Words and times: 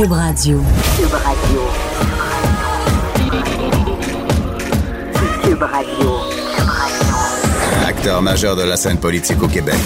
Cube 0.00 0.12
Radio. 0.12 0.58
Cube 0.96 1.12
Radio. 1.12 1.60
Cube 5.42 5.62
Radio. 5.62 6.10
Acteur 7.86 8.22
majeur 8.22 8.56
de 8.56 8.62
la 8.62 8.78
scène 8.78 8.96
politique 8.96 9.42
au 9.42 9.46
Québec. 9.46 9.76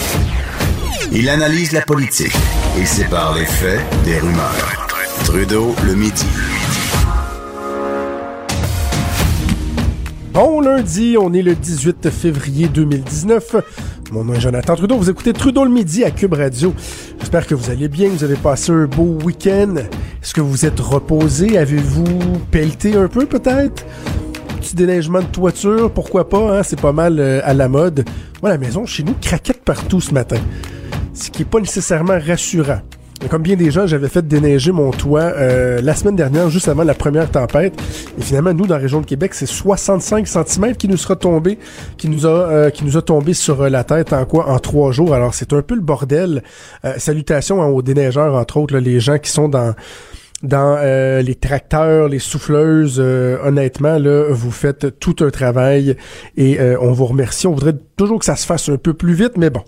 Il 1.10 1.28
analyse 1.28 1.72
la 1.72 1.80
politique 1.80 2.32
et 2.80 2.86
sépare 2.86 3.34
les 3.34 3.44
faits 3.44 3.80
des 4.04 4.20
rumeurs. 4.20 4.86
Trudeau 5.24 5.74
le 5.84 5.96
midi. 5.96 6.26
Bon 10.32 10.60
lundi, 10.60 11.16
on 11.18 11.32
est 11.32 11.42
le 11.42 11.56
18 11.56 12.10
février 12.10 12.68
2019. 12.68 13.56
Mon 14.14 14.22
nom 14.22 14.34
est 14.34 14.40
Jonathan 14.40 14.76
Trudeau. 14.76 14.96
Vous 14.96 15.10
écoutez 15.10 15.32
Trudeau 15.32 15.64
le 15.64 15.72
midi 15.72 16.04
à 16.04 16.12
Cube 16.12 16.34
Radio. 16.34 16.72
J'espère 17.18 17.48
que 17.48 17.56
vous 17.56 17.68
allez 17.68 17.88
bien, 17.88 18.10
vous 18.10 18.22
avez 18.22 18.36
passé 18.36 18.70
un 18.70 18.86
beau 18.86 19.18
week-end. 19.24 19.74
Est-ce 20.22 20.32
que 20.32 20.40
vous 20.40 20.64
êtes 20.64 20.78
reposé? 20.78 21.58
Avez-vous 21.58 22.38
pelleté 22.52 22.94
un 22.94 23.08
peu 23.08 23.26
peut-être? 23.26 23.84
Petit 24.60 24.76
déneigement 24.76 25.18
de 25.18 25.26
toiture, 25.26 25.90
pourquoi 25.92 26.28
pas, 26.28 26.58
hein? 26.58 26.62
c'est 26.62 26.80
pas 26.80 26.92
mal 26.92 27.18
euh, 27.18 27.40
à 27.42 27.54
la 27.54 27.68
mode. 27.68 28.08
Moi, 28.40 28.52
la 28.52 28.58
maison 28.58 28.86
chez 28.86 29.02
nous 29.02 29.16
craquette 29.20 29.64
partout 29.64 30.00
ce 30.00 30.14
matin. 30.14 30.38
Ce 31.12 31.28
qui 31.28 31.42
est 31.42 31.44
pas 31.44 31.58
nécessairement 31.58 32.20
rassurant. 32.24 32.82
Comme 33.30 33.42
bien 33.42 33.56
des 33.56 33.70
gens, 33.70 33.86
j'avais 33.86 34.08
fait 34.08 34.26
déneiger 34.26 34.70
mon 34.70 34.90
toit 34.90 35.22
euh, 35.22 35.80
la 35.80 35.94
semaine 35.94 36.16
dernière, 36.16 36.50
juste 36.50 36.68
avant 36.68 36.84
la 36.84 36.94
première 36.94 37.30
tempête. 37.30 37.74
Et 38.18 38.22
finalement, 38.22 38.52
nous, 38.52 38.66
dans 38.66 38.74
la 38.74 38.80
région 38.80 39.00
de 39.00 39.06
Québec, 39.06 39.34
c'est 39.34 39.46
65 39.46 40.26
cm 40.26 40.76
qui 40.76 40.88
nous 40.88 40.96
sera 40.96 41.16
tombé, 41.16 41.58
qui 41.96 42.08
nous 42.08 42.26
a, 42.26 42.28
euh, 42.28 42.70
qui 42.70 42.84
nous 42.84 42.96
a 42.96 43.02
tombé 43.02 43.32
sur 43.32 43.62
euh, 43.62 43.68
la 43.68 43.82
tête 43.82 44.12
en 44.12 44.24
quoi? 44.26 44.50
En 44.50 44.58
trois 44.58 44.92
jours. 44.92 45.14
Alors, 45.14 45.32
c'est 45.32 45.52
un 45.52 45.62
peu 45.62 45.74
le 45.74 45.80
bordel. 45.80 46.42
salutations 46.98 47.60
aux 47.66 47.82
déneigeurs, 47.82 48.34
entre 48.34 48.58
autres, 48.58 48.76
les 48.76 49.00
gens 49.00 49.18
qui 49.18 49.30
sont 49.30 49.48
dans 49.48 49.74
dans 50.42 50.78
les 51.22 51.34
tracteurs, 51.36 52.08
les 52.08 52.18
souffleuses, 52.18 53.00
honnêtement, 53.00 53.98
là, 53.98 54.26
vous 54.28 54.50
faites 54.50 54.98
tout 54.98 55.16
un 55.20 55.30
travail 55.30 55.96
et 56.36 56.58
on 56.80 56.92
vous 56.92 57.06
remercie. 57.06 57.46
On 57.46 57.54
voudrait 57.54 57.76
toujours 57.96 58.18
que 58.18 58.26
ça 58.26 58.36
se 58.36 58.44
fasse 58.44 58.68
un 58.68 58.76
peu 58.76 58.92
plus 58.92 59.14
vite, 59.14 59.38
mais 59.38 59.48
bon 59.48 59.62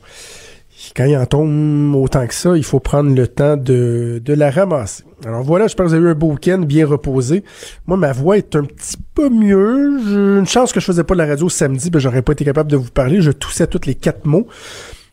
quand 0.96 1.04
il 1.04 1.16
en 1.16 1.26
tombe 1.26 1.94
autant 1.94 2.26
que 2.26 2.32
ça, 2.32 2.56
il 2.56 2.64
faut 2.64 2.80
prendre 2.80 3.14
le 3.14 3.28
temps 3.28 3.56
de, 3.56 4.20
de 4.24 4.32
la 4.32 4.50
ramasser. 4.50 5.04
Alors 5.26 5.42
voilà, 5.42 5.66
j'espère 5.66 5.84
que 5.84 5.90
vous 5.90 5.94
avez 5.94 6.06
eu 6.06 6.10
un 6.10 6.14
beau 6.14 6.32
week-end 6.32 6.58
bien 6.58 6.86
reposé. 6.86 7.44
Moi, 7.86 7.98
ma 7.98 8.12
voix 8.12 8.38
est 8.38 8.56
un 8.56 8.64
petit 8.64 8.96
peu 9.14 9.28
mieux. 9.28 9.98
J'ai 10.04 10.38
une 10.38 10.46
chance 10.46 10.72
que 10.72 10.80
je 10.80 10.86
faisais 10.86 11.04
pas 11.04 11.14
de 11.14 11.18
la 11.18 11.26
radio 11.26 11.50
samedi, 11.50 11.90
ben 11.90 11.98
j'aurais 11.98 12.22
pas 12.22 12.32
été 12.32 12.44
capable 12.44 12.70
de 12.70 12.76
vous 12.76 12.90
parler. 12.90 13.20
Je 13.20 13.30
toussais 13.30 13.66
tous 13.66 13.86
les 13.86 13.94
quatre 13.94 14.24
mots. 14.24 14.46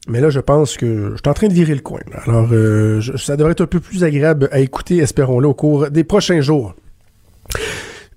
Mais 0.08 0.22
là, 0.22 0.30
je 0.30 0.40
pense 0.40 0.78
que 0.78 1.12
je 1.12 1.18
suis 1.18 1.30
en 1.30 1.34
train 1.34 1.48
de 1.48 1.54
virer 1.54 1.76
le 1.76 1.82
coin. 1.82 2.02
Alors, 2.26 2.48
euh, 2.52 3.02
ça 3.18 3.36
devrait 3.38 3.52
être 3.54 3.62
un 3.62 3.68
peu 3.68 3.80
plus 3.80 4.04
agréable 4.04 4.50
à 4.52 4.60
écouter, 4.60 4.98
espérons-le, 4.98 5.48
au 5.48 5.54
cours 5.54 5.90
des 5.90 6.04
prochains 6.04 6.42
jours. 6.42 6.76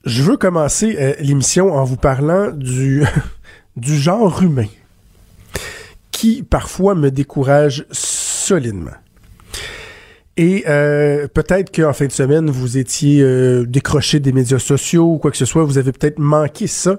Je 0.04 0.22
veux 0.22 0.36
commencer 0.36 0.96
euh, 0.98 1.14
l'émission 1.20 1.72
en 1.72 1.84
vous 1.84 1.96
parlant 1.96 2.50
du, 2.50 3.04
du 3.76 3.96
genre 3.96 4.42
humain 4.42 4.66
qui 6.16 6.42
parfois 6.42 6.94
me 6.94 7.10
décourage 7.10 7.84
solidement. 7.90 8.96
Et 10.38 10.64
euh, 10.66 11.28
peut-être 11.28 11.70
qu'en 11.70 11.92
fin 11.92 12.06
de 12.06 12.12
semaine, 12.12 12.48
vous 12.48 12.78
étiez 12.78 13.20
euh, 13.20 13.66
décroché 13.66 14.18
des 14.18 14.32
médias 14.32 14.58
sociaux 14.58 15.12
ou 15.12 15.18
quoi 15.18 15.30
que 15.30 15.36
ce 15.36 15.44
soit, 15.44 15.64
vous 15.64 15.76
avez 15.76 15.92
peut-être 15.92 16.18
manqué 16.18 16.68
ça. 16.68 16.98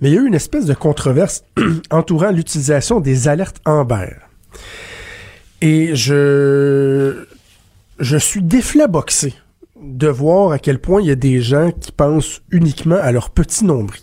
Mais 0.00 0.10
il 0.10 0.14
y 0.14 0.18
a 0.18 0.20
eu 0.20 0.26
une 0.28 0.34
espèce 0.34 0.64
de 0.66 0.74
controverse 0.74 1.42
entourant 1.90 2.30
l'utilisation 2.30 3.00
des 3.00 3.26
alertes 3.26 3.60
Amber. 3.64 4.14
Et 5.60 5.96
je, 5.96 7.24
je 7.98 8.16
suis 8.16 8.42
déflaboxé 8.42 9.34
de 9.80 10.06
voir 10.06 10.52
à 10.52 10.60
quel 10.60 10.78
point 10.78 11.00
il 11.00 11.08
y 11.08 11.12
a 11.12 11.16
des 11.16 11.40
gens 11.40 11.72
qui 11.72 11.90
pensent 11.90 12.42
uniquement 12.52 12.98
à 13.02 13.10
leur 13.10 13.30
petit 13.30 13.64
nombril. 13.64 14.02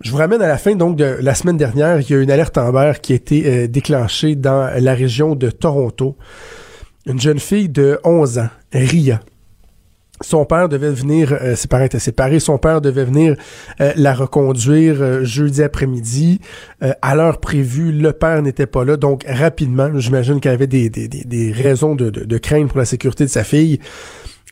Je 0.00 0.12
vous 0.12 0.16
ramène 0.16 0.40
à 0.42 0.46
la 0.46 0.58
fin 0.58 0.76
donc 0.76 0.96
de 0.96 1.16
la 1.20 1.34
semaine 1.34 1.56
dernière. 1.56 2.00
Il 2.00 2.10
y 2.10 2.14
a 2.14 2.20
une 2.20 2.30
alerte 2.30 2.56
Amber 2.56 2.92
qui 3.02 3.12
a 3.12 3.16
été 3.16 3.46
euh, 3.46 3.66
déclenchée 3.66 4.36
dans 4.36 4.70
la 4.78 4.94
région 4.94 5.34
de 5.34 5.50
Toronto. 5.50 6.16
Une 7.06 7.20
jeune 7.20 7.40
fille 7.40 7.68
de 7.68 7.98
11 8.04 8.38
ans, 8.38 8.48
Ria. 8.72 9.20
Son 10.20 10.44
père 10.44 10.68
devait 10.68 10.90
venir, 10.90 11.32
euh, 11.32 11.56
ses 11.56 11.68
parents 11.68 11.84
étaient 11.84 11.98
séparés, 11.98 12.38
son 12.38 12.58
père 12.58 12.80
devait 12.80 13.04
venir 13.04 13.36
euh, 13.80 13.92
la 13.96 14.14
reconduire 14.14 15.24
jeudi 15.24 15.62
après-midi. 15.62 16.40
à 16.80 17.14
l'heure 17.16 17.38
prévue, 17.38 17.92
le 17.92 18.12
père 18.12 18.42
n'était 18.42 18.66
pas 18.66 18.84
là, 18.84 18.96
donc 18.96 19.24
rapidement, 19.28 19.90
j'imagine 19.98 20.40
qu'elle 20.40 20.54
avait 20.54 20.66
des, 20.66 20.90
des, 20.90 21.08
des, 21.08 21.52
raisons 21.52 21.96
de, 21.96 22.10
de, 22.10 22.24
de 22.24 22.38
crainte 22.38 22.68
pour 22.68 22.78
la 22.78 22.84
sécurité 22.84 23.24
de 23.24 23.30
sa 23.30 23.42
fille. 23.42 23.80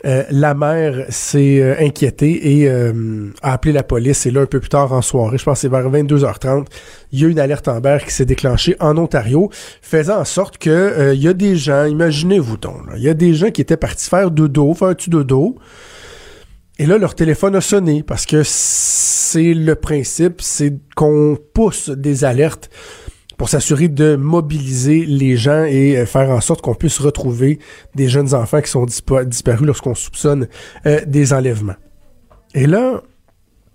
Euh, 0.04 0.24
la 0.30 0.54
mère 0.54 1.06
s'est 1.08 1.60
euh, 1.62 1.74
inquiétée 1.80 2.60
et 2.60 2.68
euh, 2.68 3.32
a 3.42 3.54
appelé 3.54 3.72
la 3.72 3.82
police. 3.82 4.26
Et 4.26 4.30
là, 4.30 4.42
un 4.42 4.46
peu 4.46 4.60
plus 4.60 4.68
tard 4.68 4.92
en 4.92 5.00
soirée, 5.00 5.38
je 5.38 5.44
pense 5.44 5.54
que 5.54 5.60
c'est 5.62 5.68
vers 5.68 5.90
22h30, 5.90 6.66
il 7.12 7.20
y 7.20 7.24
a 7.24 7.28
une 7.28 7.38
alerte 7.38 7.66
Amber 7.68 7.98
qui 8.04 8.12
s'est 8.12 8.26
déclenchée 8.26 8.76
en 8.78 8.98
Ontario, 8.98 9.50
faisant 9.80 10.20
en 10.20 10.24
sorte 10.24 10.58
que 10.58 11.12
il 11.14 11.22
y 11.22 11.28
a 11.28 11.32
des 11.32 11.56
gens, 11.56 11.84
imaginez-vous 11.86 12.58
donc, 12.58 12.82
il 12.96 13.02
y 13.02 13.08
a 13.08 13.14
des 13.14 13.32
gens 13.34 13.50
qui 13.50 13.62
étaient 13.62 13.76
partis 13.76 14.08
faire 14.08 14.30
dodo, 14.30 14.74
faire 14.74 14.88
un 14.88 14.94
petit 14.94 15.10
dodo. 15.10 15.56
Et 16.78 16.84
là, 16.84 16.98
leur 16.98 17.14
téléphone 17.14 17.56
a 17.56 17.62
sonné 17.62 18.02
parce 18.02 18.26
que 18.26 18.42
c'est 18.44 19.54
le 19.54 19.74
principe, 19.76 20.42
c'est 20.42 20.74
qu'on 20.94 21.38
pousse 21.54 21.88
des 21.88 22.24
alertes 22.24 22.68
pour 23.36 23.48
s'assurer 23.48 23.88
de 23.88 24.16
mobiliser 24.16 25.04
les 25.04 25.36
gens 25.36 25.64
et 25.64 25.96
euh, 25.96 26.06
faire 26.06 26.30
en 26.30 26.40
sorte 26.40 26.62
qu'on 26.62 26.74
puisse 26.74 26.98
retrouver 26.98 27.58
des 27.94 28.08
jeunes 28.08 28.34
enfants 28.34 28.60
qui 28.60 28.70
sont 28.70 28.86
disparus 28.86 29.66
lorsqu'on 29.66 29.94
soupçonne 29.94 30.48
euh, 30.86 31.00
des 31.06 31.32
enlèvements. 31.32 31.76
Et 32.54 32.66
là, 32.66 33.02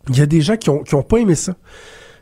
il 0.10 0.18
y 0.18 0.22
a 0.22 0.26
des 0.26 0.42
gens 0.42 0.58
qui 0.58 0.70
ont, 0.70 1.04
pas 1.04 1.18
aimé 1.18 1.36
ça. 1.36 1.56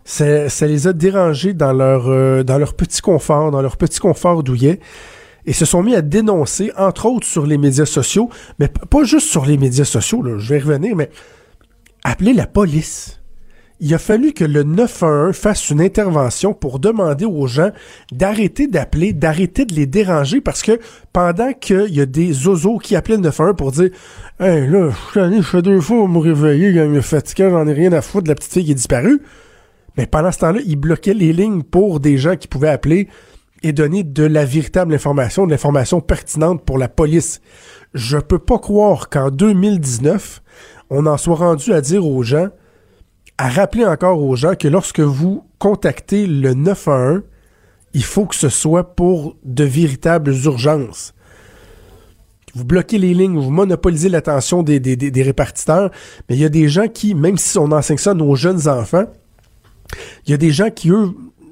ça. 0.04 0.68
les 0.68 0.88
a 0.88 0.94
dérangés 0.94 1.54
dans 1.54 1.72
leur, 1.72 2.10
euh, 2.10 2.44
dans 2.44 2.58
leur 2.58 2.74
petit 2.74 3.02
confort, 3.02 3.52
dans 3.52 3.62
leur 3.62 3.78
petit 3.78 4.00
confort 4.00 4.44
douillet, 4.44 4.80
et 5.46 5.54
se 5.54 5.64
sont 5.64 5.82
mis 5.82 5.96
à 5.96 6.02
dénoncer, 6.02 6.72
entre 6.78 7.06
autres 7.06 7.26
sur 7.26 7.46
les 7.46 7.58
médias 7.58 7.86
sociaux, 7.86 8.30
mais 8.60 8.68
pas 8.68 9.04
juste 9.04 9.30
sur 9.30 9.46
les 9.46 9.58
médias 9.58 9.86
sociaux, 9.86 10.38
je 10.38 10.54
vais 10.54 10.60
revenir, 10.60 10.96
mais 10.96 11.10
appeler 12.04 12.34
la 12.34 12.46
police 12.46 13.19
il 13.80 13.94
a 13.94 13.98
fallu 13.98 14.34
que 14.34 14.44
le 14.44 14.64
911 14.64 15.36
fasse 15.36 15.70
une 15.70 15.82
intervention 15.82 16.54
pour 16.54 16.80
demander 16.80 17.26
aux 17.26 17.48
gens 17.48 17.72
d'arrêter 18.12 18.68
d'appeler, 18.68 19.14
d'arrêter 19.14 19.66
de 19.66 19.74
les 19.74 19.86
déranger 19.86 20.42
parce 20.42 20.62
que 20.62 20.80
pendant 21.14 21.54
qu'il 21.54 21.96
y 21.96 22.02
a 22.02 22.06
des 22.06 22.48
oiseaux 22.48 22.78
qui 22.78 22.96
appelaient 22.96 23.16
le 23.16 23.24
911 23.24 23.56
pour 23.56 23.72
dire 23.72 23.90
Hey 24.40 24.68
là, 24.68 24.92
je 25.16 25.42
fais 25.42 25.62
deux 25.62 25.80
fois 25.80 26.08
me 26.08 26.20
réveiller, 26.20 26.70
il 26.70 26.84
me 26.90 27.02
fatigué, 27.02 27.50
j'en 27.50 27.68
ai 27.68 27.74
rien 27.74 27.94
à 27.94 28.02
foutre 28.02 28.26
de 28.26 28.30
la 28.30 28.36
petite 28.36 28.52
fille 28.52 28.66
qui 28.66 28.72
est 28.72 28.76
disparue. 28.76 29.22
Mais 29.98 30.06
pendant 30.06 30.32
ce 30.32 30.40
temps-là, 30.40 30.60
il 30.66 30.76
bloquait 30.76 31.14
les 31.14 31.34
lignes 31.34 31.64
pour 31.64 32.00
des 32.00 32.18
gens 32.18 32.36
qui 32.36 32.48
pouvaient 32.48 32.70
appeler 32.70 33.08
et 33.64 33.74
donner 33.74 34.04
de 34.04 34.24
la 34.24 34.46
véritable 34.46 34.94
information, 34.94 35.46
de 35.46 35.52
l'information 35.52 36.00
pertinente 36.02 36.64
pour 36.64 36.78
la 36.78 36.88
police. 36.88 37.42
Je 37.94 38.18
peux 38.18 38.40
pas 38.40 38.60
croire 38.60 39.10
qu'en 39.10 39.30
2019, 39.30 40.42
on 40.90 41.06
en 41.06 41.18
soit 41.18 41.36
rendu 41.36 41.74
à 41.74 41.82
dire 41.82 42.06
aux 42.06 42.24
gens 42.24 42.48
à 43.40 43.48
rappeler 43.48 43.86
encore 43.86 44.22
aux 44.22 44.36
gens 44.36 44.56
que 44.56 44.68
lorsque 44.68 45.00
vous 45.00 45.46
contactez 45.60 46.28
le 46.28 46.54
911, 46.54 47.22
il 47.94 48.04
faut 48.04 48.26
que 48.26 48.36
ce 48.36 48.50
soit 48.50 48.96
pour 48.96 49.38
de 49.46 49.64
véritables 49.64 50.36
urgences. 50.44 51.14
Vous 52.54 52.66
bloquez 52.66 52.98
les 52.98 53.14
lignes, 53.14 53.40
vous 53.40 53.50
monopolisez 53.50 54.10
l'attention 54.10 54.62
des, 54.62 55.24
répartiteurs, 55.24 55.90
mais 56.28 56.36
il 56.36 56.42
y 56.42 56.46
a 56.46 56.50
des 56.50 56.68
gens 56.68 56.90
qui, 56.90 57.16
même 57.16 57.38
si 57.38 57.58
on 57.58 57.72
enseigne 57.72 57.98
ça 57.98 58.12
à 58.12 58.14
nos 58.14 58.36
jeunes 58.36 58.68
enfants, 58.68 59.06
il 60.26 60.32
y 60.32 60.34
a 60.34 60.38
des 60.38 60.52
gens 60.52 60.70
qui, 60.70 60.90
eux, 60.90 61.12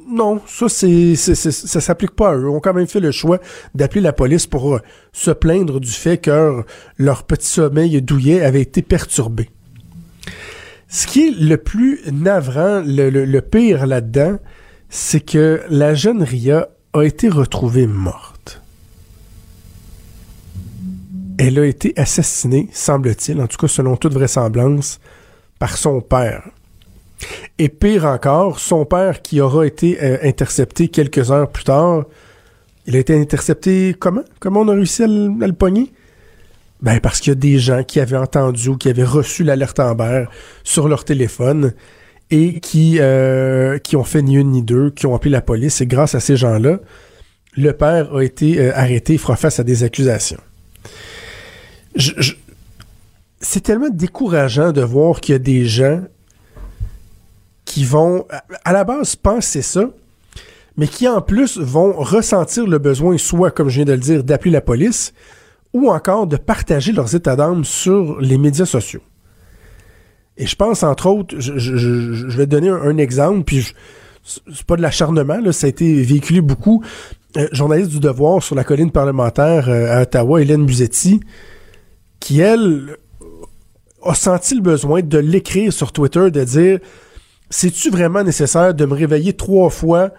non, 0.10 0.42
ça 0.46 0.68
c'est, 0.68 1.16
s'applique 1.16 2.18
pas 2.18 2.32
à 2.32 2.36
eux. 2.36 2.50
ont 2.50 2.60
quand 2.60 2.74
même 2.74 2.88
fait 2.88 3.00
le 3.00 3.12
choix 3.12 3.40
d'appeler 3.76 4.02
la 4.02 4.12
police 4.12 4.46
pour 4.46 4.76
euh, 4.76 4.82
se 5.14 5.32
plaindre 5.32 5.80
du 5.80 5.92
fait 5.92 6.18
que 6.18 6.64
leur 6.98 7.24
petit 7.24 7.48
sommeil 7.48 8.02
douillet 8.02 8.44
avait 8.44 8.62
été 8.62 8.82
perturbé. 8.82 9.50
Ce 10.90 11.06
qui 11.06 11.28
est 11.28 11.32
le 11.32 11.58
plus 11.58 12.02
navrant, 12.12 12.82
le, 12.86 13.40
pire 13.42 13.86
là-dedans, 13.86 14.38
c'est 14.90 15.20
que 15.20 15.62
la 15.70 15.94
jeune 15.94 16.24
Ria 16.24 16.70
a 16.94 17.04
été 17.04 17.28
retrouvée 17.28 17.88
morte. 17.88 18.62
Elle 21.38 21.60
a 21.60 21.66
été 21.66 21.94
assassinée, 21.98 22.70
semble-t-il, 22.72 23.40
en 23.42 23.48
tout 23.48 23.58
cas 23.58 23.68
selon 23.68 23.98
toute 23.98 24.14
vraisemblance, 24.14 25.00
par 25.60 25.78
son 25.78 26.02
père. 26.02 26.50
Et 27.60 27.70
pire 27.70 28.06
encore, 28.06 28.60
son 28.60 28.86
père 28.86 29.22
qui 29.22 29.42
aura 29.42 29.66
été 29.66 30.02
euh, 30.02 30.18
intercepté 30.24 30.88
quelques 30.88 31.32
heures 31.32 31.50
plus 31.50 31.64
tard, 31.66 32.06
il 32.86 32.96
a 32.96 33.00
été 33.00 33.20
intercepté 33.20 33.96
comment? 34.00 34.24
Comment 34.40 34.62
on 34.62 34.68
a 34.70 34.74
réussi 34.74 35.04
à 35.04 35.08
le, 35.08 35.52
à? 35.52 35.92
Ben 36.82 37.00
parce 37.00 37.20
qu'il 37.20 37.32
y 37.32 37.36
a 37.36 37.36
des 37.36 37.58
gens 37.58 37.84
qui 37.84 38.00
avaient 38.00 38.18
entendu 38.18 38.70
ou 38.70 38.78
qui 38.78 38.90
avaient 38.90 39.04
reçu 39.04 39.44
l'alerte 39.44 39.80
Amber 39.80 40.26
sur 40.64 40.88
leur 40.88 41.06
téléphone 41.06 41.74
et 42.30 42.60
qui, 42.60 42.98
euh, 43.00 43.78
qui 43.80 43.96
ont 43.96 44.04
fait 44.04 44.22
ni 44.22 44.36
une 44.36 44.52
ni 44.52 44.62
deux, 44.62 44.92
qui 44.92 45.06
ont 45.06 45.16
appelé 45.16 45.32
la 45.32 45.42
police. 45.42 45.82
Et 45.82 45.88
grâce 45.88 46.14
à 46.14 46.20
ces 46.20 46.36
gens-là, 46.36 46.80
le 47.56 47.74
père 47.74 48.16
a 48.16 48.22
été 48.22 48.60
euh, 48.60 48.72
arrêté, 48.76 49.14
il 49.14 49.20
fera 49.20 49.36
face 49.36 49.60
à 49.60 49.64
des 49.64 49.84
accusations. 49.84 50.40
C'est 53.40 53.62
tellement 53.62 53.90
décourageant 53.90 54.72
de 54.72 54.82
voir 54.82 55.20
qu'il 55.20 55.34
y 55.34 55.36
a 55.36 55.40
des 55.40 55.66
gens 55.66 56.02
qui 57.66 57.86
vont, 57.86 58.26
à 58.64 58.74
la 58.74 58.84
base, 58.84 59.16
penser 59.16 59.62
ça, 59.62 59.90
mais 60.78 60.88
qui 60.88 61.08
en 61.08 61.22
plus 61.22 61.58
vont 61.58 61.94
ressentir 61.94 62.68
le 62.68 62.78
besoin, 62.78 63.18
soit, 63.18 63.52
comme 63.52 63.70
je 63.70 63.78
viens 63.78 63.86
de 63.86 63.94
le 63.94 63.98
dire, 64.00 64.24
d'appeler 64.24 64.52
la 64.52 64.62
police, 64.62 65.14
ou 65.74 65.90
encore 65.90 66.28
de 66.28 66.38
partager 66.38 66.92
leurs 66.92 67.16
états 67.16 67.36
d'âme 67.36 67.64
sur 67.66 68.20
les 68.20 68.38
médias 68.38 68.66
sociaux. 68.66 69.02
Et 70.38 70.46
je 70.46 70.56
pense, 70.56 70.84
entre 70.84 71.08
autres, 71.08 71.36
je, 71.40 72.38
vais 72.38 72.46
te 72.46 72.52
donner 72.52 72.70
un, 72.70 72.98
exemple, 72.98 73.44
puis 73.44 73.74
c'est 74.24 74.64
pas 74.66 74.76
de 74.76 74.82
l'acharnement, 74.82 75.40
là, 75.40 75.52
ça 75.52 75.66
a 75.66 75.70
été 75.70 76.02
véhiculé 76.04 76.42
beaucoup. 76.42 76.84
Euh, 77.38 77.48
journaliste 77.52 77.92
du 77.92 78.00
Devoir 78.00 78.42
sur 78.44 78.56
la 78.56 78.64
colline 78.64 78.92
parlementaire 78.92 79.68
euh, 79.70 79.98
à 79.98 80.02
Ottawa, 80.04 80.42
Hélène 80.42 80.66
Buzetti, 80.66 81.20
qui, 82.20 82.40
elle, 82.40 82.98
a 84.04 84.14
senti 84.14 84.56
le 84.56 84.62
besoin 84.62 85.02
de 85.02 85.18
l'écrire 85.18 85.74
sur 85.74 85.92
Twitter, 85.92 86.32
de 86.32 86.44
dire 86.44 86.80
C'est-tu 87.50 87.90
vraiment 87.90 88.24
nécessaire 88.24 88.74
de 88.74 88.86
me 88.86 88.94
réveiller 88.94 89.34
trois 89.34 89.70
fois 89.70 90.12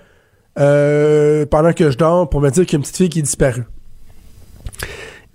euh, 0.58 1.46
pendant 1.46 1.72
que 1.72 1.90
je 1.90 1.96
dors 1.96 2.28
pour 2.28 2.40
me 2.40 2.50
dire 2.50 2.66
qu'il 2.66 2.74
y 2.74 2.76
a 2.76 2.78
une 2.78 2.82
petite 2.82 2.96
fille 2.96 3.08
qui 3.08 3.20
est 3.20 3.22
disparue? 3.22 3.64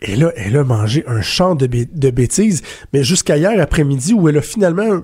Et 0.03 0.17
là, 0.17 0.33
elle 0.35 0.57
a 0.57 0.63
mangé 0.65 1.03
un 1.07 1.21
champ 1.21 1.55
de, 1.55 1.65
bêtises, 1.65 2.61
mais 2.91 3.03
jusqu'à 3.03 3.37
hier 3.37 3.59
après-midi 3.59 4.13
où 4.13 4.27
elle 4.27 4.37
a 4.37 4.41
finalement 4.41 5.01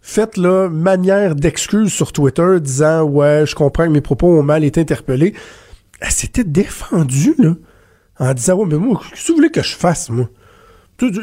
fait 0.00 0.36
la 0.38 0.68
manière 0.70 1.34
d'excuse 1.34 1.92
sur 1.92 2.12
Twitter 2.12 2.58
disant 2.60 3.02
Ouais, 3.02 3.44
je 3.46 3.54
comprends 3.54 3.84
que 3.84 3.92
mes 3.92 4.00
propos 4.00 4.38
ont 4.38 4.42
mal 4.42 4.64
été 4.64 4.80
interpellés. 4.80 5.34
Elle 6.00 6.10
s'était 6.10 6.44
défendue, 6.44 7.34
là, 7.38 7.54
en 8.18 8.32
disant 8.32 8.56
Ouais, 8.56 8.66
mais 8.66 8.78
moi, 8.78 9.02
qu'est-ce 9.10 9.26
que 9.26 9.28
vous 9.28 9.36
voulez 9.36 9.50
que 9.50 9.62
je 9.62 9.76
fasse, 9.76 10.08
moi? 10.08 10.28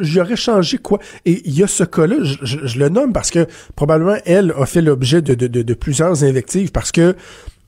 J'aurais 0.01 0.35
changé 0.35 0.77
quoi? 0.77 0.99
Et 1.25 1.41
il 1.45 1.57
y 1.57 1.63
a 1.63 1.67
ce 1.67 1.83
cas-là, 1.83 2.17
je, 2.21 2.77
le 2.77 2.89
nomme 2.89 3.13
parce 3.13 3.31
que 3.31 3.47
probablement 3.75 4.17
elle 4.25 4.53
a 4.57 4.65
fait 4.65 4.81
l'objet 4.81 5.21
de, 5.21 5.73
plusieurs 5.73 6.23
invectives 6.23 6.71
parce 6.71 6.91
que 6.91 7.15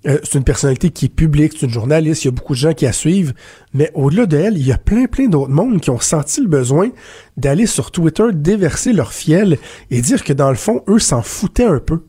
euh, 0.08 0.18
c'est 0.24 0.40
une 0.40 0.44
personnalité 0.44 0.90
qui 0.90 1.06
est 1.06 1.10
publique, 1.10 1.54
c'est 1.54 1.68
une 1.68 1.72
journaliste, 1.72 2.24
il 2.24 2.28
y 2.28 2.30
a 2.30 2.32
beaucoup 2.32 2.54
de 2.54 2.60
gens 2.60 2.74
qui 2.74 2.86
la 2.86 2.94
suivent, 2.94 3.34
mais 3.74 3.92
au-delà 3.94 4.26
de 4.26 4.38
elle, 4.38 4.58
il 4.58 4.66
y 4.66 4.72
a 4.72 4.78
plein 4.78 5.06
plein 5.06 5.28
d'autres 5.28 5.52
mondes 5.52 5.80
qui 5.80 5.92
ont 5.92 6.00
senti 6.00 6.42
le 6.42 6.48
besoin 6.48 6.90
d'aller 7.38 7.68
sur 7.68 7.92
Twitter 7.92 8.24
déverser 8.34 8.94
leur 8.94 9.14
fiel 9.14 9.58
et 9.92 10.02
dire 10.02 10.24
que 10.24 10.34
dans 10.34 10.50
le 10.50 10.56
fond, 10.56 10.84
eux 10.88 11.00
s'en 11.00 11.22
foutaient 11.22 11.66
un 11.66 11.80
peu. 11.80 12.06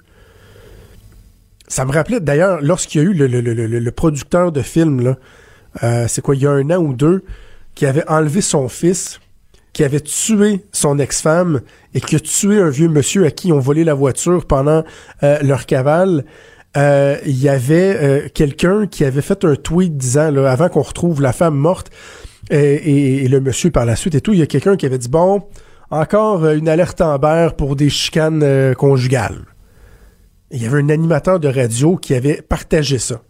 Ça 1.69 1.85
me 1.85 1.93
rappelait 1.93 2.21
d'ailleurs 2.21 2.61
lorsqu'il 2.63 3.03
y 3.03 3.05
a 3.05 3.09
eu 3.09 3.15
le, 3.15 3.27
le, 3.27 3.41
le, 3.41 3.53
le, 3.67 3.93
producteur 3.93 4.53
de 4.53 4.63
film, 4.63 5.17
euh, 5.83 6.07
c'est 6.09 6.21
quoi, 6.23 6.35
il 6.35 6.43
y 6.43 6.47
a 6.47 6.51
un 6.51 6.71
an 6.71 6.79
ou 6.79 6.95
deux, 6.95 7.25
qui 7.75 7.87
avait 7.87 8.09
enlevé 8.09 8.41
son 8.41 8.69
fils 8.69 9.21
qui 9.73 9.85
avait 9.85 10.01
tué 10.01 10.65
son 10.73 10.99
ex-femme 10.99 11.61
et 11.95 12.01
qui 12.01 12.17
a 12.17 12.21
tué 12.21 12.61
un 12.61 12.69
vieux 12.69 12.89
monsieur 12.89 13.25
à 13.25 13.31
qui 13.31 13.53
ont 13.53 13.59
volé 13.59 13.85
la 13.85 13.95
voiture 13.95 14.47
pendant 14.47 14.85
euh, 15.23 15.39
leur 15.43 15.67
cavale. 15.67 16.25
Euh, 16.77 17.19
il 17.27 17.39
y 17.39 17.49
avait 17.49 17.97
euh, 17.97 18.29
quelqu'un 18.33 18.87
qui 18.87 19.05
avait 19.05 19.21
fait 19.21 19.45
un 19.45 19.57
tweet 19.57 19.97
disant, 19.97 20.31
là, 20.31 20.51
avant 20.51 20.69
qu'on 20.69 20.83
retrouve 20.83 21.21
la 21.21 21.33
femme 21.33 21.57
morte 21.57 21.91
et, 22.51 23.27
le 23.29 23.41
monsieur 23.41 23.71
par 23.71 23.85
la 23.85 23.97
suite 23.97 24.15
et 24.15 24.21
tout, 24.21 24.33
il 24.33 24.39
y 24.39 24.43
a 24.43 24.47
quelqu'un 24.47 24.77
qui 24.77 24.87
avait 24.87 24.99
dit, 24.99 25.09
bon, 25.09 25.43
encore 25.91 26.47
une 26.49 26.69
alerte 26.69 27.01
Amber 27.01 27.51
pour 27.57 27.77
des 27.77 27.91
chicanes 27.91 28.75
conjugales. 28.75 29.45
il 30.51 30.63
y 30.63 30.67
avait 30.67 30.81
un 30.81 30.89
animateur 30.89 31.41
de 31.41 31.49
radio 31.49 31.97
qui 31.97 32.15
avait 32.15 32.43
partagé 32.43 32.99
ça. 32.99 33.23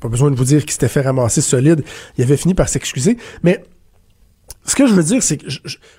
Pas 0.00 0.08
besoin 0.08 0.30
de 0.30 0.36
vous 0.36 0.44
dire 0.44 0.60
qu'il 0.60 0.72
s'était 0.72 0.88
fait 0.88 1.00
ramasser 1.00 1.40
solide. 1.40 1.82
Il 2.16 2.24
avait 2.24 2.36
fini 2.36 2.54
par 2.54 2.68
s'excuser. 2.68 3.16
Mais 3.42 3.64
ce 4.64 4.74
que 4.74 4.86
je 4.86 4.92
veux 4.92 5.02
dire, 5.02 5.22
c'est 5.22 5.38
que 5.38 5.46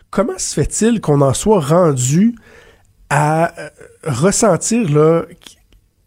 comment 0.10 0.38
se 0.38 0.54
fait-il 0.54 1.02
qu'on 1.02 1.22
en 1.22 1.34
soit 1.34 1.60
rendu 1.60 2.36
à 3.10 3.58
euh, 3.60 3.70
ressentir 4.04 4.90
là 4.92 5.24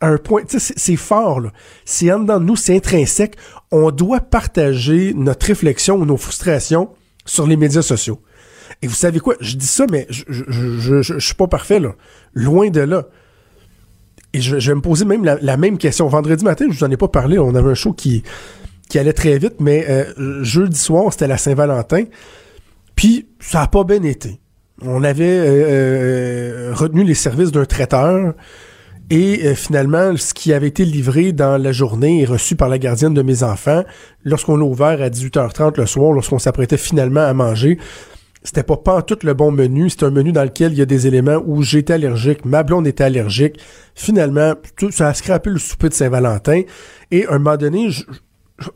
un 0.01 0.17
point, 0.17 0.43
c'est 0.47 0.97
fort, 0.97 1.41
là. 1.41 1.53
C'est 1.85 2.11
en 2.13 2.21
dedans 2.21 2.41
de 2.41 2.45
nous, 2.45 2.57
c'est 2.57 2.75
intrinsèque. 2.77 3.37
On 3.71 3.91
doit 3.91 4.21
partager 4.21 5.13
notre 5.15 5.47
réflexion 5.47 5.97
ou 5.97 6.07
nos 6.07 6.17
frustrations 6.17 6.91
sur 7.27 7.47
les 7.47 7.57
médias 7.57 7.83
sociaux. 7.83 8.21
Et 8.83 8.87
vous 8.87 8.95
savez 8.95 9.21
quoi? 9.21 9.35
Je 9.41 9.57
dis 9.57 9.67
ça, 9.67 9.85
mais 9.91 10.07
je, 10.09 11.19
suis 11.19 11.35
pas 11.35 11.49
parfait, 11.49 11.81
là. 11.81 11.95
Loin 12.33 12.71
de 12.71 12.81
là. 12.81 13.07
Et 14.33 14.41
je, 14.41 14.57
vais 14.57 14.75
me 14.75 14.81
poser 14.81 15.05
même 15.05 15.25
la, 15.25 15.57
même 15.57 15.77
question. 15.77 16.07
Vendredi 16.09 16.45
matin, 16.45 16.67
je 16.71 16.79
vous 16.79 16.85
en 16.85 16.91
ai 16.91 16.97
pas 16.97 17.09
parlé. 17.09 17.39
On 17.39 17.55
avait 17.55 17.71
un 17.71 17.75
show 17.75 17.93
qui, 17.93 18.23
allait 18.95 19.13
très 19.13 19.39
vite, 19.39 19.57
mais 19.61 19.87
euh, 19.89 20.43
jeudi 20.43 20.79
soir, 20.79 21.13
c'était 21.13 21.27
la 21.27 21.37
Saint-Valentin. 21.37 22.05
Puis 22.95 23.29
ça 23.39 23.61
n'a 23.61 23.67
pas 23.67 23.85
bien 23.85 24.03
été. 24.03 24.41
On 24.83 25.05
avait 25.05 25.25
euh, 25.25 26.71
euh, 26.71 26.75
retenu 26.75 27.05
les 27.05 27.15
services 27.15 27.53
d'un 27.53 27.67
traiteur 27.67 28.35
et 29.11 29.45
euh, 29.45 29.55
finalement, 29.57 30.17
ce 30.17 30.33
qui 30.33 30.53
avait 30.53 30.69
été 30.69 30.85
livré 30.85 31.33
dans 31.33 31.61
la 31.61 31.73
journée 31.73 32.23
et 32.23 32.25
reçu 32.25 32.55
par 32.55 32.69
la 32.69 32.79
gardienne 32.79 33.13
de 33.13 33.23
mes 33.23 33.43
enfants, 33.43 33.83
lorsqu'on 34.25 34.57
l'a 34.57 34.65
ouvert 34.65 35.03
à 35.03 35.09
18h30 35.09 35.79
le 35.79 35.87
soir, 35.87 36.13
lorsqu'on 36.13 36.39
s'apprêtait 36.39 36.77
finalement 36.77 37.21
à 37.21 37.35
manger, 37.35 37.79
c'était 38.45 38.63
pas 38.63 38.77
pas 38.77 39.03
tout 39.03 39.19
le 39.25 39.35
bon 39.35 39.51
menu. 39.51 39.91
C'est 39.91 40.05
un 40.05 40.11
menu 40.11 40.31
dans 40.31 40.45
lequel 40.45 40.73
il 40.73 40.79
y 40.79 40.83
a 40.83 40.87
des 40.87 41.09
éléments 41.09 41.43
où 41.45 41.63
j'étais 41.63 41.95
allergique, 41.95 42.45
ma 42.45 42.63
blonde 42.63 42.87
était 42.87 43.05
allergique. 43.05 43.59
Finalement, 43.97 44.55
tout, 44.77 44.93
ça 44.93 45.09
a 45.09 45.15
scrappé 45.15 45.51
le 45.51 45.59
souper 45.59 45.89
de 45.89 45.95
Saint-Valentin. 45.95 46.63
Et 47.11 47.27
à 47.27 47.33
un 47.33 47.39
moment 47.39 47.57
donné, 47.57 47.91
je, 47.91 48.05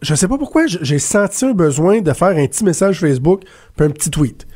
je 0.03 0.15
sais 0.15 0.29
pas 0.29 0.37
pourquoi 0.37 0.67
j'ai 0.67 0.99
senti 0.99 1.45
un 1.45 1.53
besoin 1.53 2.01
de 2.01 2.13
faire 2.13 2.29
un 2.29 2.47
petit 2.47 2.65
message 2.65 3.01
Facebook 3.01 3.43
puis 3.77 3.87
un 3.87 3.91
petit 3.91 4.11
tweet. 4.11 4.47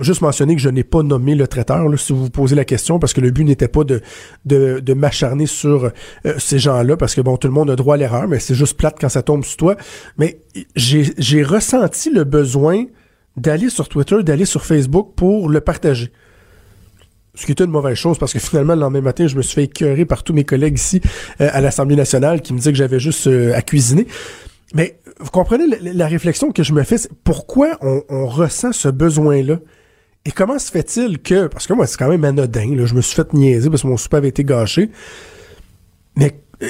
Juste 0.00 0.22
mentionner 0.22 0.54
que 0.54 0.60
je 0.60 0.68
n'ai 0.68 0.84
pas 0.84 1.02
nommé 1.02 1.34
le 1.34 1.46
traiteur, 1.46 1.86
si 1.98 2.12
vous 2.12 2.24
vous 2.24 2.30
posez 2.30 2.56
la 2.56 2.64
question, 2.64 2.98
parce 2.98 3.12
que 3.12 3.20
le 3.20 3.30
but 3.30 3.44
n'était 3.44 3.68
pas 3.68 3.84
de, 3.84 4.00
de, 4.44 4.94
m'acharner 4.94 5.46
sur 5.46 5.84
euh, 5.84 6.34
ces 6.38 6.58
gens-là, 6.58 6.96
parce 6.96 7.14
que 7.14 7.20
bon, 7.20 7.36
tout 7.36 7.48
le 7.48 7.54
monde 7.54 7.70
a 7.70 7.76
droit 7.76 7.94
à 7.94 7.98
l'erreur, 7.98 8.28
mais 8.28 8.38
c'est 8.38 8.54
juste 8.54 8.76
plate 8.76 8.96
quand 9.00 9.08
ça 9.08 9.22
tombe 9.22 9.44
sur 9.44 9.56
toi. 9.56 9.76
Mais 10.18 10.40
j'ai 10.76 11.42
ressenti 11.42 12.10
le 12.10 12.24
besoin 12.24 12.84
d'aller 13.36 13.70
sur 13.70 13.88
Twitter, 13.88 14.22
d'aller 14.22 14.44
sur 14.44 14.64
Facebook 14.64 15.12
pour 15.16 15.48
le 15.48 15.60
partager. 15.60 16.12
Ce 17.34 17.46
qui 17.46 17.52
était 17.52 17.64
une 17.64 17.70
mauvaise 17.70 17.94
chose 17.94 18.18
parce 18.18 18.32
que 18.32 18.38
finalement, 18.38 18.74
le 18.74 18.80
lendemain 18.80 19.00
matin, 19.00 19.26
je 19.26 19.36
me 19.36 19.42
suis 19.42 19.54
fait 19.54 19.64
écœurer 19.64 20.04
par 20.04 20.24
tous 20.24 20.32
mes 20.32 20.44
collègues 20.44 20.76
ici 20.76 21.00
euh, 21.40 21.48
à 21.52 21.60
l'Assemblée 21.60 21.96
nationale 21.96 22.42
qui 22.42 22.52
me 22.52 22.58
disaient 22.58 22.72
que 22.72 22.78
j'avais 22.78 23.00
juste 23.00 23.28
euh, 23.28 23.54
à 23.54 23.62
cuisiner. 23.62 24.06
Mais 24.74 24.98
vous 25.20 25.30
comprenez 25.30 25.64
la, 25.80 26.06
réflexion 26.06 26.52
que 26.52 26.62
je 26.62 26.72
me 26.72 26.82
fais, 26.82 26.96
pourquoi 27.24 27.78
on, 27.80 28.26
ressent 28.26 28.72
ce 28.72 28.88
besoin-là? 28.88 29.58
Et 30.24 30.32
comment 30.32 30.58
se 30.58 30.70
fait-il 30.70 31.20
que, 31.20 31.46
parce 31.46 31.66
que 31.66 31.72
moi 31.72 31.86
c'est 31.86 31.96
quand 31.96 32.08
même 32.08 32.24
anodin, 32.24 32.74
là, 32.76 32.86
je 32.86 32.94
me 32.94 33.00
suis 33.00 33.14
fait 33.14 33.32
niaiser 33.32 33.70
parce 33.70 33.82
que 33.82 33.86
mon 33.86 33.96
souper 33.96 34.18
avait 34.18 34.28
été 34.28 34.44
gâché, 34.44 34.90
mais 36.16 36.40
euh, 36.62 36.66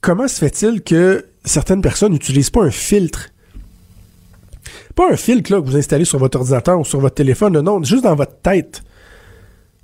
comment 0.00 0.28
se 0.28 0.38
fait-il 0.38 0.82
que 0.82 1.26
certaines 1.44 1.82
personnes 1.82 2.12
n'utilisent 2.12 2.50
pas 2.50 2.62
un 2.62 2.70
filtre? 2.70 3.30
Pas 4.94 5.12
un 5.12 5.16
filtre 5.16 5.52
là, 5.52 5.60
que 5.60 5.66
vous 5.66 5.76
installez 5.76 6.04
sur 6.04 6.18
votre 6.18 6.38
ordinateur 6.38 6.78
ou 6.78 6.84
sur 6.84 7.00
votre 7.00 7.16
téléphone, 7.16 7.60
non, 7.60 7.82
juste 7.82 8.04
dans 8.04 8.14
votre 8.14 8.36
tête 8.40 8.82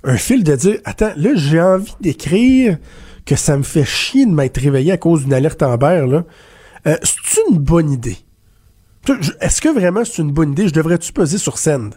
un 0.03 0.17
fil 0.17 0.43
de 0.43 0.55
dire 0.55 0.79
Attends, 0.85 1.11
là, 1.15 1.31
j'ai 1.35 1.61
envie 1.61 1.95
d'écrire 1.99 2.77
que 3.25 3.35
ça 3.35 3.57
me 3.57 3.63
fait 3.63 3.83
chier 3.83 4.25
de 4.25 4.31
m'être 4.31 4.59
réveillé 4.59 4.93
à 4.93 4.97
cause 4.97 5.23
d'une 5.23 5.33
alerte 5.33 5.61
Amber, 5.61 6.05
là. 6.07 6.23
Euh, 6.85 6.95
c'est 7.03 7.41
une 7.49 7.57
bonne 7.57 7.91
idée? 7.91 8.17
Est-ce 9.41 9.61
que 9.61 9.69
vraiment 9.69 10.05
c'est 10.05 10.21
une 10.21 10.31
bonne 10.31 10.51
idée? 10.51 10.67
Je 10.67 10.73
devrais-tu 10.73 11.11
peser 11.11 11.37
sur 11.37 11.57
scène? 11.57 11.91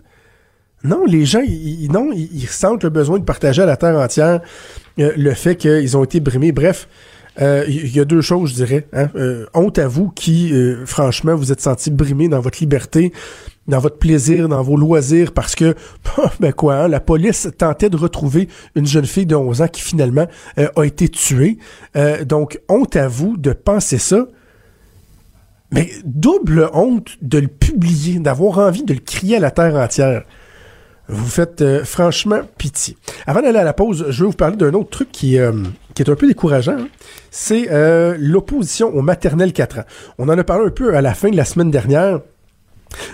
Non, 0.82 1.04
les 1.04 1.26
gens, 1.26 1.42
ils, 1.46 1.90
non, 1.92 2.10
ils, 2.12 2.46
sentent 2.46 2.84
le 2.84 2.90
besoin 2.90 3.18
de 3.18 3.24
partager 3.24 3.62
à 3.62 3.66
la 3.66 3.76
terre 3.76 3.98
entière 3.98 4.40
euh, 4.98 5.12
le 5.16 5.34
fait 5.34 5.56
qu'ils 5.56 5.96
ont 5.96 6.04
été 6.04 6.20
brimés. 6.20 6.52
Bref, 6.52 6.88
euh, 7.40 7.64
il 7.68 7.94
y 7.94 8.00
a 8.00 8.04
deux 8.04 8.22
choses, 8.22 8.50
je 8.50 8.54
dirais. 8.54 8.86
Hein. 8.92 9.08
honte 9.54 9.78
à 9.78 9.88
vous 9.88 10.08
qui, 10.10 10.52
franchement, 10.86 11.34
vous 11.34 11.52
êtes 11.52 11.60
senti 11.60 11.90
brimé 11.90 12.28
dans 12.28 12.40
votre 12.40 12.60
liberté, 12.60 13.12
dans 13.70 13.78
votre 13.78 13.98
plaisir, 13.98 14.48
dans 14.48 14.62
vos 14.62 14.76
loisirs, 14.76 15.32
parce 15.32 15.54
que, 15.54 15.74
ben 16.40 16.52
quoi, 16.52 16.76
hein, 16.76 16.88
la 16.88 17.00
police 17.00 17.48
tentait 17.56 17.88
de 17.88 17.96
retrouver 17.96 18.48
une 18.74 18.86
jeune 18.86 19.06
fille 19.06 19.26
de 19.26 19.34
11 19.34 19.62
ans 19.62 19.68
qui 19.68 19.80
finalement 19.80 20.26
euh, 20.58 20.68
a 20.76 20.84
été 20.84 21.08
tuée. 21.08 21.58
Euh, 21.96 22.24
donc, 22.24 22.60
honte 22.68 22.96
à 22.96 23.08
vous 23.08 23.36
de 23.38 23.52
penser 23.52 23.98
ça. 23.98 24.26
Mais 25.72 25.88
double 26.04 26.68
honte 26.74 27.16
de 27.22 27.38
le 27.38 27.46
publier, 27.46 28.18
d'avoir 28.18 28.58
envie 28.58 28.82
de 28.82 28.92
le 28.92 28.98
crier 29.00 29.36
à 29.36 29.40
la 29.40 29.52
terre 29.52 29.76
entière. 29.76 30.24
Vous 31.10 31.28
faites 31.28 31.60
euh, 31.60 31.84
franchement 31.84 32.40
pitié. 32.56 32.96
Avant 33.26 33.42
d'aller 33.42 33.58
à 33.58 33.64
la 33.64 33.72
pause, 33.72 34.06
je 34.08 34.24
vais 34.24 34.30
vous 34.30 34.36
parler 34.36 34.56
d'un 34.56 34.72
autre 34.74 34.90
truc 34.90 35.10
qui, 35.10 35.38
qui 35.94 36.02
est 36.02 36.08
un 36.08 36.14
peu 36.14 36.26
décourageant. 36.26 36.78
Hein. 36.78 36.88
C'est 37.30 37.68
l'opposition 38.18 38.94
au 38.94 39.02
maternel 39.02 39.52
4 39.52 39.80
ans. 39.80 39.84
On 40.18 40.28
en 40.28 40.38
a 40.38 40.44
parlé 40.44 40.66
un 40.66 40.70
peu 40.70 40.96
à 40.96 41.00
la 41.00 41.14
fin 41.14 41.30
de 41.30 41.36
la 41.36 41.44
semaine 41.44 41.70
dernière. 41.70 42.20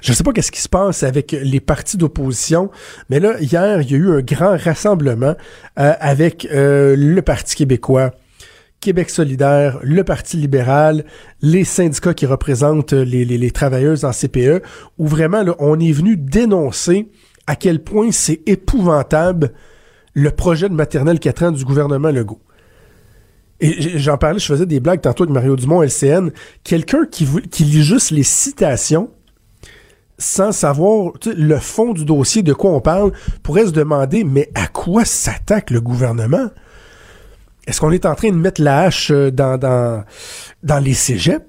Je 0.03 0.13
ne 0.13 0.17
sais 0.17 0.23
pas 0.23 0.33
qu'est-ce 0.33 0.53
qui 0.53 0.61
se 0.61 0.69
passe 0.69 1.03
avec 1.03 1.33
les 1.33 1.61
partis 1.61 1.97
d'opposition, 1.97 2.71
mais 3.11 3.21
là, 3.21 3.39
hier, 3.41 3.81
il 3.83 3.91
y 3.91 3.95
a 3.95 3.99
eu 3.99 4.11
un 4.11 4.21
grand 4.21 4.57
rassemblement 4.57 5.35
euh, 5.79 5.93
avec 6.01 6.49
euh, 6.51 6.97
le 6.97 7.23
Parti 7.23 7.57
québécois, 7.57 8.13
Québec 8.81 9.11
solidaire, 9.11 9.79
le 9.83 10.05
Parti 10.05 10.37
libéral, 10.37 11.05
les 11.43 11.65
syndicats 11.65 12.15
qui 12.15 12.27
représentent 12.27 12.93
les, 12.93 13.51
travailleuses 13.51 14.05
en 14.05 14.13
CPE, 14.13 14.63
où 14.99 15.07
vraiment, 15.07 15.45
on 15.59 15.79
est 15.81 15.93
venu 15.93 16.17
dénoncer 16.17 17.09
à 17.47 17.57
quel 17.57 17.83
point 17.83 18.11
c'est 18.13 18.43
épouvantable 18.47 19.53
le 20.15 20.31
projet 20.31 20.69
de 20.69 20.75
maternelle 20.75 21.21
4 21.21 21.43
ans 21.45 21.53
du 21.53 21.65
gouvernement 21.65 22.11
Legault. 22.11 22.41
Et 23.61 23.99
j'en 23.99 24.19
parlais, 24.19 24.39
je 24.39 24.47
faisais 24.47 24.67
des 24.67 24.81
blagues 24.81 25.01
tantôt 25.01 25.25
avec 25.25 25.33
Mario 25.33 25.57
Dumont, 25.57 25.83
LCN. 25.83 26.31
Quelqu'un 26.63 27.07
qui, 27.07 27.25
lit 27.25 27.83
juste 27.83 28.11
les 28.11 28.23
citations 28.23 29.11
sans 30.19 30.53
savoir 30.53 31.13
le 31.27 31.59
fond 31.59 31.93
du 31.93 32.05
dossier, 32.05 32.43
de 32.43 32.53
quoi 32.53 32.71
on 32.71 32.81
parle, 32.81 33.13
pourrait 33.43 33.67
se 33.67 33.71
demander, 33.71 34.25
mais 34.25 34.51
à 34.55 34.67
quoi 34.67 35.05
s'attaque 35.05 35.71
le 35.71 35.81
gouvernement? 35.81 36.49
Est-ce 37.67 37.81
qu'on 37.81 37.91
est 37.91 38.07
en 38.07 38.15
train 38.15 38.31
de 38.31 38.37
mettre 38.37 38.63
la 38.63 38.83
hache 38.83 39.11
euh, 39.11 39.31
dans, 39.31 40.05
les 40.81 40.95
cégeps? 40.95 41.45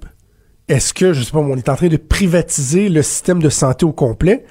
Est-ce 0.68 0.94
que, 0.94 1.14
je 1.14 1.24
sais 1.24 1.32
pas, 1.32 1.40
on 1.40 1.56
est 1.56 1.70
en 1.70 1.76
train 1.76 1.88
de 1.88 1.98
privatiser 1.98 2.90
le 2.90 3.02
système 3.04 3.42
de 3.42 3.50
santé 3.50 3.86
au 3.86 3.94
complet? 3.94 4.44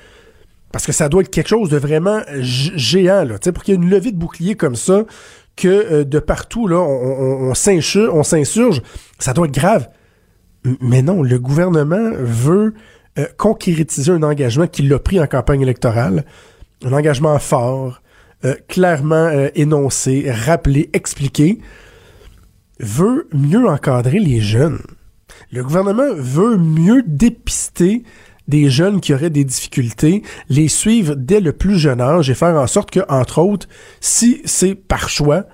Parce 0.76 0.84
que 0.84 0.92
ça 0.92 1.08
doit 1.08 1.22
être 1.22 1.30
quelque 1.30 1.48
chose 1.48 1.70
de 1.70 1.78
vraiment 1.78 2.20
géant, 2.42 3.24
là. 3.24 3.38
pour 3.38 3.64
qu'il 3.64 3.72
y 3.72 3.78
ait 3.78 3.80
une 3.80 3.88
levée 3.88 4.12
de 4.12 4.18
bouclier 4.18 4.56
comme 4.56 4.76
ça, 4.76 5.06
que 5.56 5.68
euh, 5.68 6.04
de 6.04 6.18
partout, 6.18 6.68
là, 6.68 6.76
on, 6.76 7.54
s'insurge, 7.54 8.82
ça 9.18 9.32
doit 9.32 9.46
être 9.46 9.54
grave. 9.54 9.88
Mais 10.82 11.00
non, 11.00 11.22
le 11.22 11.38
gouvernement 11.38 12.10
veut 12.18 12.74
euh, 13.18 13.24
concrétiser 13.38 14.12
un 14.12 14.22
engagement 14.22 14.66
qu'il 14.66 14.92
a 14.92 14.98
pris 14.98 15.18
en 15.18 15.26
campagne 15.26 15.62
électorale, 15.62 16.26
un 16.84 16.92
engagement 16.92 17.38
fort, 17.38 18.02
euh, 18.44 18.54
clairement 18.68 19.30
énoncé, 19.54 20.30
rappelé, 20.30 20.90
expliqué, 20.92 21.58
veut 22.80 23.28
mieux 23.32 23.66
encadrer 23.66 24.18
les 24.18 24.42
jeunes. 24.42 24.82
Le 25.50 25.62
gouvernement 25.62 26.12
veut 26.14 26.58
mieux 26.58 27.02
dépister 27.06 28.02
des 28.48 28.70
jeunes 28.70 29.00
qui 29.00 29.12
auraient 29.14 29.30
des 29.30 29.44
difficultés, 29.44 30.22
les 30.48 30.68
suivre 30.68 31.14
dès 31.16 31.40
le 31.40 31.52
plus 31.52 31.78
jeune 31.78 32.00
âge 32.00 32.30
et 32.30 32.34
faire 32.34 32.54
en 32.56 32.66
sorte 32.66 32.90
que, 32.90 33.00
entre 33.08 33.40
autres, 33.40 33.68
si 34.00 34.40
c'est 34.44 34.74
par 34.74 35.08
choix 35.08 35.44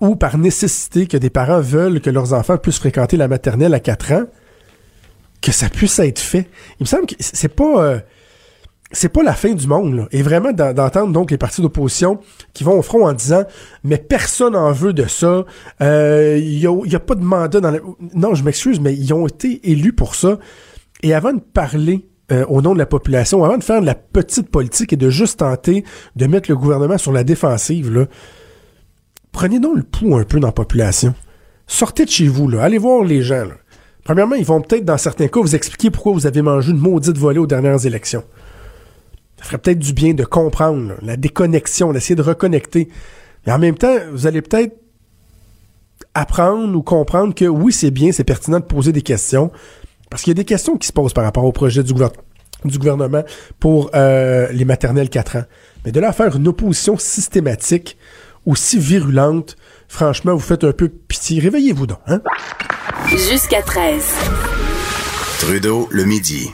ou 0.00 0.16
par 0.16 0.38
nécessité 0.38 1.06
que 1.06 1.16
des 1.16 1.30
parents 1.30 1.60
veulent 1.60 2.00
que 2.00 2.10
leurs 2.10 2.32
enfants 2.32 2.58
puissent 2.58 2.78
fréquenter 2.78 3.16
la 3.16 3.28
maternelle 3.28 3.74
à 3.74 3.80
4 3.80 4.12
ans, 4.12 4.24
que 5.40 5.52
ça 5.52 5.68
puisse 5.68 5.98
être 5.98 6.18
fait. 6.18 6.48
Il 6.80 6.84
me 6.84 6.86
semble 6.86 7.06
que 7.06 7.14
c'est 7.18 7.54
pas 7.54 7.84
euh, 7.84 7.98
c'est 8.92 9.08
pas 9.08 9.22
la 9.22 9.34
fin 9.34 9.52
du 9.52 9.66
monde 9.66 9.94
là. 9.94 10.08
et 10.12 10.22
vraiment 10.22 10.52
d'entendre 10.52 11.12
donc 11.12 11.30
les 11.30 11.38
partis 11.38 11.60
d'opposition 11.60 12.20
qui 12.52 12.62
vont 12.62 12.78
au 12.78 12.82
front 12.82 13.06
en 13.06 13.12
disant 13.12 13.42
mais 13.82 13.98
personne 13.98 14.54
en 14.54 14.70
veut 14.70 14.92
de 14.92 15.06
ça 15.06 15.44
il 15.80 15.86
euh, 15.86 16.38
y, 16.38 16.94
a, 16.94 17.00
pas 17.00 17.16
de 17.16 17.24
mandat 17.24 17.60
dans 17.60 17.72
la... 17.72 17.80
non 18.14 18.34
je 18.34 18.44
m'excuse 18.44 18.80
mais 18.80 18.94
ils 18.94 19.12
ont 19.12 19.26
été 19.26 19.70
élus 19.70 19.92
pour 19.92 20.14
ça 20.14 20.38
et 21.02 21.14
avant 21.14 21.32
de 21.32 21.40
parler 21.40 22.08
euh, 22.32 22.44
au 22.46 22.62
nom 22.62 22.74
de 22.74 22.78
la 22.78 22.86
population 22.86 23.44
avant 23.44 23.58
de 23.58 23.64
faire 23.64 23.80
de 23.80 23.86
la 23.86 23.94
petite 23.94 24.50
politique 24.50 24.92
et 24.92 24.96
de 24.96 25.10
juste 25.10 25.38
tenter 25.38 25.84
de 26.16 26.26
mettre 26.26 26.50
le 26.50 26.56
gouvernement 26.56 26.98
sur 26.98 27.12
la 27.12 27.24
défensive 27.24 28.08
prenez 29.32 29.60
donc 29.60 29.76
le 29.76 29.82
pouls 29.82 30.16
un 30.16 30.24
peu 30.24 30.40
dans 30.40 30.48
la 30.48 30.52
population 30.52 31.14
sortez 31.66 32.04
de 32.04 32.10
chez 32.10 32.28
vous 32.28 32.48
là 32.48 32.62
allez 32.62 32.78
voir 32.78 33.04
les 33.04 33.22
gens 33.22 33.46
Premièrement, 34.06 34.36
ils 34.36 34.44
vont 34.44 34.60
peut-être, 34.60 34.84
dans 34.84 34.98
certains 34.98 35.26
cas, 35.26 35.40
vous 35.40 35.56
expliquer 35.56 35.90
pourquoi 35.90 36.12
vous 36.12 36.28
avez 36.28 36.40
mangé 36.40 36.70
une 36.70 36.78
maudite 36.78 37.18
volée 37.18 37.40
aux 37.40 37.46
dernières 37.48 37.86
élections. 37.86 38.22
Ça 39.36 39.46
ferait 39.46 39.58
peut-être 39.58 39.80
du 39.80 39.92
bien 39.92 40.14
de 40.14 40.22
comprendre 40.22 40.94
la 41.02 41.16
déconnexion, 41.16 41.92
d'essayer 41.92 42.14
de 42.14 42.22
reconnecter. 42.22 42.88
Et 43.48 43.50
en 43.50 43.58
même 43.58 43.76
temps, 43.76 43.96
vous 44.12 44.28
allez 44.28 44.42
peut-être 44.42 44.76
apprendre 46.14 46.72
ou 46.78 46.84
comprendre 46.84 47.34
que 47.34 47.46
oui, 47.46 47.72
c'est 47.72 47.90
bien, 47.90 48.12
c'est 48.12 48.22
pertinent 48.22 48.60
de 48.60 48.64
poser 48.64 48.92
des 48.92 49.02
questions. 49.02 49.50
Parce 50.10 50.22
qu'il 50.22 50.30
y 50.30 50.36
a 50.36 50.40
des 50.42 50.44
questions 50.44 50.76
qui 50.76 50.86
se 50.86 50.92
posent 50.92 51.12
par 51.12 51.24
rapport 51.24 51.44
au 51.44 51.52
projet 51.52 51.82
du, 51.82 51.92
gouvernement 51.92 53.24
pour 53.58 53.90
euh, 53.94 54.48
les 54.52 54.64
maternelles 54.64 55.08
4 55.08 55.36
ans. 55.36 55.44
Mais 55.84 55.92
de 55.92 56.00
là 56.00 56.08
à 56.08 56.12
faire 56.12 56.36
une 56.36 56.48
opposition 56.48 56.96
systématique 56.98 57.96
aussi 58.44 58.78
virulente, 58.78 59.56
franchement, 59.88 60.34
vous 60.34 60.40
faites 60.40 60.64
un 60.64 60.72
peu 60.72 60.88
pitié. 60.88 61.40
Réveillez-vous 61.40 61.86
donc, 61.86 61.98
hein? 62.06 62.20
Jusqu'à 63.08 63.62
13. 63.62 64.04
Trudeau, 65.40 65.88
le 65.90 66.04
midi. 66.04 66.50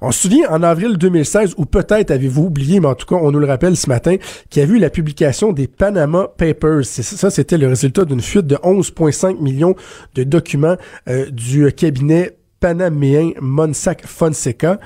On 0.00 0.10
se 0.10 0.22
souvient 0.22 0.50
en 0.50 0.62
avril 0.62 0.96
2016, 0.98 1.54
ou 1.56 1.64
peut-être 1.64 2.10
avez-vous 2.10 2.44
oublié, 2.44 2.80
mais 2.80 2.88
en 2.88 2.94
tout 2.94 3.06
cas, 3.06 3.16
on 3.16 3.30
nous 3.30 3.38
le 3.38 3.46
rappelle 3.46 3.76
ce 3.76 3.88
matin, 3.88 4.16
qu'il 4.50 4.62
y 4.62 4.66
a 4.66 4.68
eu 4.68 4.78
la 4.78 4.90
publication 4.90 5.52
des 5.52 5.66
Panama 5.66 6.28
Papers. 6.36 6.84
Ça, 6.84 7.30
c'était 7.30 7.58
le 7.58 7.68
résultat 7.68 8.04
d'une 8.04 8.20
fuite 8.20 8.46
de 8.46 8.56
11,5 8.56 9.40
millions 9.40 9.74
de 10.14 10.24
documents 10.24 10.76
euh, 11.08 11.30
du 11.30 11.70
cabinet 11.72 12.36
panaméen 12.62 13.32
Monsac 13.40 14.06
Fonseca. 14.06 14.78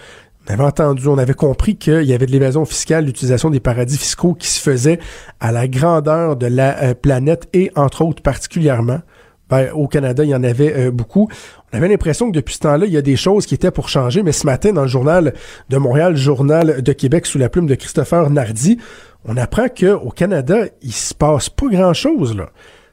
On 0.48 0.52
avait 0.52 0.64
entendu, 0.64 1.06
on 1.08 1.18
avait 1.18 1.34
compris 1.34 1.76
qu'il 1.76 2.04
y 2.04 2.14
avait 2.14 2.26
de 2.26 2.32
l'évasion 2.32 2.64
fiscale, 2.64 3.04
l'utilisation 3.04 3.50
des 3.50 3.60
paradis 3.60 3.98
fiscaux 3.98 4.32
qui 4.34 4.48
se 4.48 4.60
faisait 4.60 4.98
à 5.40 5.52
la 5.52 5.68
grandeur 5.68 6.36
de 6.36 6.46
la 6.46 6.82
euh, 6.82 6.94
planète 6.94 7.48
et 7.52 7.70
entre 7.76 8.02
autres 8.02 8.22
particulièrement 8.22 9.00
ben, 9.50 9.70
au 9.74 9.86
Canada, 9.86 10.24
il 10.24 10.30
y 10.30 10.34
en 10.34 10.42
avait 10.42 10.74
euh, 10.74 10.90
beaucoup. 10.90 11.28
On 11.72 11.76
avait 11.76 11.88
l'impression 11.88 12.30
que 12.30 12.34
depuis 12.34 12.54
ce 12.54 12.60
temps-là, 12.60 12.86
il 12.86 12.92
y 12.92 12.96
a 12.96 13.02
des 13.02 13.14
choses 13.14 13.46
qui 13.46 13.54
étaient 13.54 13.70
pour 13.70 13.88
changer, 13.88 14.22
mais 14.22 14.32
ce 14.32 14.46
matin, 14.46 14.72
dans 14.72 14.82
le 14.82 14.88
journal 14.88 15.34
de 15.68 15.76
Montréal, 15.76 16.16
journal 16.16 16.82
de 16.82 16.92
Québec, 16.92 17.26
sous 17.26 17.38
la 17.38 17.48
plume 17.48 17.66
de 17.66 17.74
Christopher 17.76 18.30
Nardi, 18.30 18.78
on 19.24 19.36
apprend 19.36 19.68
qu'au 19.68 20.10
Canada, 20.10 20.64
il 20.82 20.92
se 20.92 21.14
passe 21.14 21.48
pas 21.48 21.66
grand-chose. 21.68 22.36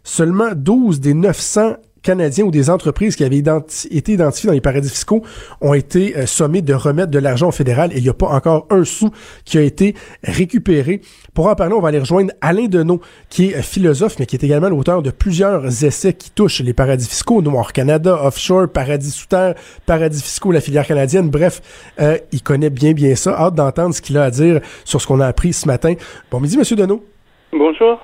Seulement 0.03 0.49
12 0.53 0.99
des 0.99 1.13
900 1.13 1.77
Canadiens 2.03 2.43
ou 2.43 2.51
des 2.51 2.69
entreprises 2.69 3.15
qui 3.15 3.23
avaient 3.23 3.37
été 3.37 4.11
identifiées 4.11 4.47
dans 4.47 4.53
les 4.53 4.61
paradis 4.61 4.89
fiscaux 4.89 5.23
ont 5.61 5.73
été 5.73 6.15
euh, 6.17 6.25
sommés 6.25 6.61
de 6.61 6.73
remettre 6.73 7.09
de 7.11 7.19
l'argent 7.19 7.47
au 7.47 7.51
fédéral 7.51 7.91
et 7.93 7.97
il 7.97 8.03
n'y 8.03 8.09
a 8.09 8.13
pas 8.13 8.27
encore 8.27 8.67
un 8.69 8.83
sou 8.83 9.09
qui 9.45 9.57
a 9.57 9.61
été 9.61 9.95
récupéré. 10.23 11.01
Pour 11.33 11.47
en 11.47 11.55
parler, 11.55 11.73
on 11.73 11.79
va 11.79 11.87
aller 11.87 11.99
rejoindre 11.99 12.31
Alain 12.41 12.67
Deneau, 12.67 12.99
qui 13.29 13.51
est 13.51 13.55
euh, 13.55 13.61
philosophe, 13.61 14.19
mais 14.19 14.25
qui 14.25 14.35
est 14.35 14.43
également 14.43 14.69
l'auteur 14.69 15.01
de 15.01 15.11
plusieurs 15.11 15.65
essais 15.83 16.13
qui 16.13 16.29
touchent 16.29 16.59
les 16.59 16.73
paradis 16.73 17.07
fiscaux, 17.07 17.41
Noir 17.41 17.73
Canada, 17.73 18.19
Offshore, 18.23 18.67
Paradis 18.67 19.11
sous 19.11 19.27
terre, 19.27 19.55
Paradis 19.85 20.21
fiscaux, 20.21 20.51
la 20.51 20.61
filière 20.61 20.85
canadienne. 20.85 21.29
Bref, 21.29 21.61
euh, 22.01 22.17
il 22.31 22.43
connaît 22.43 22.69
bien 22.69 22.91
bien 22.91 23.15
ça. 23.15 23.33
Hâte 23.39 23.55
d'entendre 23.55 23.95
ce 23.95 24.01
qu'il 24.01 24.17
a 24.17 24.25
à 24.25 24.29
dire 24.29 24.59
sur 24.83 25.01
ce 25.01 25.07
qu'on 25.07 25.21
a 25.21 25.27
appris 25.27 25.53
ce 25.53 25.67
matin. 25.67 25.93
Bon 26.29 26.39
midi, 26.39 26.57
Monsieur 26.57 26.75
Deneau. 26.75 27.03
Bonjour. 27.51 27.99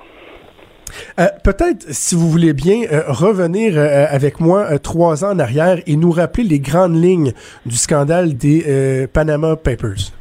Euh, 1.18 1.24
peut-être, 1.44 1.82
si 1.90 2.14
vous 2.14 2.28
voulez 2.28 2.52
bien, 2.52 2.82
euh, 2.90 3.02
revenir 3.08 3.74
euh, 3.76 4.06
avec 4.10 4.40
moi 4.40 4.78
trois 4.82 5.24
ans 5.24 5.32
en 5.34 5.38
arrière 5.38 5.78
et 5.86 5.96
nous 5.96 6.10
rappeler 6.10 6.44
les 6.44 6.60
grandes 6.60 6.96
lignes 6.96 7.32
du 7.66 7.76
scandale 7.76 8.36
des 8.36 9.06
Panama 9.12 9.56
Papers. 9.56 10.12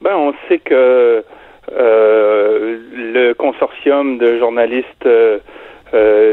Ben, 0.00 0.14
on 0.14 0.34
sait 0.48 0.58
que 0.58 1.24
le 1.70 3.32
consortium 3.34 4.18
de 4.18 4.38
journalistes 4.38 5.08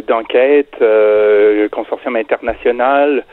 d'enquête, 0.08 0.76
le 0.80 1.68
consortium 1.70 2.16
international, 2.16 3.24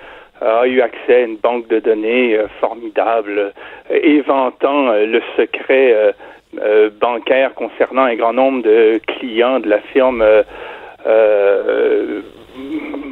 a 0.41 0.67
eu 0.67 0.81
accès 0.81 1.15
à 1.15 1.21
une 1.21 1.37
banque 1.37 1.67
de 1.69 1.81
données 1.81 2.39
formidable, 2.61 3.53
éventant 3.91 4.93
le 4.93 5.21
secret 5.37 6.15
euh, 6.61 6.91
bancaire 7.01 7.55
concernant 7.55 8.03
un 8.03 8.15
grand 8.15 8.33
nombre 8.33 8.63
de 8.63 9.01
clients 9.07 9.61
de 9.61 9.69
la 9.69 9.81
firme 9.81 10.23
euh, 10.23 10.43
euh, 11.07 12.23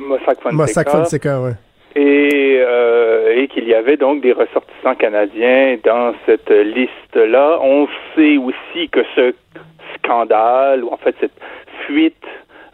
Mossack 0.09 0.41
Fonseca. 0.41 0.57
Mossack 0.57 0.89
Fonseca, 0.89 1.41
ouais. 1.41 1.53
Et, 1.95 2.59
euh, 2.61 3.35
et 3.37 3.49
qu'il 3.49 3.67
y 3.67 3.75
avait 3.75 3.97
donc 3.97 4.21
des 4.21 4.33
ressortissants 4.33 4.95
canadiens 4.97 5.79
dans 5.83 6.15
cette 6.27 6.51
liste-là. 6.51 7.59
On 7.63 7.89
sait 8.15 8.37
aussi 8.37 8.89
que 8.91 9.01
ce 9.15 9.35
scandale, 9.97 10.85
ou 10.85 10.89
en 10.93 10.97
fait 10.99 11.15
cette 11.21 11.39
fuite 11.87 12.25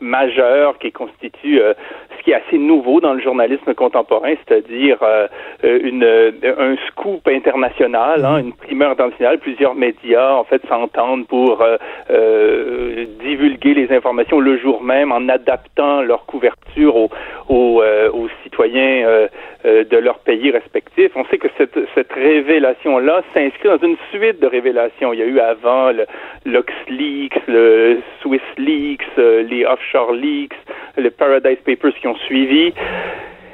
majeure 0.00 0.78
qui 0.78 0.90
constitue 0.90 1.60
euh, 1.60 1.74
qui 2.22 2.30
est 2.30 2.34
assez 2.34 2.58
nouveau 2.58 3.00
dans 3.00 3.14
le 3.14 3.20
journalisme 3.20 3.74
contemporain, 3.74 4.34
c'est-à-dire 4.44 4.98
euh, 5.02 5.26
une 5.62 6.04
un 6.44 6.76
scoop 6.88 7.26
international, 7.28 8.24
hein, 8.24 8.38
une 8.38 8.52
primeur 8.52 8.90
internationale. 8.90 9.38
Plusieurs 9.38 9.74
médias 9.74 10.32
en 10.34 10.44
fait 10.44 10.62
s'entendent 10.68 11.26
pour 11.26 11.62
euh, 11.62 13.04
divulguer 13.20 13.74
les 13.74 13.92
informations 13.92 14.40
le 14.40 14.56
jour 14.58 14.82
même 14.82 15.12
en 15.12 15.28
adaptant 15.28 16.02
leur 16.02 16.26
couverture 16.26 16.96
aux, 16.96 17.10
aux, 17.48 17.82
aux 18.12 18.28
citoyens 18.42 19.28
de 19.64 19.96
leur 19.96 20.18
pays 20.20 20.50
respectifs. 20.50 21.12
On 21.14 21.24
sait 21.26 21.38
que 21.38 21.48
cette, 21.58 21.78
cette 21.94 22.12
révélation-là 22.12 23.22
s'inscrit 23.32 23.68
dans 23.68 23.78
une 23.78 23.96
suite 24.12 24.40
de 24.40 24.46
révélations. 24.46 25.12
Il 25.12 25.20
y 25.20 25.22
a 25.22 25.26
eu 25.26 25.38
avant 25.38 25.90
le 25.92 26.06
LuxLeaks, 26.44 27.46
le 27.46 27.98
Swiss 28.20 28.42
Leaks, 28.58 29.16
les 29.16 29.64
offshore 29.64 30.12
Leaks, 30.12 30.56
les 30.96 31.10
Paradise 31.10 31.58
Papers 31.64 31.94
qui 32.00 32.06
ont 32.08 32.11
suivi. 32.16 32.72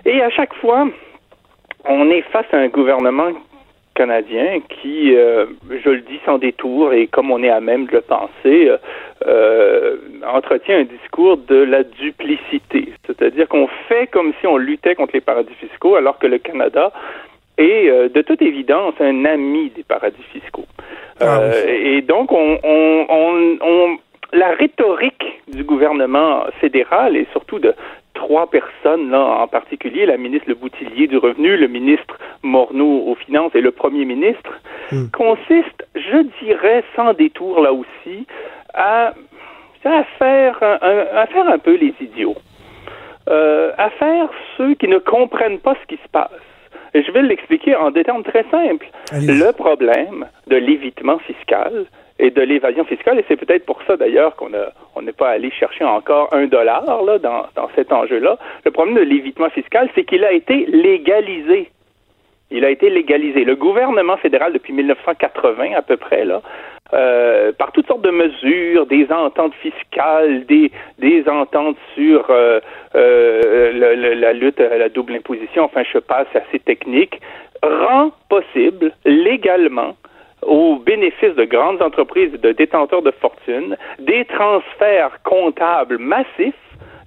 Et 0.05 0.23
à 0.23 0.31
chaque 0.31 0.55
fois, 0.55 0.89
on 1.85 2.11
est 2.11 2.23
face 2.23 2.47
à 2.53 2.59
un 2.59 2.69
gouvernement 2.69 3.33
canadien 3.95 4.61
qui, 4.69 5.15
euh, 5.17 5.47
je 5.85 5.91
le 5.91 6.01
dis 6.03 6.21
sans 6.25 6.39
détour 6.39 6.93
et 6.93 7.09
comme 7.09 7.33
on 7.33 7.43
est 7.43 7.51
à 7.51 7.61
même 7.61 7.87
de 7.87 7.93
le 7.93 8.01
penser, 8.01 8.71
euh, 9.27 9.97
entretient 10.25 10.79
un 10.79 10.85
discours 10.85 11.37
de 11.37 11.57
la 11.57 11.83
duplicité. 11.83 12.93
C'est-à-dire 13.07 13.49
qu'on 13.49 13.69
fait 13.89 14.07
comme 14.07 14.33
si 14.41 14.47
on 14.47 14.57
luttait 14.57 14.95
contre 14.95 15.15
les 15.15 15.21
paradis 15.21 15.55
fiscaux 15.55 15.97
alors 15.97 16.19
que 16.19 16.29
le 16.29 16.39
Canada 16.39 16.93
est, 17.59 17.91
euh, 17.91 18.09
de 18.09 18.23
toute 18.23 18.41
évidence, 18.41 18.95
un 19.01 19.25
ami 19.25 19.71
des 19.71 19.83
paradis 19.83 20.23
fiscaux. 20.33 20.67
Ah 21.21 21.41
et 21.67 22.01
donc, 22.03 22.31
on, 22.31 22.59
on, 22.63 23.07
on, 23.09 23.59
on 23.61 23.99
la 24.33 24.51
rhétorique 24.51 25.43
du 25.49 25.65
gouvernement 25.65 26.45
fédéral 26.61 27.17
et 27.17 27.27
surtout 27.33 27.59
de 27.59 27.75
trois 28.23 28.47
personnes 28.59 29.11
là 29.11 29.23
en 29.45 29.49
particulier, 29.59 30.05
la 30.07 30.17
ministre 30.25 30.49
Le 30.49 30.55
Boutillier 30.63 31.07
du 31.07 31.17
Revenu, 31.27 31.57
le 31.57 31.69
ministre 31.79 32.15
Morneau 32.43 32.95
aux 33.09 33.15
Finances 33.27 33.55
et 33.55 33.61
le 33.69 33.71
Premier 33.83 34.05
ministre, 34.15 34.53
Hmm. 34.91 35.09
consiste, 35.23 35.81
je 35.95 36.19
dirais, 36.43 36.83
sans 36.97 37.13
détour 37.13 37.61
là 37.61 37.73
aussi, 37.75 38.27
à, 38.73 39.13
à 39.85 40.05
faire 40.19 40.55
un, 40.63 40.79
un- 40.91 41.07
à 41.23 41.27
faire 41.27 41.47
un 41.57 41.59
peu 41.59 41.75
les 41.85 41.93
idiots, 42.01 42.37
euh, 43.29 43.71
à 43.77 43.91
faire 43.91 44.29
ceux 44.57 44.73
qui 44.81 44.89
ne 44.89 44.99
comprennent 44.99 45.59
pas 45.59 45.75
ce 45.83 45.87
qui 45.95 46.01
se 46.03 46.09
passe. 46.11 46.31
Et 46.95 47.03
je 47.03 47.11
vais 47.13 47.21
l'expliquer 47.23 47.77
en 47.77 47.91
des 47.91 48.03
termes 48.03 48.23
très 48.33 48.45
simples. 48.51 48.89
Le 49.13 49.53
problème 49.53 50.27
de 50.47 50.57
l'évitement 50.57 51.19
fiscal 51.19 51.85
et 52.19 52.31
de 52.31 52.43
l'évasion 52.43 52.85
fiscale, 52.85 53.19
et 53.19 53.25
c'est 53.29 53.37
peut-être 53.37 53.65
pour 53.65 53.81
ça 53.87 53.97
d'ailleurs 53.97 54.35
qu'on 54.37 54.51
on 54.97 55.03
n'est 55.03 55.13
pas 55.13 55.31
allé 55.31 55.51
chercher 55.51 55.85
encore 55.85 56.29
un 56.33 56.47
dollar 56.47 56.85
là 57.05 57.19
dans, 57.19 57.47
dans 57.55 57.69
cet 57.77 57.93
enjeu-là. 57.93 58.39
Le 58.65 58.71
problème 58.71 58.97
de 58.97 59.03
l'évitement 59.03 59.51
fiscal, 59.51 59.89
c'est 59.95 60.05
qu'il 60.05 60.25
a 60.25 60.33
été 60.33 60.67
légalisé. 60.67 61.71
Il 62.51 62.65
a 62.65 62.71
été 62.71 62.89
légalisé. 62.89 63.45
Le 63.45 63.57
gouvernement 63.57 64.17
fédéral, 64.17 64.53
depuis 64.53 64.73
1980 64.73 65.75
à 65.77 65.83
peu 65.83 65.99
près, 65.99 66.25
là, 66.25 66.41
euh, 66.95 67.53
par 67.53 67.73
toutes 67.73 67.87
sortes 67.87 68.01
de 68.03 68.11
mesures, 68.11 68.87
des 68.87 69.13
ententes 69.13 69.53
fiscales, 69.57 70.47
des, 70.47 70.73
des 70.99 71.29
ententes 71.29 71.77
sur 71.95 72.25
euh, 72.31 72.61
euh, 72.95 74.15
la 74.15 74.33
lutte 74.33 74.59
à 74.61 74.79
la 74.79 74.89
double 74.89 75.17
imposition, 75.17 75.65
enfin 75.65 75.83
je 75.93 75.99
passe 75.99 76.29
assez 76.35 76.59
technique, 76.61 77.21
rend 77.63 78.11
possible 78.31 78.93
légalement 79.05 79.97
au 80.43 80.77
bénéfice 80.77 81.35
de 81.35 81.45
grandes 81.45 81.83
entreprises 81.83 82.35
et 82.35 82.39
de 82.39 82.53
détenteurs 82.53 83.03
de 83.03 83.11
fortune 83.11 83.77
des 83.99 84.25
transferts 84.27 85.23
comptables 85.25 85.99
massifs 85.99 86.55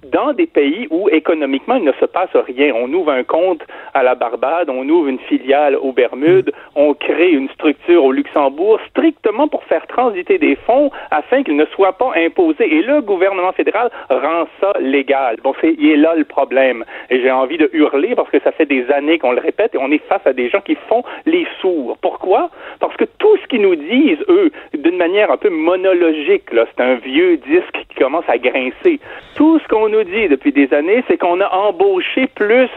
dans 0.04 0.32
des 0.32 0.46
pays 0.46 0.86
où 0.90 1.08
économiquement 1.08 1.76
il 1.76 1.84
ne 1.84 1.92
se 1.92 2.04
passe 2.04 2.34
rien. 2.34 2.72
On 2.74 2.92
ouvre 2.92 3.12
un 3.12 3.24
compte 3.24 3.62
à 3.94 4.02
la 4.02 4.14
Barbade, 4.14 4.68
on 4.68 4.88
ouvre 4.88 5.08
une 5.08 5.18
filiale 5.18 5.76
aux 5.76 5.92
Bermudes, 5.92 6.52
on 6.74 6.94
crée 6.94 7.30
une 7.30 7.48
structure 7.50 8.04
au 8.04 8.12
Luxembourg 8.12 8.78
strictement 8.90 9.48
pour 9.48 9.64
faire 9.64 9.86
transiter 9.86 10.38
des 10.38 10.56
fonds 10.56 10.90
afin 11.10 11.42
qu'ils 11.42 11.56
ne 11.56 11.66
soient 11.66 11.92
pas 11.92 12.12
imposés. 12.16 12.74
Et 12.74 12.82
le 12.82 13.00
gouvernement 13.00 13.52
fédéral 13.52 13.90
rend 14.10 14.46
ça 14.60 14.72
légal. 14.80 15.36
Bon, 15.42 15.54
c'est 15.60 15.74
il 15.78 15.92
est 15.92 15.96
là 15.96 16.14
le 16.14 16.24
problème. 16.24 16.84
Et 17.10 17.20
j'ai 17.20 17.30
envie 17.30 17.58
de 17.58 17.70
hurler 17.72 18.14
parce 18.14 18.30
que 18.30 18.40
ça 18.40 18.52
fait 18.52 18.66
des 18.66 18.90
années 18.90 19.18
qu'on 19.18 19.32
le 19.32 19.40
répète 19.40 19.74
et 19.74 19.78
on 19.78 19.90
est 19.90 20.04
face 20.08 20.26
à 20.26 20.32
des 20.32 20.48
gens 20.48 20.60
qui 20.60 20.76
font 20.88 21.02
les 21.26 21.46
sourds. 21.60 21.96
Pourquoi? 22.00 22.50
Parce 22.80 22.96
que 22.96 23.04
tout 23.18 23.36
ce 23.42 23.46
qu'ils 23.46 23.62
nous 23.62 23.76
disent, 23.76 24.24
eux, 24.28 24.50
d'une 24.74 24.96
manière 24.96 25.30
un 25.30 25.36
peu 25.36 25.50
monologique, 25.50 26.52
là, 26.52 26.66
c'est 26.74 26.82
un 26.82 26.96
vieux 26.96 27.36
disque 27.36 27.78
qui 27.88 27.94
commence 27.96 28.24
à 28.28 28.38
grincer. 28.38 29.00
Tout 29.36 29.58
ce 29.58 29.68
qu'on 29.68 29.91
nous 29.92 30.04
dit 30.04 30.28
depuis 30.28 30.52
des 30.52 30.72
années, 30.74 31.04
c'est 31.06 31.18
qu'on 31.18 31.40
a 31.40 31.48
embauché 31.48 32.26
plus 32.34 32.68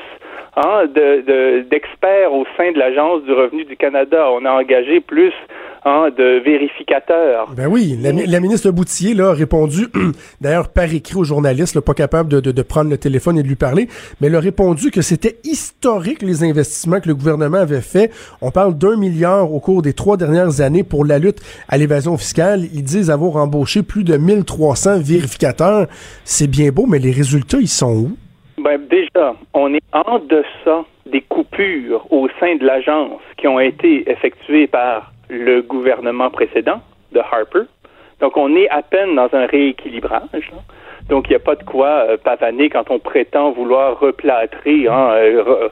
hein, 0.57 0.85
de- 0.85 1.21
de- 1.21 1.61
d'experts 1.71 2.31
au 2.33 2.45
sein 2.57 2.71
de 2.71 2.79
l'Agence 2.79 3.23
du 3.23 3.33
revenu 3.33 3.63
du 3.65 3.75
Canada. 3.77 4.29
On 4.31 4.45
a 4.45 4.51
engagé 4.51 4.99
plus 4.99 5.33
hein, 5.85 6.09
de 6.17 6.39
vérificateurs. 6.43 7.51
Ben 7.55 7.67
oui, 7.67 7.97
la, 8.01 8.11
mi- 8.11 8.25
la 8.25 8.39
ministre 8.39 8.71
Boutillier 8.71 9.13
là, 9.13 9.29
a 9.29 9.33
répondu, 9.33 9.87
d'ailleurs 10.41 10.69
par 10.69 10.91
écrit 10.93 11.15
aux 11.15 11.23
journalistes, 11.23 11.75
là, 11.75 11.81
pas 11.81 11.93
capable 11.93 12.29
de, 12.29 12.39
de, 12.39 12.51
de 12.51 12.61
prendre 12.61 12.89
le 12.89 12.97
téléphone 12.97 13.37
et 13.37 13.43
de 13.43 13.47
lui 13.47 13.55
parler, 13.55 13.87
mais 14.19 14.27
elle 14.27 14.35
a 14.35 14.39
répondu 14.39 14.91
que 14.91 15.01
c'était 15.01 15.37
historique 15.43 16.21
les 16.21 16.43
investissements 16.43 16.99
que 16.99 17.07
le 17.07 17.15
gouvernement 17.15 17.57
avait 17.59 17.81
fait. 17.81 18.11
On 18.41 18.51
parle 18.51 18.77
d'un 18.77 18.97
milliard 18.97 19.53
au 19.53 19.59
cours 19.59 19.81
des 19.81 19.93
trois 19.93 20.17
dernières 20.17 20.61
années 20.61 20.83
pour 20.83 21.05
la 21.05 21.19
lutte 21.19 21.39
à 21.69 21.77
l'évasion 21.77 22.17
fiscale. 22.17 22.61
Ils 22.73 22.83
disent 22.83 23.09
avoir 23.11 23.35
embauché 23.37 23.83
plus 23.83 24.03
de 24.03 24.17
1300 24.17 24.99
vérificateurs. 25.01 25.87
C'est 26.23 26.47
bien 26.49 26.69
beau, 26.71 26.85
mais 26.87 26.99
les 26.99 27.11
résultats, 27.11 27.59
ils 27.59 27.67
sont 27.67 27.93
où? 27.95 28.17
Ben, 28.63 28.79
déjà, 28.89 29.35
on 29.53 29.73
est 29.73 29.81
en 29.93 30.19
deçà 30.19 30.85
des 31.11 31.21
coupures 31.21 32.07
au 32.11 32.27
sein 32.39 32.55
de 32.55 32.65
l'agence 32.65 33.21
qui 33.37 33.47
ont 33.47 33.59
été 33.59 34.09
effectuées 34.09 34.65
par 34.67 35.13
le 35.29 35.61
gouvernement 35.61 36.29
précédent 36.29 36.81
de 37.11 37.19
Harper. 37.19 37.63
Donc, 38.19 38.37
on 38.37 38.55
est 38.55 38.69
à 38.69 38.81
peine 38.81 39.15
dans 39.15 39.29
un 39.33 39.45
rééquilibrage. 39.45 40.51
Donc, 41.09 41.27
il 41.27 41.31
n'y 41.31 41.35
a 41.35 41.39
pas 41.39 41.55
de 41.55 41.63
quoi 41.63 41.87
euh, 41.87 42.17
pavaner 42.17 42.69
quand 42.69 42.89
on 42.89 42.99
prétend 42.99 43.51
vouloir 43.51 43.99
replâtrer, 43.99 44.87
hein, 44.87 45.11
euh, 45.15 45.69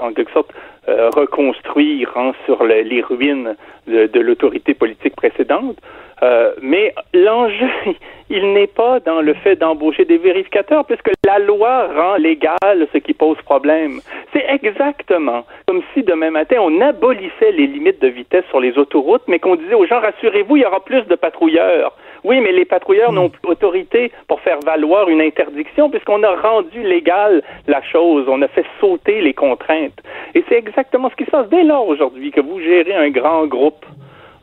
en 0.00 0.12
quelque 0.12 0.32
sorte, 0.32 0.50
euh, 0.88 1.10
reconstruire 1.16 2.12
hein, 2.16 2.32
sur 2.44 2.62
le- 2.64 2.82
les 2.82 3.00
ruines 3.02 3.56
de, 3.86 4.06
de 4.06 4.20
l'autorité 4.20 4.74
politique 4.74 5.16
précédente. 5.16 5.76
Euh, 6.22 6.52
mais 6.62 6.94
l'enjeu, 7.12 7.68
il 8.30 8.52
n'est 8.54 8.66
pas 8.68 9.00
dans 9.00 9.20
le 9.20 9.34
fait 9.34 9.56
d'embaucher 9.56 10.04
des 10.06 10.16
vérificateurs, 10.18 10.84
puisque 10.86 11.10
la 11.26 11.38
loi 11.38 11.88
rend 11.94 12.16
légal 12.16 12.86
ce 12.92 12.98
qui 12.98 13.12
pose 13.12 13.36
problème. 13.42 14.00
C'est 14.32 14.44
exactement 14.48 15.44
comme 15.66 15.82
si 15.92 16.02
demain 16.02 16.30
matin 16.30 16.56
on 16.60 16.80
abolissait 16.80 17.52
les 17.52 17.66
limites 17.66 18.00
de 18.00 18.08
vitesse 18.08 18.44
sur 18.48 18.60
les 18.60 18.78
autoroutes, 18.78 19.22
mais 19.28 19.38
qu'on 19.38 19.56
disait 19.56 19.74
aux 19.74 19.86
gens 19.86 20.00
rassurez-vous, 20.00 20.56
il 20.56 20.62
y 20.62 20.66
aura 20.66 20.80
plus 20.84 21.02
de 21.06 21.14
patrouilleurs. 21.16 21.92
Oui, 22.24 22.40
mais 22.40 22.50
les 22.50 22.64
patrouilleurs 22.64 23.12
n'ont 23.12 23.28
plus 23.28 23.40
autorité 23.48 24.10
pour 24.26 24.40
faire 24.40 24.58
valoir 24.64 25.08
une 25.08 25.20
interdiction 25.20 25.90
puisqu'on 25.90 26.22
a 26.24 26.34
rendu 26.34 26.82
légal 26.82 27.42
la 27.68 27.82
chose, 27.82 28.24
on 28.28 28.42
a 28.42 28.48
fait 28.48 28.64
sauter 28.80 29.20
les 29.20 29.32
contraintes. 29.48 30.00
Et 30.34 30.44
c'est 30.48 30.56
exactement 30.56 31.10
ce 31.10 31.16
qui 31.16 31.24
se 31.24 31.30
passe 31.30 31.48
dès 31.48 31.64
lors 31.64 31.86
aujourd'hui 31.88 32.30
que 32.30 32.40
vous 32.40 32.60
gérez 32.60 32.94
un 32.94 33.10
grand 33.10 33.46
groupe 33.46 33.84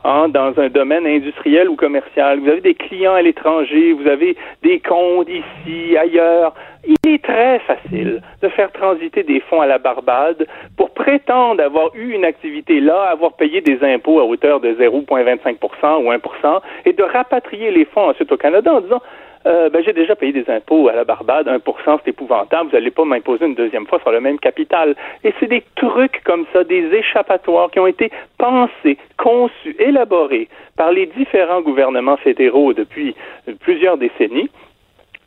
hein, 0.04 0.28
dans 0.28 0.52
un 0.58 0.68
domaine 0.68 1.06
industriel 1.06 1.68
ou 1.68 1.76
commercial. 1.76 2.40
Vous 2.40 2.48
avez 2.48 2.60
des 2.60 2.74
clients 2.74 3.14
à 3.14 3.22
l'étranger, 3.22 3.92
vous 3.92 4.06
avez 4.06 4.36
des 4.62 4.80
comptes 4.80 5.28
ici, 5.28 5.96
ailleurs. 5.96 6.54
Il 6.86 7.10
est 7.10 7.24
très 7.24 7.58
facile 7.60 8.20
de 8.42 8.48
faire 8.50 8.70
transiter 8.72 9.22
des 9.22 9.40
fonds 9.40 9.62
à 9.62 9.66
la 9.66 9.78
Barbade 9.78 10.46
pour 10.76 10.90
prétendre 10.90 11.62
avoir 11.62 11.88
eu 11.94 12.12
une 12.12 12.26
activité 12.26 12.80
là, 12.80 13.04
avoir 13.10 13.32
payé 13.32 13.62
des 13.62 13.82
impôts 13.82 14.20
à 14.20 14.24
hauteur 14.24 14.60
de 14.60 14.74
0,25% 14.74 16.04
ou 16.04 16.12
1% 16.12 16.60
et 16.84 16.92
de 16.92 17.02
rapatrier 17.02 17.70
les 17.70 17.86
fonds 17.86 18.10
ensuite 18.10 18.30
au 18.30 18.36
Canada 18.36 18.74
en 18.74 18.80
disant 18.82 19.00
euh, 19.46 19.68
ben, 19.68 19.82
j'ai 19.84 19.92
déjà 19.92 20.16
payé 20.16 20.32
des 20.32 20.48
impôts 20.50 20.88
à 20.88 20.94
la 20.94 21.04
Barbade, 21.04 21.46
1% 21.46 21.98
c'est 22.04 22.10
épouvantable, 22.10 22.70
vous 22.70 22.76
n'allez 22.76 22.90
pas 22.90 23.04
m'imposer 23.04 23.46
une 23.46 23.54
deuxième 23.54 23.86
fois 23.86 24.00
sur 24.00 24.10
le 24.10 24.20
même 24.20 24.38
capital. 24.38 24.94
Et 25.22 25.32
c'est 25.38 25.46
des 25.46 25.62
trucs 25.76 26.22
comme 26.24 26.46
ça, 26.52 26.64
des 26.64 26.94
échappatoires 26.94 27.70
qui 27.70 27.80
ont 27.80 27.86
été 27.86 28.10
pensés, 28.38 28.98
conçus, 29.18 29.76
élaborés 29.78 30.48
par 30.76 30.92
les 30.92 31.06
différents 31.06 31.60
gouvernements 31.60 32.16
fédéraux 32.16 32.72
depuis 32.72 33.14
plusieurs 33.60 33.98
décennies 33.98 34.50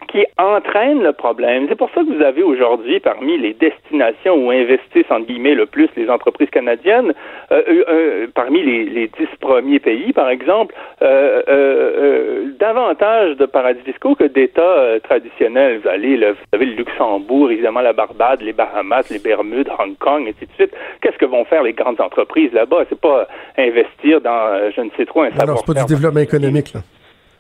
qui 0.07 0.25
entraînent 0.37 1.03
le 1.03 1.13
problème. 1.13 1.65
C'est 1.69 1.75
pour 1.77 1.89
ça 1.91 2.01
que 2.01 2.15
vous 2.15 2.23
avez 2.23 2.43
aujourd'hui, 2.43 2.99
parmi 2.99 3.37
les 3.37 3.53
destinations 3.53 4.35
où 4.35 4.51
investissent, 4.51 5.09
entre 5.09 5.27
guillemets, 5.27 5.55
le 5.55 5.65
plus 5.65 5.89
les 5.95 6.09
entreprises 6.09 6.49
canadiennes, 6.49 7.13
euh, 7.51 7.61
euh, 7.67 7.83
euh, 7.89 8.27
parmi 8.33 8.63
les, 8.63 8.85
les 8.85 9.07
dix 9.07 9.27
premiers 9.39 9.79
pays, 9.79 10.13
par 10.13 10.29
exemple, 10.29 10.73
euh, 11.01 11.41
euh, 11.47 11.93
euh, 11.97 12.43
davantage 12.59 13.37
de 13.37 13.45
paradis 13.45 13.81
fiscaux 13.81 14.15
que 14.15 14.25
d'États 14.25 14.99
traditionnels. 15.03 15.79
Vous 15.83 15.89
allez, 15.89 16.17
le, 16.17 16.31
vous 16.31 16.37
avez 16.53 16.65
le 16.65 16.75
Luxembourg, 16.75 17.51
évidemment 17.51 17.81
la 17.81 17.93
Barbade, 17.93 18.41
les 18.41 18.53
Bahamas, 18.53 19.09
les 19.11 19.19
Bermudes, 19.19 19.69
Hong 19.79 19.97
Kong, 19.97 20.25
et 20.25 20.29
ainsi 20.29 20.45
de 20.45 20.53
suite. 20.53 20.73
Qu'est-ce 21.01 21.17
que 21.17 21.25
vont 21.25 21.45
faire 21.45 21.63
les 21.63 21.73
grandes 21.73 22.01
entreprises 22.01 22.51
là-bas? 22.53 22.85
C'est 22.89 22.99
pas 22.99 23.27
investir 23.57 24.21
dans, 24.21 24.71
je 24.75 24.81
ne 24.81 24.89
sais 24.95 25.05
trop, 25.05 25.21
un 25.21 25.29
Non, 25.29 25.45
non, 25.47 25.55
c'est 25.57 25.65
pas 25.65 25.73
du 25.73 25.79
savoir-faire 25.79 25.85
développement 25.85 26.21
économique. 26.21 26.73
Là. 26.73 26.81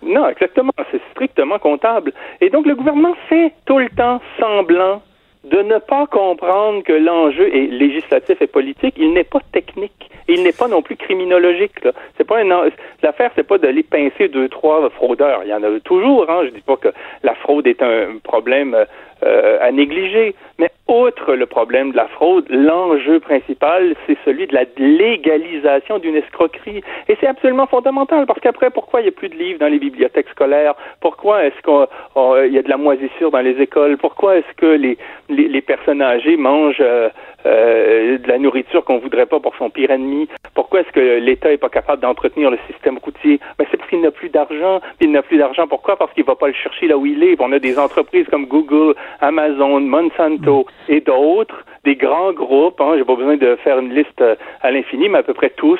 Non, 0.03 0.29
exactement. 0.29 0.71
C'est 0.91 1.01
strictement 1.11 1.59
comptable. 1.59 2.13
Et 2.41 2.49
donc, 2.49 2.65
le 2.65 2.75
gouvernement 2.75 3.15
fait 3.29 3.53
tout 3.65 3.79
le 3.79 3.89
temps 3.89 4.21
semblant 4.39 5.01
de 5.43 5.61
ne 5.61 5.77
pas 5.77 6.07
comprendre 6.07 6.83
que 6.83 6.93
l'enjeu 6.93 7.47
est 7.55 7.67
législatif 7.67 8.41
et 8.41 8.47
politique. 8.47 8.95
Il 8.97 9.13
n'est 9.13 9.23
pas 9.23 9.39
technique. 9.51 10.09
Il 10.27 10.43
n'est 10.43 10.51
pas 10.51 10.67
non 10.67 10.81
plus 10.81 10.97
criminologique. 10.97 11.71
C'est 12.17 12.25
pas 12.25 12.39
un 12.39 12.69
l'affaire, 13.01 13.31
c'est 13.35 13.47
pas 13.47 13.57
d'aller 13.57 13.83
pincer 13.83 14.27
deux 14.27 14.49
trois 14.49 14.89
fraudeurs. 14.89 15.41
Il 15.45 15.49
y 15.49 15.53
en 15.53 15.63
a 15.63 15.79
toujours. 15.79 16.29
Hein. 16.29 16.41
Je 16.45 16.49
dis 16.49 16.61
pas 16.61 16.75
que 16.75 16.89
la 17.23 17.33
fraude 17.35 17.65
est 17.65 17.81
un 17.81 18.17
problème 18.23 18.75
euh, 19.23 19.57
à 19.61 19.71
négliger, 19.71 20.35
mais 20.59 20.69
outre 20.87 21.33
le 21.33 21.45
problème 21.45 21.91
de 21.91 21.97
la 21.97 22.07
fraude, 22.07 22.45
l'enjeu 22.49 23.19
principal, 23.19 23.95
c'est 24.05 24.17
celui 24.23 24.47
de 24.47 24.53
la 24.53 24.63
légalisation 24.77 25.99
d'une 25.99 26.15
escroquerie. 26.15 26.81
Et 27.07 27.17
c'est 27.19 27.27
absolument 27.27 27.67
fondamental 27.67 28.25
parce 28.25 28.39
qu'après, 28.39 28.69
pourquoi 28.69 29.01
il 29.01 29.03
n'y 29.03 29.09
a 29.09 29.11
plus 29.11 29.29
de 29.29 29.35
livres 29.35 29.59
dans 29.59 29.67
les 29.67 29.79
bibliothèques 29.79 30.29
scolaires? 30.29 30.75
Pourquoi 31.01 31.45
est-ce 31.45 31.61
qu'il 31.61 32.53
y 32.53 32.57
a 32.57 32.61
de 32.61 32.69
la 32.69 32.77
moisissure 32.77 33.31
dans 33.31 33.41
les 33.41 33.59
écoles? 33.61 33.97
Pourquoi 33.97 34.37
est-ce 34.37 34.53
que 34.55 34.65
les, 34.65 34.97
les, 35.29 35.47
les 35.47 35.61
personnes 35.61 36.01
âgées 36.01 36.37
mangent 36.37 36.77
euh, 36.79 37.09
euh, 37.45 38.17
de 38.17 38.27
la 38.27 38.37
nourriture 38.37 38.83
qu'on 38.83 38.97
voudrait 38.97 39.25
pas 39.25 39.39
pour 39.39 39.55
son 39.57 39.69
pire 39.69 39.91
ennemi 39.91 40.27
Pourquoi 40.55 40.81
est-ce 40.81 40.91
que 40.91 41.19
l'État 41.19 41.51
est 41.51 41.57
pas 41.57 41.69
capable 41.69 42.01
d'entretenir 42.01 42.49
le 42.49 42.57
système 42.69 42.97
routier? 42.97 43.39
Ben, 43.57 43.65
C'est 43.69 43.77
parce 43.77 43.89
qu'il 43.89 44.01
n'a 44.01 44.11
plus 44.11 44.29
d'argent. 44.29 44.81
Il 44.99 45.11
n'a 45.11 45.21
plus 45.21 45.37
d'argent. 45.37 45.67
Pourquoi? 45.67 45.97
Parce 45.97 46.11
qu'il 46.13 46.23
va 46.23 46.35
pas 46.35 46.47
le 46.47 46.53
chercher 46.53 46.87
là 46.87 46.97
où 46.97 47.05
il 47.05 47.23
est. 47.23 47.35
On 47.39 47.51
a 47.51 47.59
des 47.59 47.77
entreprises 47.77 48.27
comme 48.29 48.45
Google, 48.47 48.95
Amazon, 49.21 49.81
Monsanto 49.81 50.65
et 50.89 51.01
d'autres, 51.01 51.63
des 51.83 51.95
grands 51.95 52.33
groupes. 52.33 52.81
Hein, 52.81 52.93
J'ai 52.97 53.05
pas 53.05 53.15
besoin 53.15 53.37
de 53.37 53.55
faire 53.63 53.79
une 53.79 53.93
liste 53.93 54.21
euh, 54.21 54.35
à 54.61 54.71
l'infini, 54.71 55.09
mais 55.09 55.19
à 55.19 55.23
peu 55.23 55.33
près 55.33 55.51
tous 55.51 55.79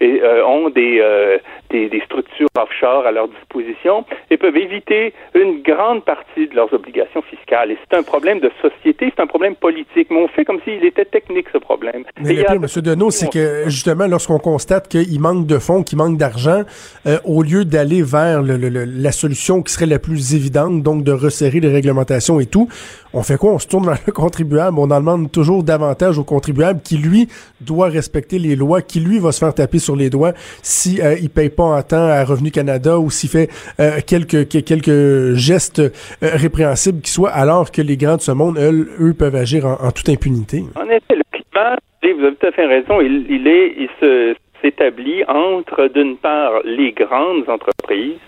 et 0.00 0.20
euh, 0.22 0.46
ont 0.46 0.68
des, 0.70 0.98
euh, 1.00 1.38
des, 1.70 1.88
des, 1.88 2.00
structures 2.00 2.48
offshore 2.56 3.06
à 3.06 3.12
leur 3.12 3.28
disposition 3.28 4.04
et 4.30 4.36
peuvent 4.36 4.56
éviter 4.56 5.14
une 5.34 5.62
grande 5.62 6.04
partie 6.04 6.48
de 6.48 6.54
leurs 6.54 6.72
obligations 6.72 7.22
fiscales. 7.22 7.70
Et 7.70 7.78
c'est 7.88 7.96
un 7.96 8.02
problème 8.02 8.40
de 8.40 8.50
société, 8.60 9.12
c'est 9.14 9.22
un 9.22 9.26
problème 9.26 9.54
politique. 9.54 10.08
Mais 10.10 10.18
on 10.18 10.28
fait 10.28 10.44
comme 10.44 10.60
s'il 10.64 10.84
était 10.84 11.04
technique, 11.04 11.46
ce 11.52 11.58
problème. 11.58 12.04
Mais 12.20 12.34
le 12.34 12.44
pire, 12.44 12.52
M. 12.52 12.66
Deneau, 12.82 13.10
c'est 13.10 13.30
que 13.30 13.64
justement, 13.66 14.06
lorsqu'on 14.06 14.38
constate 14.38 14.88
qu'il 14.88 15.20
manque 15.20 15.46
de 15.46 15.58
fonds, 15.58 15.82
qu'il 15.82 15.98
manque 15.98 16.18
d'argent, 16.18 16.62
euh, 17.06 17.18
au 17.24 17.42
lieu 17.42 17.64
d'aller 17.64 18.02
vers 18.02 18.42
le, 18.42 18.56
le, 18.56 18.84
la 18.84 19.12
solution 19.12 19.62
qui 19.62 19.72
serait 19.72 19.86
la 19.86 19.98
plus 19.98 20.34
évidente, 20.34 20.82
donc 20.82 21.04
de 21.04 21.12
resserrer 21.12 21.60
les 21.60 21.72
réglementations 21.72 22.38
et 22.38 22.46
tout, 22.46 22.68
on 23.16 23.22
fait 23.22 23.38
quoi? 23.38 23.52
On 23.52 23.58
se 23.58 23.66
tourne 23.66 23.86
vers 23.86 23.98
le 24.06 24.12
contribuable, 24.12 24.78
on 24.78 24.90
en 24.90 25.00
demande 25.00 25.32
toujours 25.32 25.62
davantage 25.62 26.18
au 26.18 26.24
contribuable 26.24 26.80
qui, 26.82 26.98
lui, 26.98 27.28
doit 27.60 27.88
respecter 27.88 28.38
les 28.38 28.56
lois, 28.56 28.82
qui, 28.82 29.00
lui, 29.00 29.18
va 29.18 29.32
se 29.32 29.38
faire 29.38 29.54
taper 29.54 29.78
sur 29.78 29.96
les 29.96 30.10
doigts 30.10 30.32
si 30.62 31.00
euh, 31.00 31.16
il 31.20 31.30
paye 31.30 31.48
pas 31.48 31.64
en 31.64 31.82
temps 31.82 32.06
à 32.06 32.24
Revenu 32.24 32.50
Canada 32.50 32.98
ou 32.98 33.10
s'il 33.10 33.30
fait 33.30 33.48
euh, 33.80 34.00
quelques 34.06 34.48
quelques 34.48 35.34
gestes 35.34 35.78
euh, 35.78 35.90
répréhensibles 36.20 37.00
qui 37.00 37.10
soient, 37.10 37.30
alors 37.30 37.72
que 37.72 37.80
les 37.80 37.96
grands 37.96 38.16
de 38.16 38.20
ce 38.20 38.32
monde, 38.32 38.58
eux, 38.58 38.88
eux 39.00 39.14
peuvent 39.14 39.34
agir 39.34 39.64
en, 39.66 39.90
toute 39.90 40.08
impunité. 40.08 40.64
En 40.76 40.88
effet, 40.88 41.16
le 41.16 41.22
climat, 41.32 41.76
vous 42.02 42.24
avez 42.24 42.36
tout 42.36 42.46
à 42.46 42.52
fait 42.52 42.66
raison, 42.66 43.00
il, 43.00 43.26
il 43.30 43.48
est, 43.48 43.74
il 43.78 43.88
se 44.00 44.34
s'établit 44.62 45.24
entre, 45.24 45.88
d'une 45.88 46.16
part, 46.16 46.52
les 46.64 46.92
grandes 46.92 47.48
entreprises, 47.48 48.18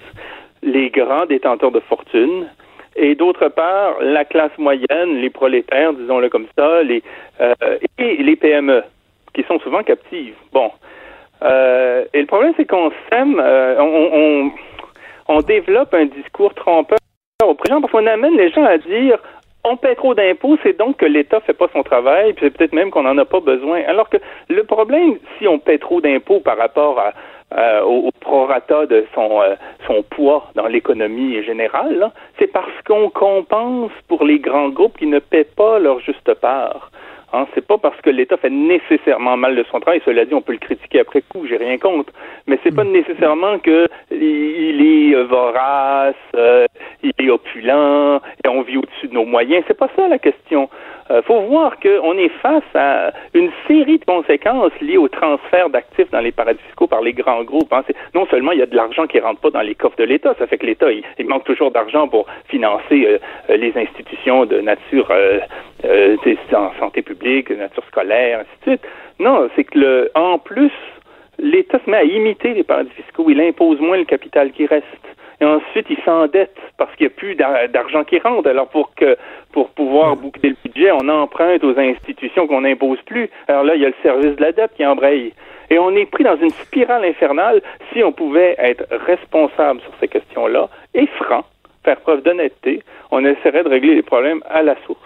les 0.63 0.91
grands 0.91 1.27
détenteurs 1.27 1.73
de 1.73 1.81
fortune, 1.81 2.47
et 2.99 3.15
d'autre 3.15 3.49
part, 3.49 3.97
la 4.01 4.25
classe 4.25 4.57
moyenne, 4.59 5.17
les 5.21 5.31
prolétaires, 5.31 5.93
disons-le 5.93 6.29
comme 6.29 6.47
ça, 6.57 6.83
les, 6.83 7.03
euh, 7.41 7.55
et 7.99 8.17
les 8.17 8.37
PME, 8.37 8.83
qui 9.35 9.43
sont 9.45 9.59
souvent 9.61 9.83
captives. 9.83 10.35
Bon. 10.53 10.71
Euh, 11.43 12.05
et 12.13 12.21
le 12.21 12.27
problème, 12.27 12.53
c'est 12.57 12.67
qu'on 12.67 12.91
sème, 13.11 13.41
euh, 13.41 14.51
on, 15.29 15.41
développe 15.43 15.95
un 15.95 16.07
discours 16.07 16.53
trompeur 16.55 16.99
auprès 17.45 17.69
des 17.69 17.75
gens, 17.75 17.81
parce 17.81 17.93
qu'on 17.93 18.07
amène 18.07 18.37
les 18.37 18.51
gens 18.51 18.65
à 18.65 18.79
dire 18.79 19.19
on 19.65 19.77
paie 19.77 19.95
trop 19.95 20.15
d'impôts, 20.15 20.57
c'est 20.63 20.79
donc 20.79 20.97
que 20.97 21.07
l'État 21.07 21.41
fait 21.41 21.53
pas 21.53 21.69
son 21.73 21.83
travail, 21.83 22.33
puis 22.33 22.47
c'est 22.47 22.57
peut-être 22.57 22.73
même 22.73 22.91
qu'on 22.91 23.03
n'en 23.03 23.19
a 23.19 23.25
pas 23.25 23.41
besoin. 23.41 23.83
Alors 23.87 24.09
que 24.09 24.17
le 24.49 24.65
problème, 24.65 25.19
si 25.37 25.47
on 25.47 25.59
paie 25.59 25.79
trop 25.79 26.01
d'impôts 26.01 26.41
par 26.41 26.57
rapport 26.57 26.99
à, 26.99 27.13
euh, 27.57 27.83
au, 27.83 28.11
prorata 28.21 28.85
de 28.87 29.07
son, 29.15 29.41
euh, 29.41 29.55
son 29.87 30.03
poids 30.03 30.51
dans 30.55 30.67
l'économie 30.67 31.43
générale, 31.43 32.11
c'est 32.39 32.47
parce 32.47 32.83
qu'on 32.87 33.09
compense 33.09 33.91
pour 34.07 34.25
les 34.25 34.39
grands 34.39 34.69
groupes 34.69 34.99
qui 34.99 35.07
ne 35.07 35.19
paient 35.19 35.49
pas 35.57 35.79
leur 35.79 36.01
juste 36.01 36.35
part. 36.35 36.91
Hein, 37.33 37.47
c'est 37.55 37.67
pas 37.67 37.77
parce 37.77 38.01
que 38.01 38.09
l'État 38.09 38.39
fait 38.39 38.49
nécessairement 38.49 39.37
mal 39.37 39.55
de 39.55 39.63
son 39.71 39.81
travail. 39.81 40.01
Cela 40.05 40.25
dit, 40.25 40.33
on 40.33 40.41
peut 40.41 40.53
le 40.53 40.59
critiquer 40.59 41.01
après 41.01 41.21
coup, 41.21 41.47
j'ai 41.47 41.59
rien 41.59 41.77
contre. 41.77 42.11
Mais 42.47 42.59
c'est 42.63 42.75
pas 42.75 42.85
mm. 42.85 42.93
nécessairement 42.93 43.59
que 43.59 43.87
il 44.11 44.81
est 44.81 45.23
vorace, 45.25 46.15
euh, 46.35 46.67
il 47.03 47.13
est 47.19 47.31
opulent, 47.31 48.21
et 48.45 48.49
on 48.49 48.63
vit 48.63 48.79
au-dessus 48.79 49.09
de 49.09 49.15
nos 49.15 49.27
moyens. 49.27 49.63
C'est 49.69 49.77
pas 49.77 49.91
ça 49.95 50.09
la 50.09 50.19
question. 50.19 50.71
Euh, 51.11 51.23
faut 51.23 51.41
voir 51.43 51.79
qu'on 51.81 52.19
est 52.19 52.29
face 52.41 52.63
à 52.75 53.13
une 53.35 53.51
série 53.67 53.99
de 53.99 54.05
conséquences 54.05 54.73
liées 54.81 54.99
au 54.99 55.09
transfert 55.09 55.71
d'actifs 55.71 56.11
dans 56.11 56.21
les 56.21 56.33
paradis 56.33 56.61
fiscaux 56.67 56.87
par 56.87 57.01
les 57.01 57.13
grands 57.13 57.45
groupes. 57.45 57.73
Hein. 57.73 57.83
Non 58.15 58.27
seulement 58.27 58.53
il 58.53 58.59
y 58.59 58.63
a 58.63 58.67
de 58.67 58.77
l'argent 58.77 59.07
qui 59.07 59.19
rentre 59.19 59.41
pas 59.41 59.51
dans 59.51 59.63
les 59.63 59.75
coffres 59.75 59.97
de 59.97 60.05
l'État, 60.05 60.35
ça 60.39 60.47
fait 60.47 60.59
que 60.59 60.67
l'État 60.67 60.89
il, 60.93 61.27
manque 61.27 61.45
toujours 61.45 61.71
d'argent 61.71 62.09
pour 62.09 62.27
financer 62.49 63.07
euh, 63.07 63.19
euh 63.51 63.57
les 63.57 63.73
institutions 63.77 64.45
de 64.47 64.61
nature 64.61 65.09
euh 65.11 65.41
en 66.53 66.73
santé 66.79 67.03
publique, 67.03 67.51
de 67.51 67.57
nature 67.57 67.85
scolaire, 67.87 68.41
ainsi 68.41 68.51
de 68.65 68.71
suite. 68.71 68.89
Non, 69.19 69.49
c'est 69.55 69.65
que 69.65 69.79
le, 69.79 70.11
en 70.15 70.39
plus, 70.39 70.73
l'État 71.39 71.79
se 71.85 71.91
met 71.91 71.99
à 71.99 72.05
imiter 72.05 72.55
les 72.55 72.65
paradis 72.65 72.91
fiscaux. 72.91 73.27
Il 73.29 73.41
impose 73.41 73.81
moins 73.81 73.97
le 73.97 74.05
capital 74.05 74.51
qui 74.53 74.67
reste 74.67 74.85
et 75.41 75.45
ensuite 75.45 75.87
il 75.91 75.99
s'endette 76.05 76.57
parce 76.77 76.95
qu'il 76.97 77.07
n'y 77.07 77.13
a 77.13 77.17
plus 77.17 77.35
d'argent 77.35 78.05
qui 78.05 78.19
rentre. 78.19 78.49
Alors 78.49 78.69
pour 78.69 78.95
que 78.95 79.17
pour 79.53 79.71
pouvoir 79.71 80.17
boucler 80.17 80.51
le 80.51 80.57
budget, 80.65 80.91
on 80.93 81.09
emprunte 81.09 81.65
aux 81.65 81.79
institutions 81.79 82.47
qu'on 82.47 82.63
n'impose 82.63 83.01
plus. 83.03 83.31
Alors 83.47 83.65
là, 83.65 83.75
il 83.75 83.83
y 83.83 83.85
a 83.85 83.89
le 83.89 83.95
service 84.03 84.37
de 84.37 84.43
la 84.43 84.53
dette 84.53 84.73
qui 84.77 84.85
embraye. 84.85 85.33
Et 85.71 85.79
on 85.79 85.91
est 85.95 86.07
pris 86.07 86.25
dans 86.25 86.37
une 86.37 86.51
spirale 86.51 87.05
infernale. 87.05 87.63
Si 87.93 88.03
on 88.03 88.13
pouvait 88.13 88.57
être 88.59 88.85
responsable 89.07 89.81
sur 89.81 89.93
ces 90.01 90.09
questions-là 90.09 90.69
et 90.95 91.07
franc, 91.07 91.45
faire 91.85 92.01
preuve 92.01 92.23
d'honnêteté, 92.23 92.83
on 93.11 93.25
essaierait 93.25 93.65
de 93.65 93.69
régler 93.69 93.95
les 93.95 94.03
problèmes 94.03 94.43
à 94.49 94.63
la 94.63 94.77
source. 94.87 95.01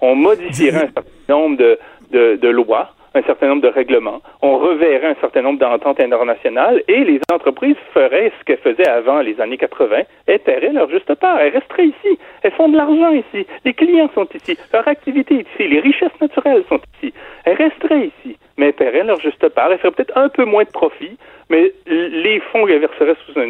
On 0.00 0.14
modifierait 0.14 0.76
un 0.76 0.92
certain 0.92 1.02
nombre 1.28 1.56
de, 1.56 1.78
de, 2.10 2.36
de 2.36 2.48
lois 2.48 2.90
un 3.14 3.22
certain 3.22 3.48
nombre 3.48 3.62
de 3.62 3.68
règlements, 3.68 4.20
on 4.42 4.58
reverrait 4.58 5.08
un 5.08 5.20
certain 5.20 5.42
nombre 5.42 5.58
d'ententes 5.58 6.00
internationales 6.00 6.82
et 6.88 7.04
les 7.04 7.20
entreprises 7.32 7.76
feraient 7.92 8.32
ce 8.38 8.44
qu'elles 8.44 8.58
faisaient 8.58 8.88
avant 8.88 9.20
les 9.20 9.40
années 9.40 9.56
80, 9.56 10.02
elles 10.26 10.38
paieraient 10.40 10.72
leur 10.72 10.90
juste 10.90 11.14
part, 11.14 11.38
elles 11.40 11.52
resteraient 11.52 11.86
ici, 11.86 12.18
elles 12.42 12.52
font 12.52 12.68
de 12.68 12.76
l'argent 12.76 13.12
ici, 13.12 13.46
les 13.64 13.74
clients 13.74 14.10
sont 14.14 14.26
ici, 14.34 14.58
leur 14.72 14.86
activité 14.88 15.36
est 15.36 15.46
ici, 15.54 15.68
les 15.68 15.80
richesses 15.80 16.20
naturelles 16.20 16.64
sont 16.68 16.80
ici, 16.96 17.14
elles 17.44 17.56
resteraient 17.56 18.10
ici, 18.18 18.36
mais 18.56 18.66
elles 18.66 18.72
paieraient 18.74 19.04
leur 19.04 19.20
juste 19.20 19.48
part, 19.50 19.70
elles 19.70 19.78
feraient 19.78 19.92
peut-être 19.92 20.16
un 20.16 20.28
peu 20.28 20.44
moins 20.44 20.64
de 20.64 20.70
profit, 20.70 21.16
mais 21.50 21.72
les 21.86 22.40
fonds 22.40 22.66
qu'elles 22.66 22.80
verseraient 22.80 23.16
sous 23.26 23.38
un, 23.38 23.46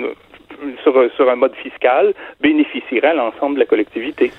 sur, 0.83 1.11
sur 1.16 1.31
un 1.31 1.37
mode 1.37 1.55
fiscal 1.57 2.12
bénéficieraient 2.40 3.09
à 3.09 3.14
l'ensemble 3.14 3.55
de 3.55 3.61
la 3.61 3.66
collectivité. 3.66 4.31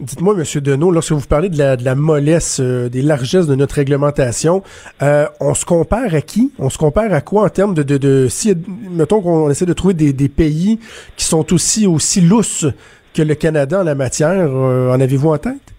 Dites-moi, 0.00 0.34
Monsieur 0.34 0.60
Deneau, 0.60 0.92
lorsque 0.92 1.10
vous 1.10 1.26
parlez 1.26 1.48
de 1.48 1.58
la, 1.58 1.94
mollesse, 1.96 2.60
euh, 2.60 2.88
des 2.88 3.02
largesses 3.02 3.48
de 3.48 3.56
notre 3.56 3.74
réglementation, 3.74 4.62
euh, 5.02 5.24
on 5.40 5.54
se 5.54 5.64
compare 5.64 6.14
à 6.14 6.20
qui? 6.20 6.52
On 6.60 6.70
se 6.70 6.78
compare 6.78 7.12
à 7.12 7.20
quoi 7.20 7.42
en 7.42 7.48
termes 7.48 7.74
de, 7.74 7.82
de, 7.82 7.96
de 7.98 8.26
si, 8.28 8.54
mettons 8.92 9.20
qu'on 9.20 9.50
essaie 9.50 9.66
de 9.66 9.72
trouver 9.72 9.94
des, 9.94 10.28
pays 10.28 10.78
qui 11.16 11.24
sont 11.24 11.52
aussi, 11.52 11.88
aussi 11.88 12.20
lousses 12.20 12.66
que 13.12 13.22
le 13.22 13.34
Canada 13.34 13.80
en 13.80 13.84
la 13.84 13.96
matière, 13.96 14.30
euh, 14.38 14.92
en 14.92 15.00
avez-vous 15.00 15.30
en 15.30 15.38
tête? 15.38 15.74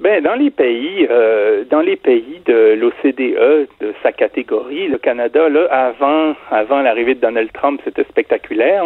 Ben, 0.00 0.22
dans 0.22 0.34
les 0.34 0.50
pays, 0.50 1.08
euh, 1.10 1.64
dans 1.68 1.80
les 1.80 1.96
pays 1.96 2.42
de 2.46 2.74
l'OCDE, 2.74 3.68
de 3.80 3.92
sa 4.04 4.12
catégorie, 4.12 4.86
le 4.86 4.98
Canada, 4.98 5.48
là, 5.48 5.66
avant, 5.70 6.34
avant 6.52 6.80
l'arrivée 6.80 7.16
de 7.16 7.20
Donald 7.20 7.50
Trump, 7.52 7.80
c'était 7.84 8.04
spectaculaire. 8.04 8.84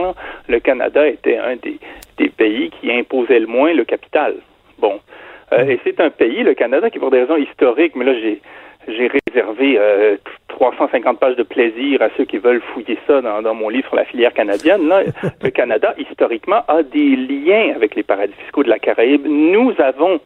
Le 0.49 0.61
Canada 0.61 1.07
était 1.07 1.37
un 1.37 1.57
des 1.57 2.29
pays 2.31 2.71
qui 2.81 2.91
imposait 2.91 3.41
le 3.41 3.47
moins 3.47 3.75
le 3.75 3.85
capital. 3.85 4.35
Bon. 4.79 5.01
Euh, 5.53 5.65
et 5.65 5.81
c'est 5.85 6.01
un 6.01 6.11
pays, 6.11 6.43
le 6.43 6.55
Canada, 6.55 6.91
qui 6.91 6.99
pour 6.99 7.11
des 7.11 7.21
raisons 7.21 7.37
historiques, 7.37 7.97
mais 7.97 8.05
là 8.05 8.15
j'ai 8.15 8.41
j'ai 8.87 9.11
réservé 9.27 9.77
euh, 9.79 10.17
350 10.49 11.19
pages 11.19 11.37
de 11.37 11.43
plaisir 11.43 12.01
à 12.01 12.09
ceux 12.17 12.25
qui 12.25 12.39
veulent 12.39 12.63
fouiller 12.73 12.99
ça 13.07 13.21
dans, 13.21 13.43
dans 13.43 13.55
mon 13.55 13.69
livre 13.69 13.87
sur 13.89 13.97
la 13.97 14.05
filière 14.05 14.33
canadienne. 14.33 14.89
Là, 14.89 15.03
le 15.43 15.51
Canada, 15.51 15.95
historiquement, 15.99 16.63
a 16.69 16.83
des 16.83 17.17
liens 17.17 17.75
avec 17.75 17.95
les 17.95 18.03
paradis 18.03 18.33
fiscaux 18.45 18.63
de 18.63 18.71
la 18.71 18.79
Caraïbe. 18.79 19.27
Nous 19.27 19.75
avons 19.79 20.21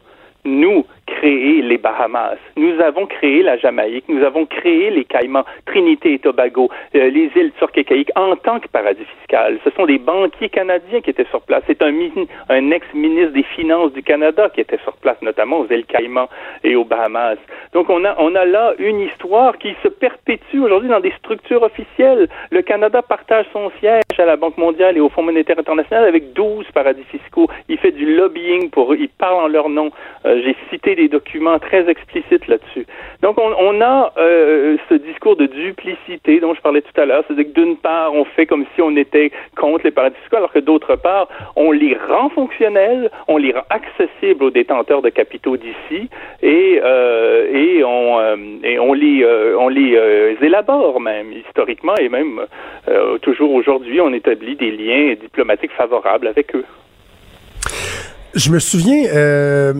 nous, 0.45 0.85
créé 1.05 1.61
les 1.61 1.77
Bahamas, 1.77 2.37
nous 2.55 2.79
avons 2.81 3.05
créé 3.05 3.43
la 3.43 3.57
Jamaïque, 3.57 4.05
nous 4.07 4.23
avons 4.23 4.45
créé 4.45 4.89
les 4.89 5.05
Caïmans, 5.05 5.45
Trinité 5.65 6.13
et 6.13 6.19
Tobago, 6.19 6.69
euh, 6.95 7.09
les 7.09 7.31
îles 7.35 7.51
turques 7.57 7.77
et 7.77 7.83
caïques 7.83 8.11
en 8.15 8.35
tant 8.35 8.59
que 8.59 8.67
paradis 8.67 9.05
fiscal. 9.19 9.59
Ce 9.63 9.69
sont 9.71 9.85
des 9.85 9.97
banquiers 9.97 10.49
canadiens 10.49 11.01
qui 11.01 11.09
étaient 11.09 11.27
sur 11.29 11.41
place. 11.41 11.63
C'est 11.67 11.81
un, 11.81 12.71
ex-ministre 12.71 13.33
des 13.33 13.43
Finances 13.43 13.93
du 13.93 14.03
Canada 14.03 14.49
qui 14.53 14.61
était 14.61 14.79
sur 14.83 14.93
place, 14.97 15.17
notamment 15.21 15.59
aux 15.59 15.67
îles 15.69 15.85
Caïmans 15.85 16.29
et 16.63 16.75
aux 16.75 16.85
Bahamas. 16.85 17.37
Donc 17.73 17.89
on 17.89 18.05
a, 18.05 18.15
on 18.19 18.35
a 18.35 18.45
là 18.45 18.73
une 18.79 18.99
histoire 18.99 19.57
qui 19.57 19.75
se 19.83 19.87
perpétue 19.87 20.59
aujourd'hui 20.59 20.89
dans 20.89 20.99
des 20.99 21.11
structures 21.11 21.63
officielles. 21.63 22.27
Le 22.51 22.61
Canada 22.61 23.01
partage 23.01 23.45
son 23.51 23.71
siège 23.79 24.03
à 24.17 24.25
la 24.25 24.35
Banque 24.35 24.57
mondiale 24.57 24.97
et 24.97 24.99
au 24.99 25.09
Fonds 25.09 25.23
monétaire 25.23 25.59
international 25.59 26.05
avec 26.05 26.33
12 26.33 26.65
paradis 26.73 27.03
fiscaux. 27.03 27.47
Il 27.69 27.77
fait 27.77 27.91
du 27.91 28.15
lobbying 28.15 28.69
pour, 28.69 28.95
il 28.95 29.09
parle 29.09 29.43
en 29.43 29.47
leur 29.47 29.69
nom. 29.69 29.91
Euh, 30.25 30.41
j'ai 30.43 30.55
cité 30.69 30.92
des 30.95 31.07
documents 31.07 31.59
très 31.59 31.89
explicites 31.89 32.47
là-dessus. 32.47 32.85
Donc, 33.21 33.37
on, 33.39 33.81
a 33.81 34.13
euh, 34.17 34.77
ce 34.89 34.95
discours 34.95 35.35
de 35.35 35.45
duplicité 35.45 36.39
dont 36.39 36.53
je 36.53 36.61
parlais 36.61 36.81
tout 36.81 36.99
à 36.99 37.05
l'heure. 37.05 37.23
C'est-à-dire 37.27 37.53
que 37.53 37.59
d'une 37.59 37.77
part, 37.77 38.13
on 38.13 38.25
fait 38.25 38.45
comme 38.45 38.65
si 38.75 38.81
on 38.81 38.95
était 38.95 39.31
contre 39.55 39.85
les 39.85 39.91
paradis 39.91 40.15
fiscaux, 40.21 40.37
alors 40.37 40.51
que 40.51 40.59
d'autre 40.59 40.95
part, 40.95 41.27
on 41.55 41.71
les 41.71 41.97
rend 42.07 42.29
fonctionnels, 42.29 43.09
on 43.27 43.37
les 43.37 43.53
rend 43.53 43.63
accessibles 43.69 44.43
aux 44.43 44.51
détenteurs 44.51 45.01
de 45.01 45.09
capitaux 45.09 45.57
d'ici 45.57 46.09
et, 46.41 46.81
euh, 46.83 47.47
euh, 47.83 48.77
on 48.79 48.93
les, 48.93 49.25
on 49.57 49.69
les 49.69 50.37
élabore 50.41 50.99
même 50.99 51.31
historiquement 51.31 51.95
et 51.95 52.09
même 52.09 52.41
toujours 53.21 53.51
aujourd'hui, 53.53 54.01
on 54.01 54.13
établit 54.13 54.55
des 54.55 54.71
liens 54.71 55.15
diplomatiques 55.19 55.71
favorables 55.71 56.27
avec 56.27 56.55
eux. 56.55 56.65
Je 58.35 58.49
me 58.49 58.57
souviens, 58.57 59.05
euh, 59.13 59.73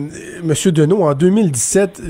Monsieur 0.44 0.70
Deneau, 0.70 1.02
en 1.02 1.12
2017, 1.14 2.00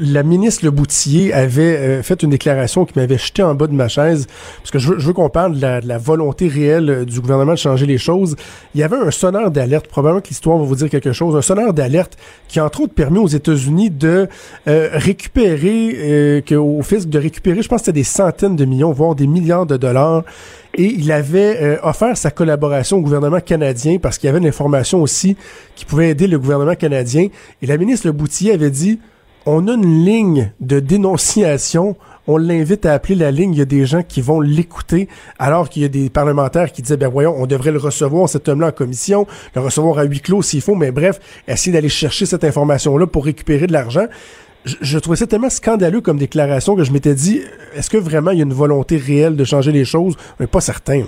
la 0.00 0.22
ministre 0.22 0.66
Le 0.66 0.70
Boutillier 0.70 1.32
avait 1.32 1.78
euh, 1.78 2.02
fait 2.02 2.22
une 2.22 2.28
déclaration 2.28 2.84
qui 2.84 2.92
m'avait 2.98 3.16
jeté 3.16 3.42
en 3.42 3.54
bas 3.54 3.66
de 3.66 3.72
ma 3.72 3.88
chaise, 3.88 4.26
parce 4.58 4.70
que 4.70 4.78
je 4.78 4.92
veux, 4.92 5.12
qu'on 5.14 5.30
parle 5.30 5.56
de 5.56 5.62
la, 5.62 5.80
de 5.80 5.88
la, 5.88 5.96
volonté 5.96 6.46
réelle 6.46 6.90
euh, 6.90 7.04
du 7.06 7.22
gouvernement 7.22 7.52
de 7.52 7.58
changer 7.58 7.86
les 7.86 7.96
choses. 7.96 8.36
Il 8.74 8.80
y 8.82 8.84
avait 8.84 8.98
un 8.98 9.10
sonneur 9.10 9.50
d'alerte, 9.50 9.88
probablement 9.88 10.20
que 10.20 10.28
l'histoire 10.28 10.58
va 10.58 10.64
vous 10.64 10.74
dire 10.74 10.90
quelque 10.90 11.12
chose, 11.12 11.34
un 11.34 11.40
sonneur 11.40 11.72
d'alerte 11.72 12.18
qui, 12.48 12.60
entre 12.60 12.82
autres, 12.82 12.92
permet 12.92 13.18
aux 13.18 13.28
États-Unis 13.28 13.88
de 13.88 14.28
euh, 14.66 14.88
récupérer, 14.92 15.94
euh, 15.96 16.40
que, 16.42 16.54
au 16.54 16.82
fisc 16.82 17.08
de 17.08 17.18
récupérer, 17.18 17.62
je 17.62 17.68
pense 17.68 17.80
que 17.80 17.86
c'était 17.86 18.00
des 18.00 18.04
centaines 18.04 18.56
de 18.56 18.66
millions, 18.66 18.92
voire 18.92 19.14
des 19.14 19.26
milliards 19.26 19.64
de 19.64 19.78
dollars 19.78 20.24
et 20.78 20.94
il 20.96 21.10
avait 21.10 21.60
euh, 21.60 21.76
offert 21.82 22.16
sa 22.16 22.30
collaboration 22.30 22.98
au 22.98 23.00
gouvernement 23.00 23.40
canadien 23.40 23.98
parce 23.98 24.16
qu'il 24.16 24.28
y 24.28 24.30
avait 24.30 24.38
une 24.38 24.46
information 24.46 25.02
aussi 25.02 25.36
qui 25.74 25.84
pouvait 25.84 26.10
aider 26.10 26.28
le 26.28 26.38
gouvernement 26.38 26.76
canadien. 26.76 27.28
Et 27.60 27.66
la 27.66 27.76
ministre 27.76 28.06
Le 28.06 28.12
Boutillier 28.12 28.52
avait 28.52 28.70
dit 28.70 29.00
on 29.44 29.66
a 29.66 29.72
une 29.72 30.04
ligne 30.04 30.52
de 30.60 30.78
dénonciation. 30.78 31.96
On 32.26 32.36
l'invite 32.36 32.86
à 32.86 32.92
appeler 32.92 33.14
la 33.14 33.30
ligne. 33.30 33.54
Il 33.54 33.58
y 33.58 33.62
a 33.62 33.64
des 33.64 33.86
gens 33.86 34.02
qui 34.02 34.20
vont 34.20 34.40
l'écouter, 34.40 35.08
alors 35.38 35.68
qu'il 35.68 35.82
y 35.82 35.84
a 35.84 35.88
des 35.88 36.10
parlementaires 36.10 36.70
qui 36.70 36.82
disaient, 36.82 36.98
ben 36.98 37.08
voyons, 37.08 37.34
on 37.36 37.46
devrait 37.46 37.72
le 37.72 37.78
recevoir, 37.78 38.28
cet 38.28 38.48
homme-là, 38.48 38.68
en 38.68 38.72
commission, 38.72 39.26
le 39.54 39.62
recevoir 39.62 39.98
à 39.98 40.04
huis 40.04 40.20
clos 40.20 40.42
s'il 40.42 40.60
faut, 40.60 40.74
mais 40.74 40.90
bref, 40.90 41.18
essayer 41.48 41.72
d'aller 41.72 41.88
chercher 41.88 42.26
cette 42.26 42.44
information-là 42.44 43.06
pour 43.06 43.24
récupérer 43.24 43.66
de 43.66 43.72
l'argent 43.72 44.06
je, 44.80 44.98
trouvais 44.98 45.16
ça 45.16 45.26
tellement 45.26 45.50
scandaleux 45.50 46.00
comme 46.00 46.18
déclaration 46.18 46.76
que 46.76 46.84
je 46.84 46.92
m'étais 46.92 47.14
dit, 47.14 47.40
est-ce 47.74 47.90
que 47.90 47.96
vraiment 47.96 48.30
il 48.30 48.38
y 48.38 48.40
a 48.40 48.44
une 48.44 48.52
volonté 48.52 48.96
réelle 48.96 49.36
de 49.36 49.44
changer 49.44 49.72
les 49.72 49.84
choses? 49.84 50.16
Mais 50.38 50.46
pas 50.46 50.60
certain. 50.60 51.02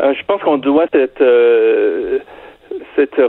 Euh, 0.00 0.14
je 0.14 0.24
pense 0.24 0.42
qu'on 0.42 0.58
doit 0.58 0.86
cette, 0.92 1.20
euh, 1.20 2.18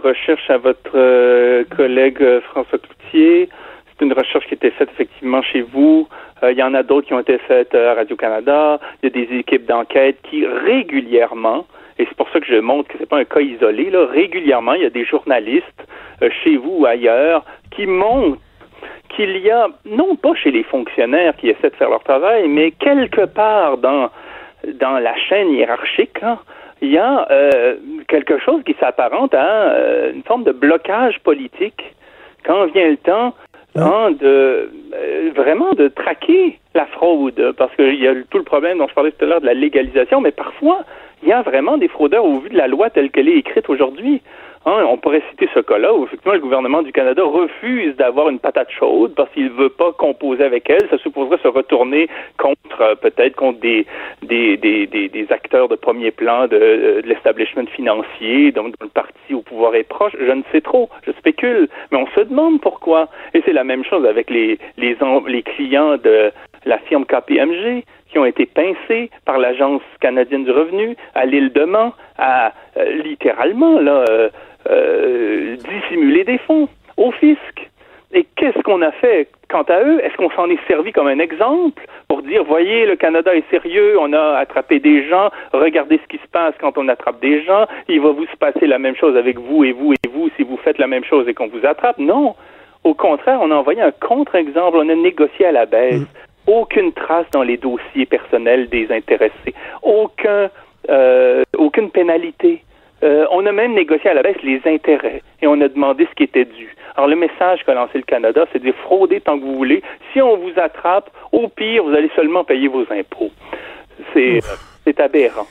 recherche 0.04 0.50
à 0.50 0.58
votre 0.58 0.92
euh, 0.96 1.64
collègue 1.76 2.24
François 2.50 2.80
Cloutier. 2.80 3.50
C'est 3.88 4.06
une 4.06 4.14
recherche 4.14 4.46
qui 4.48 4.54
a 4.54 4.56
été 4.56 4.72
faite 4.72 4.90
effectivement 4.94 5.42
chez 5.42 5.62
vous. 5.62 6.08
Il 6.44 6.58
y 6.58 6.64
en 6.64 6.74
a 6.74 6.84
d'autres 6.84 7.08
qui 7.08 7.14
ont 7.14 7.20
été 7.20 7.38
faites 7.48 7.74
à 7.74 7.94
Radio-Canada. 7.94 8.80
Il 9.02 9.10
y 9.10 9.22
a 9.22 9.26
des 9.26 9.38
équipes 9.38 9.66
d'enquête 9.66 10.18
qui 10.30 10.46
régulièrement, 10.46 11.66
et 11.98 12.06
c'est 12.06 12.18
pour 12.18 12.30
ça 12.30 12.40
que 12.42 12.46
je 12.46 12.60
montre 12.60 12.90
que 12.90 12.98
c'est 13.00 13.10
pas 13.10 13.20
un 13.20 13.24
cas 13.24 13.40
isolé, 13.40 13.90
là, 13.90 14.06
régulièrement, 14.06 14.74
il 14.74 14.84
y 14.84 14.86
a 14.86 14.90
des 14.90 15.06
journalistes 15.06 15.88
chez 16.44 16.58
vous 16.58 16.80
ou 16.80 16.86
ailleurs 16.86 17.46
qui 17.72 17.88
montrent 17.88 18.38
qu'il 19.10 19.38
y 19.38 19.52
a, 19.52 19.68
non 19.86 20.16
pas 20.16 20.34
chez 20.36 20.52
les 20.52 20.64
fonctionnaires 20.64 21.36
qui 21.38 21.50
essaient 21.50 21.70
de 21.70 21.76
faire 21.76 21.90
leur 21.90 22.04
travail, 22.04 22.48
mais 22.48 22.72
quelque 22.72 23.26
part 23.26 23.78
dans, 23.78 24.10
dans 24.80 25.00
la 25.00 25.16
chaîne 25.16 25.52
hiérarchique, 25.52 26.22
hein, 26.22 26.40
il 26.82 26.92
y 26.92 26.98
a 26.98 27.28
euh, 27.32 27.76
quelque 28.08 28.38
chose 28.40 28.62
qui 28.66 28.76
s'apparente 28.80 29.34
à 29.34 29.72
euh, 29.72 30.14
une 30.14 30.24
forme 30.24 30.44
de 30.44 30.52
blocage 30.52 31.20
politique 31.22 31.96
quand 32.44 32.66
vient 32.68 32.90
le 32.90 32.98
temps 32.98 33.34
hein, 33.76 34.12
de 34.12 34.70
euh, 34.94 35.32
vraiment 35.36 35.74
de 35.74 35.88
traquer 35.88 36.60
la 36.74 36.86
fraude, 36.86 37.54
parce 37.58 37.76
qu'il 37.76 37.96
y 37.96 38.08
a 38.08 38.14
tout 38.30 38.38
le 38.38 38.44
problème 38.44 38.78
dont 38.78 38.88
je 38.88 38.94
parlais 38.94 39.12
tout 39.12 39.24
à 39.26 39.28
l'heure 39.28 39.42
de 39.42 39.46
la 39.46 39.54
légalisation, 39.54 40.22
mais 40.22 40.32
parfois 40.32 40.82
il 41.24 41.30
y 41.30 41.34
a 41.34 41.42
vraiment 41.42 41.78
des 41.78 41.88
fraudeurs 41.88 42.26
au 42.26 42.40
vu 42.40 42.50
de 42.50 42.58
la 42.58 42.68
loi 42.68 42.90
telle 42.90 43.10
qu'elle 43.10 43.30
est 43.30 43.38
écrite 43.38 43.70
aujourd'hui. 43.70 44.22
Hein, 44.68 44.84
on 44.90 44.98
pourrait 44.98 45.22
citer 45.30 45.48
ce 45.54 45.60
cas-là 45.60 45.94
où 45.94 46.06
effectivement 46.06 46.34
le 46.34 46.40
gouvernement 46.40 46.82
du 46.82 46.92
Canada 46.92 47.22
refuse 47.24 47.96
d'avoir 47.98 48.30
une 48.30 48.40
patate 48.40 48.72
chaude 48.72 49.14
parce 49.16 49.30
qu'il 49.30 49.46
ne 49.46 49.50
veut 49.50 49.70
pas 49.70 49.92
composer 49.94 50.44
avec 50.44 50.68
elle. 50.72 50.90
Ça 50.90 50.98
supposerait 50.98 51.38
se 51.44 51.48
retourner 51.48 52.10
contre 52.40 52.82
euh, 52.82 52.96
peut-être 52.96 53.36
contre 53.36 53.60
des 53.60 53.86
des, 54.24 54.58
des, 54.58 54.88
des, 54.88 55.28
acteurs 55.30 55.68
de 55.68 55.76
premier 55.76 56.10
plan 56.10 56.48
de, 56.48 56.56
euh, 56.56 57.02
de 57.04 57.08
l'establishment 57.08 57.68
financier, 57.68 58.52
donc 58.52 58.74
le 58.82 58.88
parti 58.88 59.36
au 59.36 59.42
pouvoir 59.42 59.76
est 59.76 59.84
proche. 59.84 60.14
Je 60.20 60.32
ne 60.32 60.42
sais 60.52 60.62
trop, 60.62 60.90
je 61.06 61.12
spécule, 61.12 61.70
mais 61.92 62.00
on 62.00 62.08
se 62.08 62.22
demande 62.22 62.60
pourquoi. 62.60 63.10
Et 63.36 63.44
c'est 63.46 63.54
la 63.54 63.64
même 63.64 63.84
chose 63.84 64.04
avec 64.06 64.32
les 64.32 64.58
les, 64.78 64.98
les 65.28 65.44
clients 65.44 65.98
de 65.98 66.32
la 66.66 66.78
firme 66.80 67.06
KPMG 67.06 67.84
qui 68.10 68.20
ont 68.20 68.26
été 68.26 68.46
pincés 68.46 69.10
par 69.26 69.38
l'Agence 69.38 69.82
canadienne 70.00 70.46
du 70.46 70.52
revenu 70.52 70.96
à 71.14 71.26
l'île 71.26 71.52
de 71.54 71.64
Mans 71.64 71.94
à 72.18 72.54
euh, 72.78 73.02
littéralement 73.04 73.80
là 73.80 74.06
euh, 74.70 75.56
dissimuler 75.58 76.24
des 76.24 76.38
fonds 76.40 76.68
au 76.98 77.12
fisc. 77.12 77.70
Et 78.14 78.26
qu'est-ce 78.36 78.62
qu'on 78.62 78.82
a 78.82 78.92
fait 78.92 79.28
quant 79.50 79.64
à 79.64 79.84
eux? 79.84 80.00
Est-ce 80.04 80.16
qu'on 80.16 80.30
s'en 80.32 80.50
est 80.50 80.68
servi 80.68 80.92
comme 80.92 81.08
un 81.08 81.20
exemple 81.20 81.84
pour 82.08 82.22
dire, 82.22 82.44
voyez, 82.44 82.86
le 82.86 82.96
Canada 82.96 83.36
est 83.36 83.48
sérieux, 83.50 83.98
on 84.00 84.14
a 84.14 84.38
attrapé 84.38 84.80
des 84.80 85.08
gens, 85.08 85.30
regardez 85.52 86.00
ce 86.02 86.08
qui 86.08 86.18
se 86.24 86.28
passe 86.32 86.54
quand 86.60 86.78
on 86.78 86.88
attrape 86.88 87.20
des 87.20 87.44
gens, 87.44 87.66
il 87.90 88.00
va 88.00 88.12
vous 88.12 88.26
se 88.26 88.38
passer 88.38 88.68
la 88.68 88.80
même 88.80 88.96
chose 88.96 89.18
avec 89.18 89.38
vous 89.38 89.64
et 89.66 89.72
vous 89.72 89.94
et 89.94 90.08
vous 90.10 90.30
si 90.38 90.44
vous 90.44 90.58
faites 90.58 90.78
la 90.78 90.88
même 90.88 91.04
chose 91.04 91.28
et 91.28 91.34
qu'on 91.34 91.48
vous 91.48 91.66
attrape? 91.66 91.98
Non. 91.98 92.36
Au 92.84 92.94
contraire, 92.94 93.40
on 93.42 93.52
a 93.52 93.56
envoyé 93.56 93.82
un 93.82 93.92
contre-exemple, 93.92 94.78
on 94.78 94.90
a 94.90 94.96
négocié 94.96 95.48
à 95.48 95.52
la 95.52 95.66
baisse. 95.66 96.06
Aucune 96.48 96.94
trace 96.94 97.26
dans 97.32 97.44
les 97.44 97.58
dossiers 97.58 98.06
personnels 98.06 98.70
des 98.70 98.88
intéressés. 98.92 99.54
Aucun, 99.82 100.50
euh, 100.90 101.44
aucune 101.58 101.90
pénalité. 101.90 102.64
Euh, 103.04 103.26
on 103.32 103.46
a 103.46 103.52
même 103.52 103.74
négocié 103.74 104.10
à 104.10 104.14
la 104.14 104.24
baisse 104.24 104.42
les 104.44 104.62
intérêts 104.66 105.22
et 105.42 105.48
on 105.48 105.60
a 105.62 105.68
demandé 105.68 106.08
ce 106.10 106.16
qui 106.16 106.24
était 106.24 106.46
dû. 106.46 106.74
Alors 106.96 107.10
le 107.10 107.16
message 107.16 107.64
qu'a 107.66 107.74
lancé 107.74 107.98
le 107.98 108.04
Canada, 108.04 108.46
c'est 108.54 108.64
de 108.64 108.72
frauder 108.72 109.20
tant 109.22 109.38
que 109.38 109.44
vous 109.44 109.56
voulez. 109.56 109.84
Si 110.14 110.22
on 110.22 110.38
vous 110.38 110.54
attrape, 110.58 111.10
au 111.32 111.50
pire, 111.50 111.84
vous 111.84 111.94
allez 111.94 112.10
seulement 112.16 112.44
payer 112.44 112.68
vos 112.68 112.86
impôts. 112.92 113.32
C'est 114.14 114.40
c'est 114.86 115.00
aberrant. 115.00 115.48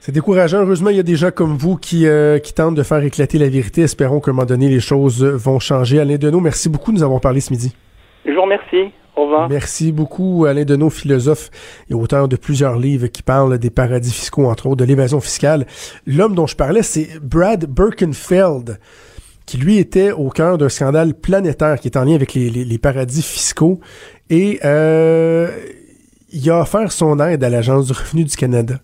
C'est 0.00 0.12
décourageant. 0.12 0.60
Heureusement, 0.60 0.90
il 0.90 0.96
y 0.96 1.00
a 1.00 1.04
des 1.04 1.16
gens 1.16 1.30
comme 1.30 1.56
vous 1.56 1.76
qui, 1.76 2.06
euh, 2.06 2.38
qui 2.38 2.54
tentent 2.54 2.76
de 2.76 2.82
faire 2.82 3.02
éclater 3.02 3.38
la 3.38 3.48
vérité. 3.48 3.82
Espérons 3.82 4.20
qu'à 4.20 4.30
un 4.30 4.34
moment 4.34 4.46
donné, 4.46 4.68
les 4.68 4.80
choses 4.80 5.24
vont 5.24 5.58
changer. 5.58 5.98
Alain 5.98 6.16
Deneau, 6.16 6.40
merci 6.40 6.68
beaucoup 6.68 6.92
de 6.92 6.98
nous 6.98 7.02
avoir 7.02 7.20
parlé 7.20 7.40
ce 7.40 7.52
midi. 7.52 7.74
Je 8.24 8.32
vous 8.32 8.42
remercie. 8.42 8.92
Merci 9.48 9.92
beaucoup, 9.92 10.44
Alain 10.46 10.64
Deneau, 10.64 10.90
philosophe 10.90 11.50
et 11.90 11.94
auteur 11.94 12.28
de 12.28 12.36
plusieurs 12.36 12.76
livres 12.78 13.06
qui 13.08 13.22
parlent 13.22 13.58
des 13.58 13.70
paradis 13.70 14.12
fiscaux, 14.12 14.46
entre 14.46 14.66
autres, 14.66 14.76
de 14.76 14.84
l'évasion 14.84 15.20
fiscale. 15.20 15.66
L'homme 16.06 16.34
dont 16.34 16.46
je 16.46 16.56
parlais, 16.56 16.82
c'est 16.82 17.18
Brad 17.22 17.66
Birkenfeld, 17.66 18.78
qui 19.46 19.56
lui 19.56 19.78
était 19.78 20.12
au 20.12 20.28
cœur 20.30 20.58
d'un 20.58 20.68
scandale 20.68 21.14
planétaire 21.14 21.80
qui 21.80 21.88
est 21.88 21.96
en 21.96 22.04
lien 22.04 22.14
avec 22.14 22.34
les, 22.34 22.78
paradis 22.78 23.22
fiscaux. 23.22 23.80
Et 24.30 24.60
euh, 24.64 25.48
il 26.32 26.50
a 26.50 26.60
offert 26.60 26.92
son 26.92 27.18
aide 27.20 27.42
à 27.42 27.48
l'Agence 27.48 27.86
du 27.86 27.92
revenu 27.92 28.24
du 28.24 28.36
Canada 28.36 28.80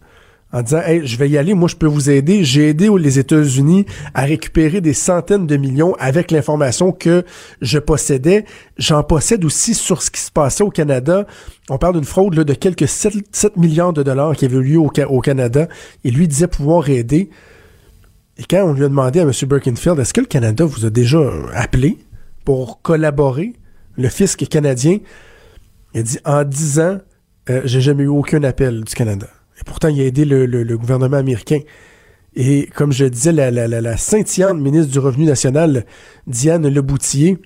en 0.54 0.62
disant 0.62 0.80
hey, 0.86 1.04
je 1.04 1.18
vais 1.18 1.28
y 1.28 1.36
aller, 1.36 1.52
moi 1.52 1.68
je 1.68 1.74
peux 1.74 1.88
vous 1.88 2.10
aider. 2.10 2.44
J'ai 2.44 2.68
aidé 2.68 2.88
les 2.96 3.18
États-Unis 3.18 3.86
à 4.14 4.22
récupérer 4.22 4.80
des 4.80 4.94
centaines 4.94 5.48
de 5.48 5.56
millions 5.56 5.94
avec 5.98 6.30
l'information 6.30 6.92
que 6.92 7.24
je 7.60 7.80
possédais. 7.80 8.44
J'en 8.78 9.02
possède 9.02 9.44
aussi 9.44 9.74
sur 9.74 10.00
ce 10.00 10.12
qui 10.12 10.20
se 10.20 10.30
passait 10.30 10.62
au 10.62 10.70
Canada. 10.70 11.26
On 11.68 11.76
parle 11.76 11.94
d'une 11.94 12.04
fraude 12.04 12.36
de 12.36 12.54
quelques 12.54 12.86
7, 12.86 13.56
milliards 13.56 13.92
de 13.92 14.04
dollars 14.04 14.36
qui 14.36 14.44
avait 14.44 14.58
eu 14.58 14.62
lieu 14.62 14.78
au, 14.78 15.20
Canada. 15.20 15.66
Et 16.04 16.12
lui 16.12 16.28
disait 16.28 16.46
pouvoir 16.46 16.88
aider. 16.88 17.30
Et 18.38 18.44
quand 18.48 18.64
on 18.64 18.74
lui 18.74 18.84
a 18.84 18.88
demandé 18.88 19.18
à 19.18 19.24
M. 19.24 19.32
Birkenfield, 19.48 19.98
est-ce 19.98 20.14
que 20.14 20.20
le 20.20 20.26
Canada 20.26 20.64
vous 20.64 20.84
a 20.86 20.90
déjà 20.90 21.18
appelé 21.52 21.98
pour 22.44 22.80
collaborer, 22.80 23.54
le 23.96 24.08
fisc 24.08 24.46
canadien, 24.48 24.98
il 25.94 26.00
a 26.00 26.02
dit 26.04 26.18
en 26.24 26.44
10 26.44 26.80
ans, 26.80 26.98
euh, 27.50 27.62
j'ai 27.64 27.80
jamais 27.80 28.04
eu 28.04 28.08
aucun 28.08 28.42
appel 28.44 28.84
du 28.84 28.94
Canada. 28.94 29.26
Et 29.60 29.64
pourtant, 29.64 29.88
il 29.88 30.00
a 30.00 30.04
aidé 30.04 30.24
le, 30.24 30.76
gouvernement 30.76 31.16
américain. 31.16 31.60
Et 32.36 32.68
comme 32.74 32.92
je 32.92 33.04
disais, 33.04 33.32
la, 33.32 33.50
la, 33.50 33.68
la, 33.68 33.96
ministre 34.54 34.92
du 34.92 34.98
Revenu 34.98 35.24
national, 35.24 35.84
Diane 36.26 36.68
Leboutillier, 36.68 37.38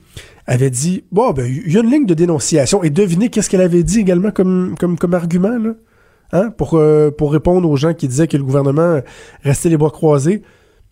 avait 0.46 0.70
dit 0.70 1.04
Bon, 1.12 1.32
ben, 1.32 1.46
il 1.46 1.72
y 1.72 1.76
a 1.76 1.80
une 1.80 1.90
ligne 1.90 2.06
de 2.06 2.14
dénonciation. 2.14 2.82
Et 2.82 2.90
devinez 2.90 3.28
qu'est-ce 3.28 3.50
qu'elle 3.50 3.60
avait 3.60 3.82
dit 3.82 4.00
également 4.00 4.30
comme, 4.30 4.74
argument, 5.12 5.58
là? 5.58 5.74
Hein? 6.32 6.50
Pour, 6.50 6.74
euh, 6.74 7.10
pour 7.10 7.32
répondre 7.32 7.68
aux 7.68 7.76
gens 7.76 7.94
qui 7.94 8.06
disaient 8.06 8.28
que 8.28 8.36
le 8.36 8.44
gouvernement 8.44 9.00
restait 9.42 9.70
les 9.70 9.76
bras 9.76 9.90
croisés. 9.90 10.42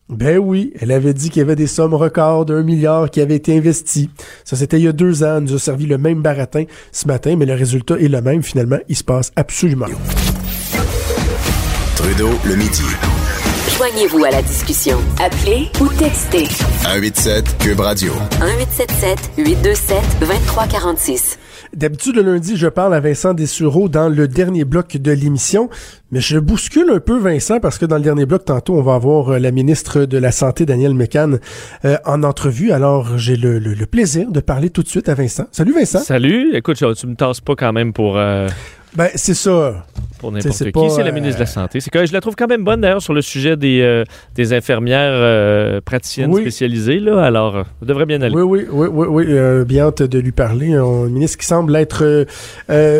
Ben 0.09 0.39
oui, 0.39 0.73
elle 0.79 0.93
avait 0.93 1.13
dit 1.15 1.31
qu'il 1.31 1.41
y 1.41 1.43
avait 1.43 1.57
des 1.57 1.67
sommes 1.67 1.95
records 1.95 2.45
d'un 2.47 2.63
milliard 2.63 3.11
qui 3.11 3.21
avaient 3.21 3.35
été 3.35 3.57
investies. 3.57 4.09
Ça, 4.45 4.55
c'était 4.55 4.79
il 4.79 4.85
y 4.85 4.89
a 4.89 4.93
deux 4.93 5.25
ans. 5.25 5.39
Elle 5.39 5.45
nous 5.45 5.55
a 5.55 5.59
servi 5.59 5.87
le 5.87 5.99
même 5.99 6.23
baratin 6.23 6.65
ce 6.93 7.09
matin, 7.09 7.35
mais 7.37 7.45
le 7.45 7.55
résultat 7.55 7.99
est 7.99 8.09
le 8.09 8.21
même. 8.23 8.43
Finalement, 8.43 8.79
il 8.89 8.97
se 8.97 9.05
passe 9.05 9.33
absolument 9.35 9.87
Trudeau, 12.07 12.31
le 12.45 12.55
midi. 12.55 12.85
Joignez-vous 13.77 14.25
à 14.25 14.31
la 14.31 14.41
discussion. 14.41 14.97
Appelez 15.21 15.67
ou 15.81 15.89
textez. 15.89 16.45
187 16.85 17.59
Cube 17.59 17.81
Radio. 17.81 18.13
1877 18.41 19.33
827 19.37 19.97
2346. 20.21 21.39
D'habitude, 21.75 22.15
le 22.15 22.23
lundi, 22.23 22.57
je 22.57 22.69
parle 22.69 22.95
à 22.95 23.01
Vincent 23.01 23.35
Dessureau 23.35 23.89
dans 23.89 24.09
le 24.09 24.29
dernier 24.29 24.65
bloc 24.65 24.97
de 24.97 25.11
l'émission, 25.11 25.69
mais 26.13 26.21
je 26.21 26.39
bouscule 26.39 26.91
un 26.91 27.01
peu 27.01 27.19
Vincent 27.19 27.59
parce 27.59 27.77
que 27.77 27.87
dans 27.87 27.97
le 27.97 28.03
dernier 28.03 28.25
bloc, 28.25 28.45
tantôt, 28.45 28.77
on 28.77 28.83
va 28.83 28.95
avoir 28.95 29.31
euh, 29.31 29.39
la 29.41 29.51
ministre 29.51 30.05
de 30.05 30.17
la 30.17 30.31
Santé, 30.31 30.65
Danielle 30.65 30.95
Mécan, 30.95 31.39
euh, 31.85 31.97
en 32.05 32.23
entrevue. 32.23 32.71
Alors, 32.71 33.19
j'ai 33.19 33.37
le, 33.37 33.59
plaisir 33.87 34.31
de 34.31 34.39
parler 34.39 34.71
tout 34.71 34.85
de 34.85 34.89
suite 34.89 35.09
à 35.09 35.15
Vincent. 35.15 35.47
Salut 35.51 35.73
Vincent. 35.73 35.99
Salut. 35.99 36.55
Écoute, 36.55 36.77
tu 36.77 37.07
me 37.09 37.17
tasses 37.17 37.41
pas 37.41 37.57
quand 37.57 37.73
même 37.73 37.93
pour... 37.93 38.17
Euh, 38.17 38.47
Ben, 38.97 39.11
c'est 39.15 39.35
ça 39.35 39.85
pour 40.19 40.33
n'importe 40.33 40.73
qui. 40.73 40.91
C'est 40.91 41.03
la 41.03 41.13
ministre 41.13 41.37
de 41.37 41.43
la 41.43 41.47
Santé. 41.47 41.81
C'est 41.81 41.91
que 41.91 42.07
je 42.07 42.13
la 42.13 42.21
trouve 42.21 42.35
quand 42.35 42.47
même 42.47 42.65
bonne 42.65 42.81
d'ailleurs 42.81 43.03
sur 43.03 43.13
le 43.13 43.21
sujet 43.21 43.57
des, 43.57 43.81
euh, 43.83 44.05
des 44.35 44.53
infirmières 44.53 45.13
euh, 45.13 45.81
praticiennes 45.81 46.35
spécialisées. 46.35 46.99
Là, 46.99 47.23
alors, 47.23 47.65
ça 47.81 47.87
devrait 47.87 48.07
bien 48.07 48.23
aller. 48.23 48.35
Oui, 48.35 48.43
oui, 48.43 48.67
oui, 48.71 48.89
oui, 48.91 49.07
oui 49.09 49.25
euh, 49.29 49.65
bien 49.65 49.87
hâte 49.87 50.03
de 50.03 50.19
lui 50.19 50.33
parler. 50.33 50.75
Un 50.75 51.09
ministre 51.09 51.39
qui 51.39 51.47
semble 51.47 51.77
être 51.77 52.27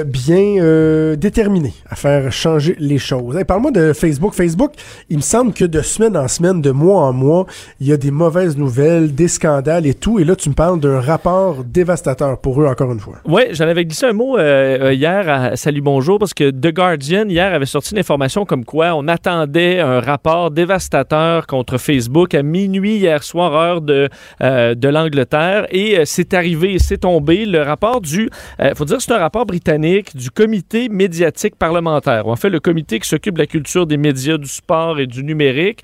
bien 0.05 1.15
déterminé 1.17 1.73
à 1.89 1.97
faire 1.97 2.31
changer 2.33 2.77
les 2.79 2.99
choses. 2.99 3.37
Parle-moi 3.47 3.71
de 3.71 3.93
Facebook. 3.93 4.35
Facebook, 4.35 4.73
il 5.09 5.17
me 5.17 5.23
semble 5.23 5.53
que 5.53 5.65
de 5.65 5.81
semaine 5.81 6.17
en 6.17 6.29
semaine, 6.29 6.61
de 6.61 6.71
mois 6.71 7.03
en 7.03 7.13
mois, 7.13 7.47
il 7.81 7.87
y 7.87 7.93
a 7.93 7.97
des 7.97 8.11
mauvaises 8.11 8.57
nouvelles, 8.57 9.15
des 9.15 9.29
scandales 9.29 9.87
et 9.87 9.95
tout. 9.95 10.19
Et 10.19 10.25
là, 10.25 10.37
tu 10.37 10.49
me 10.49 10.55
parles 10.55 10.81
d'un 10.81 11.01
rapport 11.01 11.65
dévastateur 11.65 12.39
pour 12.39 12.61
eux, 12.61 12.67
encore 12.67 12.93
une 12.93 13.01
fois. 13.01 13.17
Oui, 13.25 13.43
j'en 13.53 13.67
avais 13.67 13.85
glissé 13.85 14.07
un 14.07 14.13
mot 14.13 14.39
hier 14.39 15.29
à 15.29 15.57
Salut 15.57 15.81
Bonjour 15.87 16.19
parce 16.19 16.35
que 16.35 16.51
The 16.51 16.75
Guardian 16.75 17.29
hier 17.29 17.55
avait 17.55 17.65
sorti 17.65 17.93
une 17.93 18.01
information 18.01 18.45
comme 18.45 18.65
quoi 18.65 18.97
on 18.97 19.07
attendait 19.07 19.79
un 19.79 20.01
rapport 20.01 20.51
dévastateur 20.51 21.47
contre 21.47 21.79
Facebook 21.79 22.35
à 22.35 22.43
minuit 22.43 22.97
hier 22.97 23.23
soir, 23.23 23.55
heure 23.55 23.81
de, 23.81 24.09
euh, 24.43 24.75
de 24.75 24.89
l'Angleterre. 24.89 25.69
Et 25.71 25.97
euh, 25.97 26.03
c'est 26.05 26.35
arrivé, 26.35 26.81
c'est 26.81 26.99
tombé. 26.99 27.47
Le 27.47 27.63
rapport 27.63 28.01
du, 28.01 28.29
il 28.59 28.65
euh, 28.65 28.75
faut 28.75 28.85
dire, 28.85 29.01
c'est 29.01 29.13
un 29.13 29.19
rapport 29.19 29.47
britannique 29.47 30.17
du 30.17 30.33
comité 30.33 30.89
médiatique 30.89 31.55
parlementaire. 31.55 32.27
En 32.27 32.35
fait, 32.35 32.51
le 32.51 32.59
comité 32.59 32.99
qui 32.99 33.09
s'occupe 33.09 33.35
de 33.35 33.43
la 33.43 33.47
culture 33.47 33.87
des 33.87 33.97
médias, 33.97 34.39
du 34.39 34.49
sport 34.49 34.99
et 34.99 35.07
du 35.07 35.23
numérique, 35.23 35.83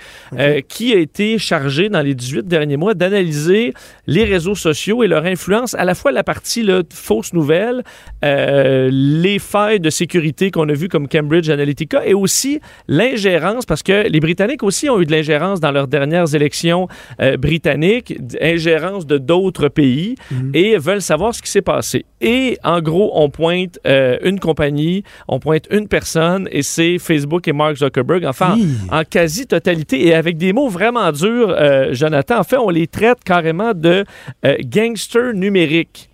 qui 0.68 0.92
a 0.92 0.96
été 0.96 1.38
chargé 1.38 1.88
dans 1.88 2.02
les 2.02 2.16
18 2.16 2.48
derniers 2.48 2.76
mois 2.76 2.94
d'analyser 2.94 3.72
les 4.08 4.24
réseaux 4.24 4.56
sociaux 4.56 5.04
et 5.04 5.06
leur 5.06 5.26
influence, 5.26 5.74
à 5.74 5.84
la 5.84 5.94
fois 5.94 6.10
la 6.10 6.24
partie 6.24 6.64
là, 6.64 6.82
fausse 6.92 7.32
nouvelle, 7.32 7.84
les 8.20 9.38
failles 9.38 9.78
de 9.78 9.91
sécurité 9.92 10.50
qu'on 10.50 10.68
a 10.68 10.72
vues 10.72 10.88
comme 10.88 11.06
Cambridge 11.06 11.48
Analytica 11.48 12.04
et 12.04 12.14
aussi 12.14 12.60
l'ingérence, 12.88 13.64
parce 13.64 13.84
que 13.84 14.08
les 14.08 14.18
Britanniques 14.18 14.64
aussi 14.64 14.90
ont 14.90 15.00
eu 15.00 15.06
de 15.06 15.12
l'ingérence 15.12 15.60
dans 15.60 15.70
leurs 15.70 15.86
dernières 15.86 16.34
élections 16.34 16.88
euh, 17.20 17.36
britanniques, 17.36 18.18
ingérence 18.40 19.06
de 19.06 19.18
d'autres 19.18 19.68
pays 19.68 20.16
mhm. 20.30 20.50
et 20.54 20.76
veulent 20.78 21.02
savoir 21.02 21.34
ce 21.34 21.42
qui 21.42 21.50
s'est 21.50 21.62
passé. 21.62 22.04
Et 22.20 22.58
en 22.64 22.80
gros, 22.80 23.12
on 23.14 23.30
pointe 23.30 23.78
euh, 23.86 24.18
une 24.24 24.40
compagnie, 24.40 25.04
on 25.28 25.38
pointe 25.38 25.68
une 25.70 25.86
personne 25.88 26.48
et 26.50 26.62
c'est 26.62 26.98
Facebook 26.98 27.46
et 27.46 27.52
Mark 27.52 27.76
Zuckerberg, 27.76 28.24
enfin 28.24 28.56
en, 28.90 29.04
quasi-totalité 29.04 30.06
et 30.06 30.14
avec 30.14 30.36
des 30.36 30.52
mots 30.52 30.68
vraiment 30.68 31.12
durs, 31.12 31.50
euh, 31.50 31.92
Jonathan. 31.92 32.40
En 32.40 32.44
fait, 32.44 32.56
on 32.56 32.70
les 32.70 32.86
traite 32.86 33.22
carrément 33.24 33.72
de 33.74 34.04
gangsters 34.64 35.34
numériques. 35.34 36.08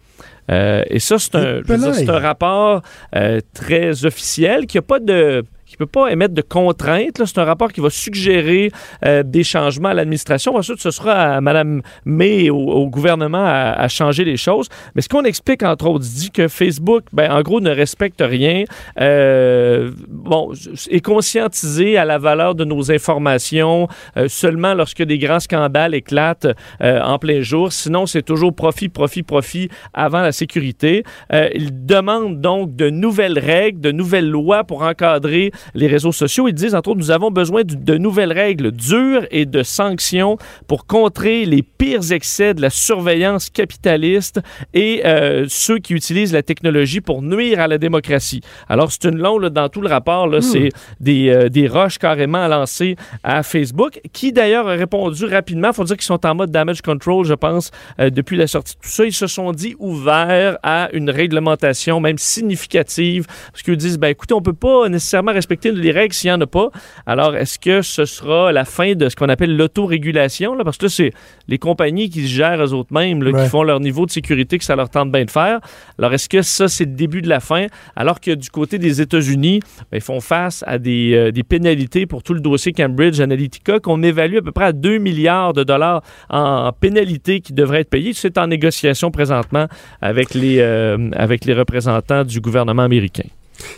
Euh, 0.50 0.82
et 0.88 0.98
ça, 0.98 1.18
c'est 1.18 1.34
un, 1.34 1.60
un, 1.68 2.18
rapport 2.18 2.82
euh, 3.14 3.40
très 3.54 4.04
officiel 4.04 4.66
qui 4.66 4.78
n'a 4.78 4.82
pas 4.82 4.98
de 4.98 5.44
ne 5.72 5.76
peut 5.76 5.86
pas 5.86 6.10
émettre 6.10 6.34
de 6.34 6.42
contraintes. 6.42 7.22
C'est 7.24 7.38
un 7.38 7.44
rapport 7.44 7.72
qui 7.72 7.80
va 7.80 7.90
suggérer 7.90 8.70
euh, 9.04 9.22
des 9.22 9.44
changements 9.44 9.90
à 9.90 9.94
l'administration. 9.94 10.56
Ensuite, 10.56 10.80
ce 10.80 10.90
sera 10.90 11.36
à 11.36 11.40
Mme 11.40 11.82
May 12.04 12.44
et 12.44 12.50
au, 12.50 12.88
gouvernement 12.88 13.44
à, 13.44 13.88
changer 13.88 14.24
les 14.24 14.36
choses. 14.36 14.68
Mais 14.94 15.02
ce 15.02 15.08
qu'on 15.08 15.24
explique, 15.24 15.62
entre 15.62 15.86
autres, 15.86 16.04
dit 16.04 16.30
que 16.30 16.48
Facebook, 16.48 17.04
ben, 17.12 17.30
en 17.30 17.42
gros, 17.42 17.60
ne 17.60 17.70
respecte 17.70 18.22
rien. 18.24 18.64
Euh, 19.00 19.90
bon, 20.08 20.52
est 20.90 21.04
conscientisé 21.04 21.96
à 21.96 22.04
la 22.04 22.18
valeur 22.18 22.54
de 22.54 22.64
nos 22.64 22.90
informations 22.90 23.88
euh, 24.16 24.28
seulement 24.28 24.74
lorsque 24.74 25.02
des 25.02 25.18
grands 25.18 25.40
scandales 25.40 25.94
éclatent 25.94 26.48
en 26.80 27.18
plein 27.18 27.40
jour. 27.40 27.72
Sinon, 27.72 28.06
c'est 28.06 28.22
toujours 28.22 28.54
profit, 28.54 28.88
profit, 28.88 29.22
profit 29.22 29.68
avant 29.92 30.20
la 30.20 30.32
sécurité. 30.32 31.04
il 31.32 31.86
demande 31.86 32.40
donc 32.40 32.74
de 32.76 32.90
nouvelles 32.90 33.38
règles, 33.38 33.80
de 33.80 33.92
nouvelles 33.92 34.28
lois 34.28 34.64
pour 34.64 34.82
encadrer 34.82 35.50
les 35.74 35.86
réseaux 35.86 36.12
sociaux. 36.12 36.48
Ils 36.48 36.54
disent, 36.54 36.74
entre 36.74 36.90
autres, 36.90 36.98
nous 36.98 37.10
avons 37.10 37.30
besoin 37.30 37.62
de 37.64 37.96
nouvelles 37.96 38.32
règles 38.32 38.72
dures 38.72 39.26
et 39.30 39.46
de 39.46 39.62
sanctions 39.62 40.38
pour 40.66 40.86
contrer 40.86 41.44
les 41.44 41.62
pires 41.62 42.12
excès 42.12 42.54
de 42.54 42.62
la 42.62 42.70
surveillance 42.70 43.50
capitaliste 43.50 44.40
et 44.74 45.02
euh, 45.04 45.46
ceux 45.48 45.78
qui 45.78 45.94
utilisent 45.94 46.32
la 46.32 46.42
technologie 46.42 47.00
pour 47.00 47.22
nuire 47.22 47.60
à 47.60 47.68
la 47.68 47.78
démocratie. 47.78 48.40
Alors, 48.68 48.92
c'est 48.92 49.04
une 49.04 49.18
longue, 49.18 49.46
dans 49.46 49.68
tout 49.68 49.80
le 49.80 49.88
rapport, 49.88 50.26
là, 50.26 50.38
hmm. 50.38 50.42
c'est 50.42 50.68
des, 51.00 51.28
euh, 51.28 51.48
des 51.48 51.66
roches 51.66 51.98
carrément 51.98 52.46
lancées 52.48 52.96
à 53.22 53.42
Facebook, 53.42 54.00
qui 54.12 54.32
d'ailleurs 54.32 54.68
a 54.68 54.72
répondu 54.72 55.24
rapidement. 55.24 55.68
Il 55.68 55.74
faut 55.74 55.84
dire 55.84 55.96
qu'ils 55.96 56.04
sont 56.04 56.24
en 56.26 56.34
mode 56.34 56.50
damage 56.50 56.82
control, 56.82 57.24
je 57.24 57.34
pense, 57.34 57.70
euh, 58.00 58.10
depuis 58.10 58.36
la 58.36 58.46
sortie 58.46 58.74
de 58.74 58.80
tout 58.80 58.88
ça. 58.88 59.04
Ils 59.04 59.12
se 59.12 59.26
sont 59.26 59.52
dit 59.52 59.74
ouverts 59.78 60.58
à 60.62 60.88
une 60.92 61.10
réglementation, 61.10 62.00
même 62.00 62.18
significative, 62.18 63.26
parce 63.52 63.62
qu'ils 63.62 63.76
disent, 63.76 63.98
ben 63.98 64.08
écoutez, 64.08 64.34
on 64.34 64.42
peut 64.42 64.52
pas 64.52 64.88
nécessairement 64.88 65.32
respecter 65.32 65.47
respecter 65.48 65.72
les 65.72 65.92
règles 65.92 66.12
s'il 66.12 66.28
n'y 66.28 66.34
en 66.34 66.40
a 66.42 66.46
pas. 66.46 66.68
Alors, 67.06 67.34
est-ce 67.34 67.58
que 67.58 67.80
ce 67.80 68.04
sera 68.04 68.52
la 68.52 68.66
fin 68.66 68.94
de 68.94 69.08
ce 69.08 69.16
qu'on 69.16 69.30
appelle 69.30 69.56
l'autorégulation? 69.56 70.54
Parce 70.62 70.76
que 70.76 70.86
là, 70.86 70.90
c'est 70.90 71.12
les 71.48 71.56
compagnies 71.56 72.10
qui 72.10 72.22
se 72.22 72.34
gèrent 72.34 72.62
eux 72.62 72.74
autres 72.74 72.92
mêmes, 72.92 73.24
qui 73.24 73.48
font 73.48 73.62
leur 73.62 73.80
niveau 73.80 74.04
de 74.04 74.10
sécurité 74.10 74.58
que 74.58 74.64
ça 74.64 74.76
leur 74.76 74.90
tente 74.90 75.10
bien 75.10 75.24
de 75.24 75.30
faire. 75.30 75.60
Alors, 75.98 76.12
est-ce 76.12 76.28
que 76.28 76.42
ça, 76.42 76.68
c'est 76.68 76.84
le 76.84 76.92
début 76.92 77.22
de 77.22 77.30
la 77.30 77.40
fin? 77.40 77.66
Alors 77.96 78.20
que 78.20 78.32
du 78.32 78.50
côté 78.50 78.78
des 78.78 79.00
États-Unis, 79.00 79.60
ben, 79.90 79.98
ils 79.98 80.02
font 80.02 80.20
face 80.20 80.62
à 80.66 80.78
des, 80.78 81.14
euh, 81.14 81.30
des, 81.32 81.44
pénalités 81.44 82.04
pour 82.04 82.22
tout 82.22 82.34
le 82.34 82.40
dossier 82.40 82.72
Cambridge 82.72 83.18
Analytica 83.20 83.80
qu'on 83.80 84.02
évalue 84.02 84.36
à 84.36 84.42
peu 84.42 84.52
près 84.52 84.66
à 84.66 84.72
2 84.72 84.98
milliards 84.98 85.54
de 85.54 85.64
dollars 85.64 86.02
en, 86.28 86.70
pénalités 86.78 87.40
qui 87.40 87.54
devraient 87.54 87.80
être 87.80 87.90
payées. 87.90 88.12
C'est 88.12 88.36
en 88.36 88.48
négociation 88.48 89.10
présentement 89.10 89.66
avec 90.02 90.34
les, 90.34 90.58
euh, 90.58 91.10
avec 91.14 91.46
les 91.46 91.54
représentants 91.54 92.24
du 92.24 92.40
gouvernement 92.42 92.82
américain. 92.82 93.24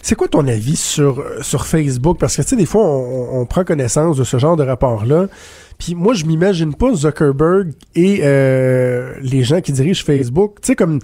C'est 0.02 0.14
quoi 0.14 0.28
ton 0.28 0.46
avis 0.46 0.76
sur, 0.76 1.24
sur 1.42 1.66
Facebook? 1.66 2.18
Parce 2.18 2.36
que, 2.36 2.42
tu 2.42 2.48
sais, 2.48 2.56
des 2.56 2.66
fois, 2.66 2.82
on, 2.84 3.40
on, 3.40 3.46
prend 3.46 3.64
connaissance 3.64 4.16
de 4.16 4.24
ce 4.24 4.38
genre 4.38 4.56
de 4.56 4.64
rapport-là, 4.64 5.26
puis 5.80 5.94
moi, 5.94 6.12
je 6.12 6.26
m'imagine 6.26 6.74
pas 6.74 6.92
Zuckerberg 6.92 7.72
et 7.94 8.20
euh, 8.22 9.14
les 9.22 9.42
gens 9.44 9.62
qui 9.62 9.72
dirigent 9.72 10.04
Facebook, 10.04 10.60
tu 10.60 10.66
sais, 10.66 10.76
comme 10.76 10.98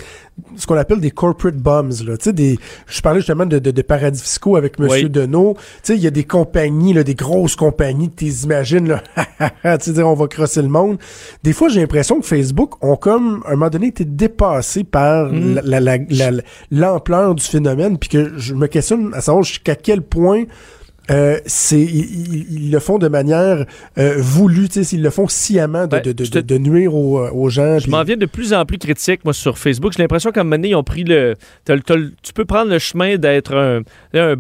ce 0.55 0.67
qu'on 0.67 0.77
appelle 0.77 1.01
des 1.01 1.11
corporate 1.11 1.57
bums, 1.57 1.95
là. 2.07 2.19
Tu 2.19 2.25
sais, 2.25 2.33
des, 2.35 2.59
je 2.87 3.01
parlais 3.01 3.21
justement 3.21 3.47
de, 3.47 3.59
de, 3.59 3.83
paradis 3.83 4.21
fiscaux 4.21 4.55
avec 4.55 4.79
Monsieur 4.79 5.05
oui. 5.05 5.11
Deneau. 5.11 5.55
Tu 5.55 5.63
sais, 5.83 5.97
il 5.97 6.03
y 6.03 6.07
a 6.07 6.11
des 6.11 6.25
compagnies, 6.25 6.93
là, 6.93 7.05
des 7.05 7.15
grosses 7.15 7.57
compagnies, 7.57 8.11
tu 8.11 8.27
imagines, 8.27 8.87
là, 8.87 9.03
tu 9.79 9.95
sais, 9.95 10.03
on 10.03 10.13
va 10.13 10.29
crosser 10.29 10.61
le 10.61 10.69
monde. 10.69 10.99
Des 11.43 11.55
fois, 11.55 11.71
j'ai 11.71 11.81
l'impression 11.81 12.21
que 12.21 12.27
Facebook 12.27 12.75
ont 12.85 12.97
comme, 12.97 13.43
à 13.47 13.53
un 13.53 13.57
moment 13.57 13.71
donné, 13.71 13.87
été 13.87 14.05
dépassés 14.05 14.85
par 14.85 15.33
mm. 15.33 15.63
l'ampleur 16.71 17.35
du 17.35 17.45
phénomène, 17.45 17.97
puis 17.97 18.11
que 18.11 18.37
je 18.37 18.53
me 18.53 18.67
questionne 18.67 19.15
à 19.15 19.23
savoir 19.23 19.43
jusqu'à 19.43 19.75
quel 19.75 20.03
point 20.03 20.45
euh, 21.11 21.39
c'est 21.47 21.81
ils, 21.81 22.71
le 22.71 22.79
font 22.81 22.99
de 22.99 23.09
manière 23.09 23.65
euh, 23.99 24.17
voulue, 24.19 24.69
tu 24.69 24.83
sais, 24.85 24.97
ils 24.97 25.03
le 25.03 25.11
font 25.11 25.29
sciemment 25.29 25.85
de, 25.85 25.99
ben, 25.99 26.03
de, 26.03 26.13
de, 26.13 26.41
de 26.41 26.59
nuire 26.59 26.95
aux, 26.95 27.19
euh, 27.19 27.31
aux 27.31 27.49
gens. 27.49 27.79
Je 27.79 27.89
m'en 27.89 28.03
viens 28.03 28.17
de 28.17 28.27
plus 28.27 28.53
en 28.53 28.65
plus 28.65 28.79
critique, 28.79 29.25
moi, 29.25 29.33
sur 29.33 29.59
Facebook. 29.59 29.93
J'ai 29.97 30.03
l'impression 30.03 30.33
qu'à 30.33 30.41
un 30.41 30.45
moment 30.45 30.57
donné, 30.57 30.71
ils 30.71 30.75
ont 30.75 30.85
pris 30.85 31.05
le... 31.05 31.35
tu 31.65 32.33
peux 32.35 32.45
prendre 32.45 32.71
le 32.71 32.79
chemin 32.79 33.17
d'être 33.17 33.55
un, 33.55 33.81
un 34.15 34.35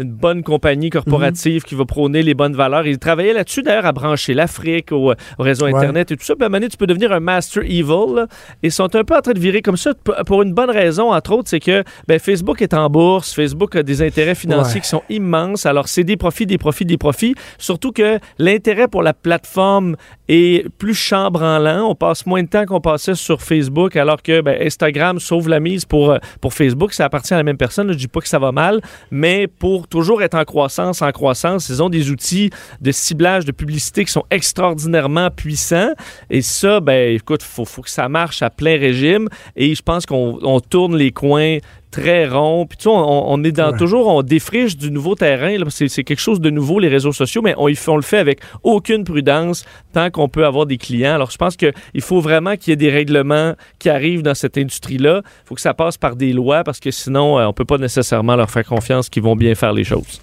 une 0.00 0.12
bonne 0.12 0.42
compagnie 0.42 0.90
corporative 0.90 1.62
qui 1.62 1.74
va 1.74 1.84
prôner 1.84 2.22
les 2.22 2.34
bonnes 2.34 2.54
valeurs. 2.54 2.86
Ils 2.86 2.98
travaillaient 2.98 3.32
là-dessus, 3.32 3.62
d'ailleurs, 3.62 3.86
à 3.86 3.92
brancher 3.92 4.32
l'Afrique 4.32 4.92
au, 4.92 5.12
réseau 5.38 5.66
Internet 5.66 6.12
et 6.12 6.16
tout 6.16 6.24
ça. 6.24 6.34
Puis 6.36 6.44
à 6.44 6.46
un 6.46 6.48
moment 6.48 6.58
donné, 6.58 6.68
tu 6.68 6.76
peux 6.76 6.86
devenir 6.86 7.12
un 7.12 7.20
master 7.20 7.64
evil. 7.64 8.26
Ils 8.62 8.70
sont 8.70 8.94
un 8.94 9.04
peu 9.04 9.16
en 9.16 9.20
train 9.20 9.32
de 9.32 9.40
virer 9.40 9.60
comme 9.60 9.76
ça 9.76 9.92
pour 10.26 10.42
une 10.42 10.52
bonne 10.52 10.70
raison, 10.70 11.12
entre 11.12 11.32
autres, 11.32 11.48
c'est 11.48 11.60
que 11.60 11.82
ben, 12.06 12.18
Facebook 12.18 12.62
est 12.62 12.74
en 12.74 12.88
bourse. 12.88 13.34
Facebook 13.34 13.74
a 13.76 13.82
des 13.82 14.02
intérêts 14.02 14.34
financiers 14.34 14.80
qui 14.80 14.88
sont 14.88 15.02
immenses. 15.08 15.66
Alors, 15.66 15.88
c'est 15.88 16.04
des 16.04 16.16
profits, 16.16 16.46
des 16.46 16.58
profits, 16.58 16.84
des 16.84 16.98
profits. 16.98 17.34
Surtout 17.58 17.92
que 17.92 18.18
l'intérêt 18.38 18.88
pour 18.88 19.02
la 19.02 19.14
plateforme 19.14 19.96
est 20.28 20.68
plus 20.78 20.94
chambranlant. 20.94 21.88
On 21.88 21.94
passe 21.94 22.26
moins 22.26 22.42
de 22.42 22.48
temps 22.48 22.66
qu'on 22.66 22.80
passait 22.80 23.14
sur 23.14 23.42
Facebook, 23.42 23.96
alors 23.96 24.22
que 24.22 24.40
ben, 24.40 24.56
Instagram 24.60 25.18
sauve 25.18 25.48
la 25.48 25.58
mise 25.58 25.84
pour, 25.84 26.10
euh, 26.10 26.18
pour 26.40 26.54
Facebook. 26.54 26.92
Ça 26.92 27.06
appartient 27.06 27.34
à 27.34 27.38
la 27.38 27.42
même 27.42 27.56
personne. 27.56 27.90
Je 27.90 27.96
dis 27.96 28.08
pas 28.08 28.20
que 28.20 28.28
ça 28.28 28.38
va 28.38 28.52
mal, 28.52 28.80
mais 29.10 29.46
pour 29.46 29.87
toujours 29.88 30.22
être 30.22 30.34
en 30.34 30.44
croissance, 30.44 31.02
en 31.02 31.10
croissance. 31.12 31.68
Ils 31.68 31.82
ont 31.82 31.88
des 31.88 32.10
outils 32.10 32.50
de 32.80 32.92
ciblage 32.92 33.44
de 33.44 33.52
publicité 33.52 34.04
qui 34.04 34.12
sont 34.12 34.24
extraordinairement 34.30 35.30
puissants. 35.30 35.92
Et 36.30 36.42
ça, 36.42 36.80
ben, 36.80 37.14
écoute, 37.14 37.42
faut, 37.42 37.64
faut 37.64 37.82
que 37.82 37.90
ça 37.90 38.08
marche 38.08 38.42
à 38.42 38.50
plein 38.50 38.78
régime. 38.78 39.28
Et 39.56 39.74
je 39.74 39.82
pense 39.82 40.06
qu'on 40.06 40.60
tourne 40.60 40.96
les 40.96 41.12
coins 41.12 41.58
très 41.90 42.28
ronds. 42.28 42.66
Puis 42.66 42.78
tu 42.78 42.84
sais, 42.84 42.90
on, 42.90 43.42
est 43.44 43.52
dans 43.52 43.76
toujours, 43.76 44.06
on 44.08 44.22
défriche 44.22 44.76
du 44.76 44.90
nouveau 44.90 45.14
terrain. 45.14 45.56
C'est 45.68 46.04
quelque 46.04 46.20
chose 46.20 46.40
de 46.40 46.50
nouveau, 46.50 46.78
les 46.78 46.88
réseaux 46.88 47.12
sociaux, 47.12 47.42
mais 47.42 47.54
on, 47.56 47.68
on 47.88 47.96
le 47.96 48.02
fait 48.02 48.18
avec 48.18 48.40
aucune 48.62 49.04
prudence 49.04 49.64
tant 49.92 50.10
qu'on 50.10 50.28
peut 50.28 50.46
avoir 50.46 50.66
des 50.66 50.78
clients. 50.78 51.14
Alors, 51.14 51.30
je 51.30 51.38
pense 51.38 51.56
qu'il 51.56 51.72
faut 52.00 52.20
vraiment 52.20 52.56
qu'il 52.56 52.70
y 52.70 52.72
ait 52.72 52.76
des 52.76 52.90
règlements 52.90 53.54
qui 53.78 53.88
arrivent 53.88 54.22
dans 54.22 54.34
cette 54.34 54.58
industrie-là. 54.58 55.22
Il 55.24 55.48
faut 55.48 55.54
que 55.54 55.60
ça 55.60 55.74
passe 55.74 55.96
par 55.96 56.16
des 56.16 56.32
lois 56.32 56.64
parce 56.64 56.80
que 56.80 56.90
sinon, 56.90 57.38
euh, 57.38 57.46
on 57.46 57.52
peut 57.52 57.64
pas 57.64 57.78
nécessairement 57.78 58.36
leur 58.36 58.50
faire 58.50 58.64
confiance 58.64 59.08
qu'ils 59.08 59.22
vont 59.22 59.36
bien 59.36 59.54
faire 59.54 59.72
les 59.72 59.84
choses. 59.84 60.20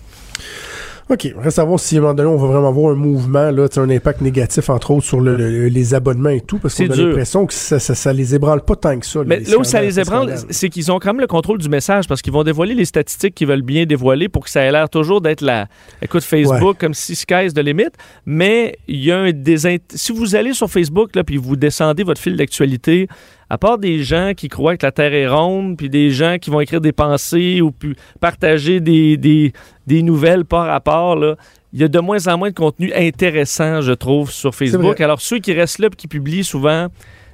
OK. 1.08 1.34
Reste 1.38 1.60
à 1.60 1.64
voir 1.64 1.80
si 1.80 1.96
à 1.96 2.00
un 2.00 2.02
moment 2.02 2.14
donné, 2.16 2.30
on 2.30 2.38
va 2.38 2.48
vraiment 2.48 2.72
voir 2.72 2.94
un 2.94 2.96
mouvement, 2.96 3.52
là, 3.52 3.68
un 3.76 3.90
impact 3.92 4.22
négatif, 4.22 4.70
entre 4.72 4.90
autres, 4.92 5.06
sur 5.06 5.22
le, 5.22 5.36
le, 5.36 5.68
les 5.68 5.94
abonnements 5.94 6.30
et 6.30 6.42
tout, 6.42 6.58
parce 6.58 6.76
qu'on 6.76 6.90
a 6.90 6.96
l'impression 6.96 7.46
que 7.46 7.54
ça, 7.54 7.78
ça, 7.78 7.94
ça, 7.94 8.12
les 8.12 8.34
ébranle 8.34 8.62
pas 8.62 8.76
tant 8.76 9.00
que 9.00 9.06
ça. 9.06 9.22
Mais 9.24 9.40
là 9.42 9.60
où 9.60 9.64
ça 9.64 9.82
les 9.82 10.00
ébranle, 10.00 10.34
c'est 10.50 10.70
qu'ils 10.70 10.92
ont 10.92 10.98
quand 10.98 11.14
même 11.14 11.22
le 11.22 11.28
contrôle 11.28 11.60
du 11.60 11.70
message, 11.70 12.08
parce 12.08 12.24
qu'ils 12.24 12.34
vont 12.34 12.44
dévoiler 12.44 12.74
les 12.74 12.86
statistiques 12.86 13.36
qu'ils 13.36 13.48
veulent 13.48 13.62
bien 13.62 13.86
dévoiler 13.86 14.30
pour 14.30 14.46
que 14.46 14.50
ça 14.50 14.62
ait 14.62 14.72
l'air 14.72 14.90
toujours 14.90 15.22
d'être 15.22 15.42
la. 15.42 15.68
Écoute, 16.02 16.24
Facebook, 16.24 16.78
comme 16.80 16.96
si 16.96 17.16
sky's 17.16 17.54
de 17.54 17.62
limite, 17.62 17.94
mais 18.26 18.78
il 18.88 19.04
y 19.04 19.12
a 19.12 19.20
un 19.20 19.32
des. 19.32 19.80
Si 19.94 20.12
vous 20.12 20.36
allez 20.36 20.54
sur 20.54 20.70
Facebook, 20.72 21.16
là, 21.16 21.24
puis 21.24 21.38
vous 21.38 21.56
descendez 21.56 22.04
votre 22.04 22.20
fil 22.20 22.36
d'actualité, 22.36 23.08
à 23.50 23.58
part 23.58 23.78
des 23.78 24.04
gens 24.04 24.34
qui 24.36 24.48
croient 24.48 24.78
que 24.78 24.86
la 24.86 24.92
Terre 24.92 25.14
est 25.14 25.28
ronde, 25.28 25.78
puis 25.78 25.90
des 25.90 26.10
gens 26.10 26.38
qui 26.40 26.50
vont 26.50 26.62
écrire 26.62 26.82
des 26.82 26.92
pensées 26.92 27.62
ou 27.62 27.72
puis 27.72 27.96
partager 28.20 28.80
des, 28.80 29.18
des, 29.18 29.54
des 29.88 30.02
nouvelles 30.02 30.46
par 30.46 30.68
rapport, 30.68 31.16
là, 31.16 31.36
il 31.74 31.82
y 31.82 31.84
a 31.84 31.88
de 31.88 32.00
moins 32.00 32.28
en 32.28 32.38
moins 32.38 32.50
de 32.50 32.56
contenu 32.56 32.94
intéressant, 32.94 33.82
je 33.82 33.92
trouve, 33.92 34.32
sur 34.32 34.56
Facebook. 34.56 35.02
Alors, 35.02 35.20
ceux 35.20 35.40
qui 35.40 35.52
restent 35.52 35.80
là 35.80 35.88
et 35.92 35.96
qui 35.96 36.08
publient 36.08 36.46
souvent, 36.46 36.88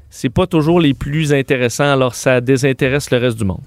c'est 0.09 0.29
pas 0.29 0.47
toujours 0.47 0.79
les 0.79 0.93
plus 0.95 1.31
intéressants, 1.31 1.91
alors 1.91 2.15
ça 2.15 2.41
désintéresse 2.41 3.11
le 3.11 3.17
reste 3.17 3.37
du 3.37 3.45
monde. 3.45 3.61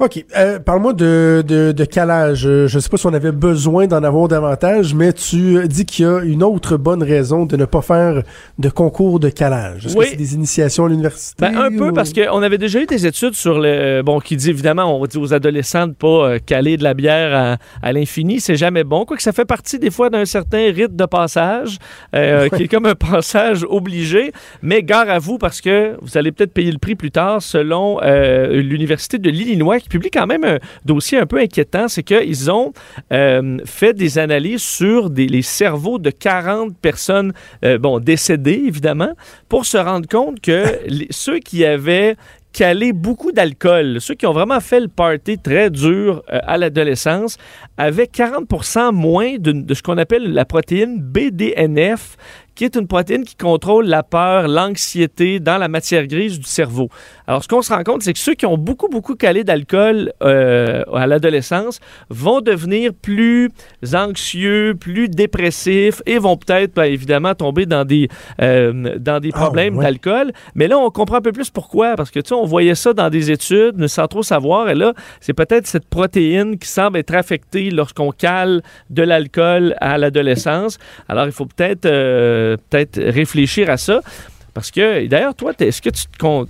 OK. 0.00 0.24
Euh, 0.36 0.58
Parle-moi 0.58 0.92
de, 0.92 1.44
de, 1.46 1.72
de, 1.72 1.84
calage. 1.84 2.40
Je 2.40 2.74
ne 2.74 2.80
sais 2.80 2.88
pas 2.88 2.96
si 2.96 3.06
on 3.06 3.14
avait 3.14 3.32
besoin 3.32 3.86
d'en 3.86 4.02
avoir 4.02 4.28
davantage, 4.28 4.94
mais 4.94 5.12
tu 5.12 5.66
dis 5.68 5.86
qu'il 5.86 6.04
y 6.04 6.08
a 6.08 6.20
une 6.20 6.42
autre 6.42 6.76
bonne 6.76 7.02
raison 7.02 7.46
de 7.46 7.56
ne 7.56 7.64
pas 7.64 7.82
faire 7.82 8.22
de 8.58 8.68
concours 8.68 9.20
de 9.20 9.28
calage. 9.28 9.86
Est-ce 9.86 9.96
que 9.96 10.04
c'est 10.04 10.16
des 10.16 10.34
initiations 10.34 10.86
à 10.86 10.88
l'université? 10.88 11.36
Ben, 11.40 11.56
un 11.56 11.76
peu, 11.76 11.92
parce 11.92 12.12
qu'on 12.12 12.42
avait 12.42 12.58
déjà 12.58 12.80
eu 12.80 12.86
des 12.86 13.06
études 13.06 13.34
sur 13.34 13.58
le... 13.58 14.02
Bon, 14.02 14.18
qui 14.20 14.36
dit 14.36 14.50
évidemment, 14.50 15.00
on 15.00 15.06
dit 15.06 15.18
aux 15.18 15.32
adolescents 15.32 15.86
de 15.86 15.92
pas 15.92 16.06
euh, 16.06 16.38
caler 16.44 16.76
de 16.76 16.82
la 16.82 16.94
bière 16.94 17.58
à, 17.82 17.86
à 17.86 17.92
l'infini. 17.92 18.40
C'est 18.40 18.56
jamais 18.56 18.84
bon. 18.84 19.04
Quoique 19.04 19.22
ça 19.22 19.32
fait 19.32 19.44
partie 19.44 19.78
des 19.78 19.90
fois 19.90 20.10
d'un 20.10 20.24
certain 20.24 20.72
rite 20.72 20.96
de 20.96 21.06
passage, 21.06 21.78
euh, 22.14 22.48
qui 22.56 22.64
est 22.64 22.68
comme 22.68 22.86
un 22.86 22.94
passage 22.94 23.64
obligé. 23.68 24.32
Mais 24.62 24.82
gare 24.82 25.08
à 25.08 25.18
vous, 25.18 25.38
parce 25.38 25.60
que 25.60 25.96
vous 26.00 26.16
allez 26.18 26.32
peut-être 26.32 26.52
payer 26.52 26.72
le 26.72 26.78
prix 26.78 26.94
plus 26.94 27.10
tard, 27.10 27.42
selon 27.42 28.00
euh, 28.02 28.60
l'Université 28.62 29.18
de 29.18 29.30
l'Illinois, 29.30 29.78
qui 29.84 29.90
publie 29.90 30.10
quand 30.10 30.26
même 30.26 30.44
un 30.44 30.58
dossier 30.86 31.18
un 31.18 31.26
peu 31.26 31.38
inquiétant, 31.38 31.88
c'est 31.88 32.02
qu'ils 32.02 32.50
ont 32.50 32.72
euh, 33.12 33.58
fait 33.66 33.92
des 33.92 34.18
analyses 34.18 34.62
sur 34.62 35.10
des, 35.10 35.26
les 35.26 35.42
cerveaux 35.42 35.98
de 35.98 36.08
40 36.08 36.74
personnes, 36.78 37.34
euh, 37.64 37.76
bon, 37.76 38.00
décédées 38.00 38.62
évidemment, 38.66 39.12
pour 39.50 39.66
se 39.66 39.76
rendre 39.76 40.08
compte 40.08 40.40
que 40.40 40.64
les, 40.86 41.06
ceux 41.10 41.38
qui 41.38 41.66
avaient 41.66 42.16
calé 42.54 42.92
beaucoup 42.92 43.32
d'alcool, 43.32 44.00
ceux 44.00 44.14
qui 44.14 44.26
ont 44.26 44.32
vraiment 44.32 44.60
fait 44.60 44.80
le 44.80 44.88
party 44.88 45.36
très 45.38 45.68
dur 45.68 46.22
euh, 46.32 46.38
à 46.44 46.56
l'adolescence, 46.56 47.36
avaient 47.76 48.04
40% 48.04 48.92
moins 48.94 49.36
de, 49.36 49.52
de 49.52 49.74
ce 49.74 49.82
qu'on 49.82 49.98
appelle 49.98 50.32
la 50.32 50.46
protéine 50.46 50.98
BDNF, 50.98 52.16
qui 52.54 52.64
est 52.64 52.76
une 52.76 52.86
protéine 52.86 53.24
qui 53.24 53.36
contrôle 53.36 53.86
la 53.86 54.02
peur, 54.02 54.48
l'anxiété 54.48 55.40
dans 55.40 55.58
la 55.58 55.68
matière 55.68 56.06
grise 56.06 56.38
du 56.38 56.46
cerveau. 56.46 56.88
Alors, 57.26 57.42
ce 57.42 57.48
qu'on 57.48 57.62
se 57.62 57.72
rend 57.72 57.82
compte, 57.82 58.02
c'est 58.02 58.12
que 58.12 58.18
ceux 58.18 58.34
qui 58.34 58.46
ont 58.46 58.58
beaucoup, 58.58 58.88
beaucoup 58.88 59.14
calé 59.14 59.44
d'alcool 59.44 60.12
euh, 60.22 60.84
à 60.94 61.06
l'adolescence 61.06 61.80
vont 62.10 62.40
devenir 62.40 62.92
plus 62.94 63.50
anxieux, 63.94 64.74
plus 64.78 65.08
dépressifs 65.08 66.02
et 66.06 66.18
vont 66.18 66.36
peut-être, 66.36 66.74
ben, 66.74 66.84
évidemment, 66.84 67.34
tomber 67.34 67.66
dans 67.66 67.84
des, 67.84 68.08
euh, 68.40 68.98
dans 68.98 69.20
des 69.20 69.30
ah, 69.32 69.38
problèmes 69.38 69.78
d'alcool. 69.78 70.32
Mais 70.54 70.68
là, 70.68 70.78
on 70.78 70.90
comprend 70.90 71.16
un 71.16 71.22
peu 71.22 71.32
plus 71.32 71.50
pourquoi. 71.50 71.96
Parce 71.96 72.10
que, 72.10 72.20
tu 72.20 72.28
sais, 72.28 72.34
on 72.34 72.44
voyait 72.44 72.74
ça 72.74 72.92
dans 72.92 73.10
des 73.10 73.30
études 73.30 73.86
sans 73.86 74.06
trop 74.06 74.22
savoir. 74.22 74.68
Et 74.68 74.74
là, 74.74 74.92
c'est 75.20 75.34
peut-être 75.34 75.66
cette 75.66 75.88
protéine 75.88 76.58
qui 76.58 76.68
semble 76.68 76.98
être 76.98 77.14
affectée 77.14 77.70
lorsqu'on 77.70 78.10
cale 78.10 78.62
de 78.90 79.02
l'alcool 79.02 79.74
à 79.80 79.98
l'adolescence. 79.98 80.78
Alors, 81.08 81.26
il 81.26 81.32
faut 81.32 81.46
peut-être... 81.46 81.86
Euh, 81.86 82.43
peut-être 82.70 83.00
réfléchir 83.00 83.70
à 83.70 83.76
ça. 83.76 84.00
Parce 84.54 84.70
que, 84.70 85.06
d'ailleurs, 85.06 85.34
toi, 85.34 85.52
est-ce 85.58 85.82
que 85.82 85.90
tu 85.90 86.06
te 86.06 86.18
comptes. 86.18 86.48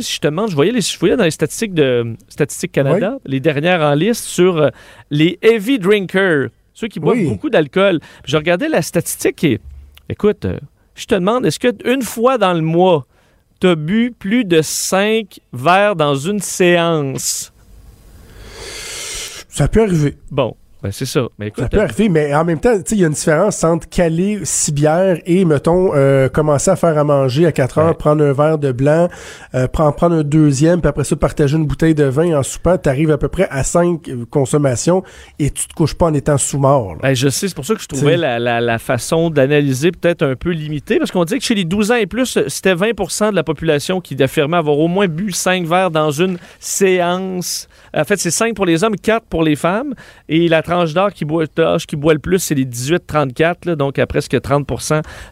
Si 0.00 0.14
je 0.14 0.20
te 0.20 0.26
demande, 0.26 0.50
je 0.50 0.56
voyais, 0.56 0.72
les, 0.72 0.80
je 0.80 0.98
voyais 0.98 1.16
dans 1.16 1.24
les 1.24 1.30
statistiques 1.30 1.74
de 1.74 2.16
Statistique 2.28 2.72
Canada, 2.72 3.18
les 3.24 3.38
dernières 3.38 3.80
en 3.80 3.94
liste, 3.94 4.24
sur 4.24 4.56
euh, 4.56 4.70
les 5.10 5.38
heavy 5.40 5.78
drinkers, 5.78 6.48
ceux 6.72 6.88
qui 6.88 6.98
boivent 6.98 7.22
beaucoup 7.24 7.50
d'alcool. 7.50 8.00
Je 8.24 8.36
regardais 8.36 8.68
la 8.68 8.82
statistique 8.82 9.44
et, 9.44 9.60
écoute, 10.08 10.44
euh, 10.46 10.58
je 10.96 11.06
te 11.06 11.14
demande, 11.14 11.46
est-ce 11.46 11.60
qu'une 11.60 12.02
fois 12.02 12.38
dans 12.38 12.54
le 12.54 12.60
mois, 12.60 13.06
tu 13.60 13.68
as 13.68 13.76
bu 13.76 14.12
plus 14.18 14.44
de 14.44 14.62
5 14.62 15.38
verres 15.52 15.94
dans 15.94 16.16
une 16.16 16.40
séance? 16.40 17.52
Ça 19.48 19.68
peut 19.68 19.82
arriver. 19.82 20.16
Bon. 20.32 20.56
Ben, 20.84 20.92
c'est 20.92 21.06
ça. 21.06 21.28
Mais 21.38 21.50
ça 21.56 21.66
peut 21.66 21.80
arriver, 21.80 22.10
mais 22.10 22.34
en 22.34 22.44
même 22.44 22.60
temps, 22.60 22.74
il 22.90 22.98
y 22.98 23.04
a 23.04 23.06
une 23.06 23.14
différence 23.14 23.64
entre 23.64 23.88
caler 23.88 24.40
six 24.42 24.70
bières 24.70 25.16
et, 25.24 25.46
mettons, 25.46 25.92
euh, 25.94 26.28
commencer 26.28 26.70
à 26.70 26.76
faire 26.76 26.98
à 26.98 27.04
manger 27.04 27.46
à 27.46 27.52
4 27.52 27.78
heures, 27.78 27.96
prendre 27.96 28.22
un 28.22 28.34
verre 28.34 28.58
de 28.58 28.70
blanc, 28.70 29.08
euh, 29.54 29.66
prendre, 29.66 29.94
prendre 29.94 30.16
un 30.16 30.22
deuxième, 30.22 30.82
puis 30.82 30.88
après 30.90 31.04
ça, 31.04 31.16
partager 31.16 31.56
une 31.56 31.64
bouteille 31.64 31.94
de 31.94 32.04
vin 32.04 32.38
en 32.38 32.42
soupant. 32.42 32.76
Tu 32.76 32.90
arrives 32.90 33.10
à 33.10 33.16
peu 33.16 33.28
près 33.28 33.48
à 33.50 33.64
5 33.64 34.10
consommations 34.28 35.02
et 35.38 35.50
tu 35.50 35.66
te 35.66 35.72
couches 35.72 35.94
pas 35.94 36.04
en 36.04 36.12
étant 36.12 36.36
sous-mort. 36.36 36.96
Ben, 37.00 37.14
je 37.14 37.30
sais, 37.30 37.48
c'est 37.48 37.54
pour 37.54 37.64
ça 37.64 37.74
que 37.74 37.80
je 37.80 37.88
trouvais 37.88 38.18
la, 38.18 38.38
la, 38.38 38.60
la, 38.60 38.78
façon 38.78 39.30
d'analyser 39.30 39.90
peut-être 39.90 40.20
un 40.20 40.36
peu 40.36 40.50
limitée, 40.50 40.98
parce 40.98 41.10
qu'on 41.10 41.24
dit 41.24 41.38
que 41.38 41.44
chez 41.44 41.54
les 41.54 41.64
12 41.64 41.92
ans 41.92 41.96
et 41.96 42.06
plus, 42.06 42.38
c'était 42.48 42.74
20% 42.74 43.30
de 43.30 43.36
la 43.36 43.42
population 43.42 44.02
qui 44.02 44.22
affirmait 44.22 44.58
avoir 44.58 44.78
au 44.78 44.88
moins 44.88 45.08
bu 45.08 45.32
5 45.32 45.64
verres 45.64 45.90
dans 45.90 46.10
une 46.10 46.36
séance. 46.60 47.70
En 47.96 48.04
fait, 48.04 48.18
c'est 48.18 48.30
5 48.30 48.54
pour 48.54 48.66
les 48.66 48.84
hommes, 48.84 48.96
4 48.96 49.24
pour 49.30 49.42
les 49.42 49.56
femmes. 49.56 49.94
Et 50.28 50.46
la 50.48 50.62
tranche 50.74 50.92
d'âge 50.92 51.12
qui 51.12 51.24
boit, 51.24 51.44
qui 51.86 51.96
boit 51.96 52.14
le 52.14 52.18
plus, 52.18 52.38
c'est 52.38 52.54
les 52.54 52.64
18-34, 52.64 53.76
donc 53.76 53.98
à 53.98 54.06
presque 54.06 54.40
30 54.40 54.66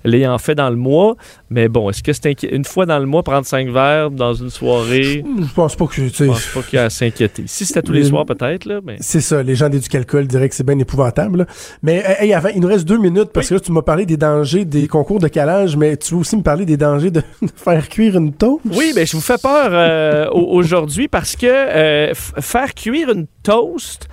l'ayant 0.04 0.38
fait 0.38 0.54
dans 0.54 0.70
le 0.70 0.76
mois. 0.76 1.16
Mais 1.50 1.68
bon, 1.68 1.90
est-ce 1.90 2.02
que 2.02 2.12
c'est 2.12 2.42
une 2.44 2.64
fois 2.64 2.86
dans 2.86 2.98
le 2.98 3.06
mois, 3.06 3.22
prendre 3.22 3.44
5 3.44 3.68
verres 3.68 4.10
dans 4.10 4.34
une 4.34 4.50
soirée? 4.50 5.24
Je 5.38 5.54
pense 5.54 5.74
pas 5.74 5.86
que... 5.86 5.94
Je 5.94 6.24
pense 6.24 6.46
pas 6.46 6.62
qu'il 6.62 6.76
y 6.76 6.78
a 6.78 6.84
à 6.84 6.90
s'inquiéter. 6.90 7.44
Si 7.46 7.66
c'était 7.66 7.82
tous 7.82 7.92
les 7.92 8.04
soirs, 8.04 8.24
peut-être. 8.24 8.68
Mais... 8.84 8.96
C'est 9.00 9.20
ça, 9.20 9.42
les 9.42 9.54
gens 9.54 9.68
d'éducalcool 9.68 10.26
diraient 10.26 10.48
que 10.48 10.54
c'est 10.54 10.66
bien 10.66 10.78
épouvantable. 10.78 11.46
Mais 11.82 12.02
hey, 12.20 12.32
avant, 12.32 12.50
il 12.54 12.60
nous 12.60 12.68
reste 12.68 12.86
deux 12.86 12.98
minutes, 12.98 13.30
parce 13.32 13.48
que 13.48 13.54
là, 13.54 13.60
tu 13.60 13.72
m'as 13.72 13.82
parlé 13.82 14.06
des 14.06 14.16
dangers 14.16 14.64
des 14.64 14.86
concours 14.86 15.18
de 15.18 15.28
calage, 15.28 15.76
mais 15.76 15.96
tu 15.96 16.14
veux 16.14 16.20
aussi 16.20 16.36
me 16.36 16.42
parler 16.42 16.64
des 16.64 16.76
dangers 16.76 17.10
de, 17.10 17.22
faire 17.56 17.88
cuire 17.88 18.16
une 18.16 18.32
toast? 18.32 18.60
Oui, 18.64 18.92
ben 18.94 19.04
je 19.04 19.16
vous 19.16 19.22
fais 19.22 19.38
peur 19.38 19.70
euh, 19.72 20.30
aujourd'hui 20.30 21.08
parce 21.08 21.34
que 21.34 21.46
euh, 21.46 22.14
faire 22.14 22.74
cuire 22.74 23.10
une 23.10 23.26
toast... 23.42 24.08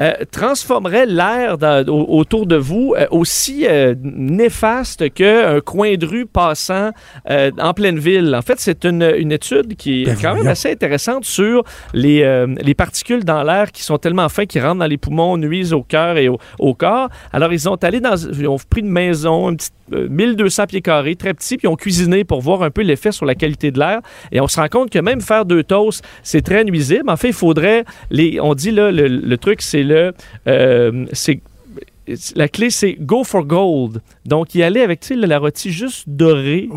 Euh, 0.00 0.12
transformerait 0.32 1.06
l'air 1.06 1.56
autour 1.86 2.46
de 2.46 2.56
vous 2.56 2.96
euh, 2.98 3.06
aussi 3.12 3.64
euh, 3.64 3.94
néfaste 4.02 5.14
qu'un 5.14 5.60
coin 5.60 5.94
de 5.94 6.04
rue 6.04 6.26
passant 6.26 6.90
en 7.28 7.74
pleine 7.74 8.00
ville. 8.00 8.34
En 8.34 8.42
fait, 8.42 8.58
c'est 8.58 8.84
une, 8.84 9.02
une, 9.02 9.30
étude 9.30 9.76
qui 9.76 10.02
est 10.02 10.06
ben 10.06 10.16
quand 10.20 10.34
même 10.34 10.48
assez 10.48 10.72
intéressante 10.72 11.24
sur 11.24 11.62
les, 11.92 12.46
les 12.60 12.74
particules 12.74 13.24
dans 13.24 13.42
l'air 13.44 13.70
qui 13.70 13.82
sont 13.82 13.98
tellement 13.98 14.28
fins 14.28 14.46
qu'ils 14.46 14.62
rentrent 14.62 14.80
dans 14.80 14.86
les 14.86 14.98
poumons, 14.98 15.36
nuisent 15.36 15.72
au 15.72 15.82
cœur 15.82 16.16
et 16.16 16.28
au, 16.28 16.38
au, 16.58 16.74
corps. 16.74 17.08
Alors, 17.32 17.52
ils 17.52 17.68
ont 17.68 17.76
allé 17.76 18.00
dans... 18.00 18.16
Ils 18.16 18.48
ont 18.48 18.58
pris 18.58 18.80
une 18.80 18.90
maison, 18.90 19.50
une 19.50 19.56
petite 19.56 19.74
1200 19.90 20.66
pieds 20.66 20.80
carrés, 20.80 21.16
très 21.16 21.34
petit, 21.34 21.56
puis 21.56 21.66
ils 21.66 21.70
ont 21.70 21.76
cuisiné 21.76 22.24
pour 22.24 22.40
voir 22.40 22.62
un 22.62 22.70
peu 22.70 22.82
l'effet 22.82 23.12
sur 23.12 23.26
la 23.26 23.34
qualité 23.34 23.70
de 23.70 23.78
l'air. 23.78 24.00
Et 24.32 24.40
on 24.40 24.48
se 24.48 24.58
rend 24.58 24.68
compte 24.68 24.90
que 24.90 24.98
même 24.98 25.20
faire 25.20 25.44
deux 25.44 25.62
toasts, 25.62 26.04
c'est 26.22 26.42
très 26.42 26.64
nuisible. 26.64 27.08
En 27.08 27.16
fait, 27.16 27.28
il 27.28 27.34
faudrait, 27.34 27.84
les, 28.10 28.40
on 28.40 28.54
dit 28.54 28.70
là, 28.70 28.90
le, 28.90 29.08
le 29.08 29.38
truc, 29.38 29.62
c'est 29.62 29.83
euh, 30.46 31.06
c'est 31.12 31.40
la 32.34 32.48
clé, 32.48 32.70
c'est 32.70 32.96
go 33.00 33.24
for 33.24 33.44
gold. 33.44 34.02
Donc, 34.26 34.54
y 34.54 34.62
aller 34.62 34.80
avec 34.80 35.08
la 35.10 35.38
rôtie 35.38 35.70
juste 35.70 36.04
dorée, 36.06 36.68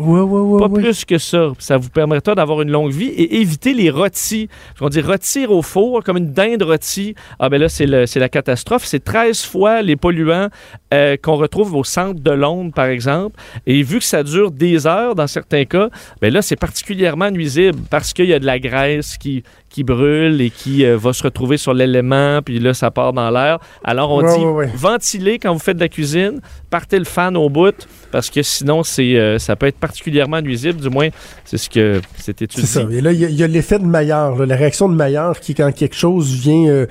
pas 0.58 0.68
plus 0.68 1.04
que 1.04 1.18
ça. 1.18 1.52
Ça 1.58 1.76
vous 1.76 1.90
permettra 1.90 2.34
d'avoir 2.34 2.62
une 2.62 2.70
longue 2.70 2.92
vie 2.92 3.08
et 3.08 3.40
éviter 3.40 3.74
les 3.74 3.90
rôtis. 3.90 4.48
On 4.80 4.88
dit 4.88 5.00
rôtir 5.00 5.50
au 5.50 5.62
four, 5.62 6.02
comme 6.02 6.16
une 6.16 6.32
dinde 6.32 6.62
rôtie. 6.62 7.14
Ah 7.38 7.48
ben 7.48 7.60
là, 7.60 7.68
c'est 7.68 7.86
la 7.86 8.28
catastrophe. 8.28 8.84
C'est 8.84 9.04
13 9.04 9.44
fois 9.44 9.82
les 9.82 9.96
polluants 9.96 10.48
euh, 10.94 11.16
qu'on 11.20 11.36
retrouve 11.36 11.74
au 11.74 11.84
centre 11.84 12.20
de 12.20 12.30
Londres, 12.30 12.72
par 12.74 12.86
exemple. 12.86 13.38
Et 13.66 13.82
vu 13.82 13.98
que 13.98 14.04
ça 14.04 14.22
dure 14.22 14.50
des 14.50 14.86
heures 14.86 15.14
dans 15.14 15.26
certains 15.26 15.64
cas, 15.64 15.90
ben 16.22 16.32
là, 16.32 16.42
c'est 16.42 16.56
particulièrement 16.56 17.30
nuisible 17.30 17.78
parce 17.90 18.12
qu'il 18.12 18.26
y 18.26 18.34
a 18.34 18.38
de 18.38 18.46
la 18.46 18.58
graisse 18.58 19.18
qui, 19.18 19.42
qui 19.68 19.84
brûle 19.84 20.40
et 20.40 20.50
qui 20.50 20.84
euh, 20.84 20.96
va 20.96 21.12
se 21.12 21.22
retrouver 21.22 21.56
sur 21.56 21.74
l'élément, 21.74 22.40
puis 22.42 22.58
là, 22.58 22.74
ça 22.74 22.90
part 22.90 23.12
dans 23.12 23.30
l'air. 23.30 23.58
Alors, 23.84 24.10
on 24.10 24.22
dit 24.22 24.70
ventiler 24.74 25.38
quand 25.38 25.52
vous 25.52 25.58
faites 25.58 25.76
de 25.76 25.82
la 25.82 25.88
cuisine, 25.88 26.40
partez 26.70 26.98
le 26.98 27.04
fan 27.04 27.36
au 27.36 27.48
bout, 27.48 27.86
parce 28.10 28.30
que 28.30 28.42
sinon, 28.42 28.82
c'est, 28.82 29.16
euh, 29.16 29.38
ça 29.38 29.56
peut 29.56 29.66
être 29.66 29.78
particulièrement 29.78 30.40
nuisible, 30.40 30.80
du 30.80 30.88
moins, 30.88 31.08
c'est 31.44 31.58
ce 31.58 31.68
que 31.68 32.00
c'est 32.16 32.42
étudié. 32.42 32.66
C'est 32.66 32.80
ça. 32.80 32.88
Et 32.90 33.00
là, 33.00 33.12
il 33.12 33.20
y, 33.20 33.42
a, 33.42 33.46
l'effet 33.46 33.78
de 33.78 33.84
Maillard, 33.84 34.46
la 34.46 34.56
réaction 34.56 34.88
de 34.88 34.94
Maillard, 34.94 35.40
qui 35.40 35.54
quand 35.54 35.70
quelque 35.72 35.96
chose 35.96 36.32
vient 36.32 36.66
euh, 36.68 36.86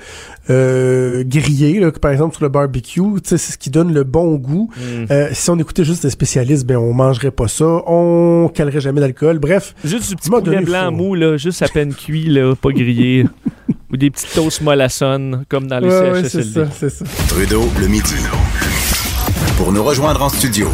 griller, 0.48 1.80
là, 1.80 1.90
par 1.92 2.10
exemple 2.10 2.34
sur 2.36 2.44
le 2.44 2.48
barbecue, 2.48 3.02
c'est 3.24 3.38
ce 3.38 3.58
qui 3.58 3.70
donne 3.70 3.92
le 3.92 4.04
bon 4.04 4.36
goût. 4.36 4.70
Mm. 4.78 5.14
si 5.32 5.50
on 5.50 5.58
écoutait 5.58 5.84
juste 5.84 6.02
des 6.02 6.10
spécialistes, 6.10 6.66
ben 6.66 6.76
on 6.76 6.92
mangerait 6.92 7.30
pas 7.30 7.48
ça, 7.48 7.64
on 7.86 8.50
calerait 8.52 8.80
jamais 8.80 9.00
d'alcool, 9.00 9.38
bref. 9.38 9.74
Juste 9.84 10.08
du 10.08 10.16
petit 10.16 10.30
poulet 10.30 10.60
blanc 10.62 10.92
mou, 10.92 11.14
là, 11.14 11.36
juste 11.36 11.62
à 11.62 11.68
peine 11.68 11.94
cuit, 11.94 12.26
là, 12.26 12.54
pas 12.54 12.70
grillé. 12.70 13.26
Ou 13.90 13.96
des 13.96 14.10
petites 14.10 14.34
toasts 14.34 14.60
mollassonnes, 14.60 15.44
comme 15.48 15.66
dans 15.66 15.78
les 15.78 15.88
Ouais, 15.88 16.10
ouais, 16.10 16.22
CHSLD. 16.24 16.28
c'est 16.28 16.42
ça, 16.42 16.66
c'est 16.78 16.90
ça. 16.90 17.04
Trudeau 17.28 17.64
le 17.80 17.86
midi. 17.86 18.14
Pour 19.56 19.72
nous 19.72 19.82
rejoindre 19.82 20.22
en 20.22 20.28
studio, 20.28 20.68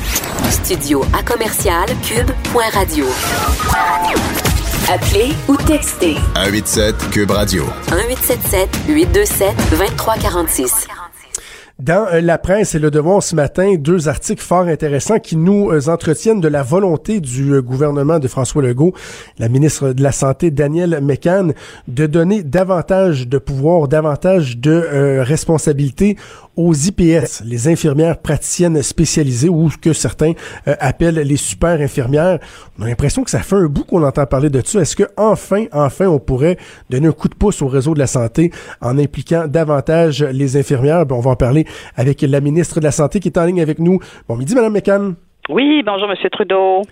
Studio 0.51 1.05
à 1.18 1.22
commercial 1.22 1.87
cube.radio. 2.03 3.07
Appelez 4.93 5.32
ou 5.49 5.57
textez 5.57 6.16
187 6.35 7.11
Cube 7.11 7.30
Radio. 7.30 7.64
1877 7.89 8.68
827 8.87 9.57
2346. 9.70 10.87
Dans 11.80 12.07
euh, 12.07 12.20
la 12.20 12.37
presse 12.37 12.74
et 12.74 12.78
le 12.78 12.91
devoir 12.91 13.22
ce 13.22 13.35
matin, 13.35 13.76
deux 13.76 14.09
articles 14.09 14.43
fort 14.43 14.66
intéressants 14.66 15.18
qui 15.18 15.37
nous 15.37 15.70
euh, 15.70 15.89
entretiennent 15.89 16.41
de 16.43 16.49
la 16.49 16.62
volonté 16.62 17.20
du 17.20 17.55
euh, 17.55 17.62
gouvernement 17.62 18.18
de 18.18 18.28
François 18.28 18.62
Legault, 18.62 18.93
la 19.39 19.49
ministre 19.49 19.95
de 19.95 20.03
la 20.03 20.12
Santé 20.12 20.51
Danielle 20.51 21.01
McCann, 21.03 21.55
de 21.89 22.07
donner 22.07 22.43
davantage 22.43 23.26
de 23.26 23.39
pouvoir, 23.39 23.89
davantage 23.89 24.59
de 24.59 24.70
euh, 24.70 25.24
responsabilités 25.24 26.16
aux 26.57 26.73
IPS, 26.73 27.43
les 27.45 27.69
infirmières 27.69 28.19
praticiennes 28.21 28.83
spécialisées 28.83 29.49
ou 29.49 29.71
ce 29.71 29.79
que 29.79 29.93
certains 29.93 30.33
euh, 30.69 30.75
appellent 30.81 31.15
les 31.15 31.37
super 31.37 31.81
infirmières. 31.81 32.39
On 32.79 32.83
a 32.83 32.89
l'impression 32.89 33.25
que 33.25 33.31
ça 33.31 33.41
fait 33.41 33.57
un 33.57 33.67
bout 33.67 33.85
qu'on 33.85 34.03
entend 34.03 34.27
parler 34.27 34.51
de 34.51 34.61
ça. 34.65 34.81
Est-ce 34.81 34.97
que 34.97 35.05
enfin, 35.17 35.65
enfin, 35.73 36.07
on 36.07 36.19
pourrait 36.19 36.57
donner 36.91 37.09
un 37.09 37.13
coup 37.13 37.29
de 37.29 37.35
pouce 37.35 37.63
au 37.63 37.67
réseau 37.67 37.95
de 37.95 37.99
la 37.99 38.07
santé 38.07 38.51
en 38.81 38.99
impliquant 38.99 39.47
davantage 39.47 40.23
les 40.23 40.57
infirmières? 40.57 41.07
Ben, 41.07 41.17
on 41.17 41.21
va 41.21 41.33
en 41.33 41.37
parler 41.37 41.67
avec 41.97 42.23
la 42.23 42.41
ministre 42.41 42.81
de 42.81 42.85
la 42.85 42.91
Santé 42.91 43.21
qui 43.21 43.29
est 43.29 43.39
en 43.39 43.45
ligne 43.45 43.61
avec 43.61 43.79
nous. 43.79 43.99
Bon 44.29 44.37
midi, 44.37 44.55
Madame 44.55 44.73
McCann. 44.73 45.15
Oui, 45.49 45.83
bonjour, 45.85 46.09
Monsieur 46.09 46.31
Trudeau. 46.31 46.83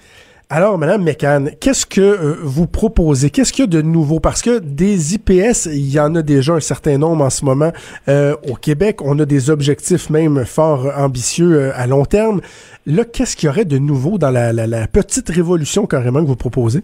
Alors, 0.54 0.76
Madame 0.76 1.02
McCann, 1.02 1.50
qu'est-ce 1.60 1.86
que 1.86 2.02
euh, 2.02 2.36
vous 2.42 2.66
proposez? 2.66 3.30
Qu'est-ce 3.30 3.54
qu'il 3.54 3.62
y 3.62 3.64
a 3.64 3.68
de 3.68 3.80
nouveau? 3.80 4.20
Parce 4.20 4.42
que 4.42 4.58
des 4.58 5.14
IPS, 5.14 5.64
il 5.72 5.90
y 5.90 5.98
en 5.98 6.14
a 6.14 6.20
déjà 6.20 6.52
un 6.52 6.60
certain 6.60 6.98
nombre 6.98 7.24
en 7.24 7.30
ce 7.30 7.42
moment 7.46 7.72
euh, 8.08 8.36
au 8.46 8.54
Québec. 8.56 8.98
On 9.02 9.18
a 9.18 9.24
des 9.24 9.48
objectifs 9.48 10.10
même 10.10 10.44
fort 10.44 10.92
ambitieux 10.94 11.54
euh, 11.58 11.72
à 11.74 11.86
long 11.86 12.04
terme. 12.04 12.42
Là, 12.84 13.06
qu'est-ce 13.06 13.34
qu'il 13.34 13.46
y 13.46 13.50
aurait 13.50 13.64
de 13.64 13.78
nouveau 13.78 14.18
dans 14.18 14.30
la, 14.30 14.52
la- 14.52 14.66
la 14.66 14.86
petite 14.88 15.30
révolution 15.30 15.86
carrément 15.86 16.20
que 16.20 16.26
vous 16.28 16.36
proposez? 16.36 16.82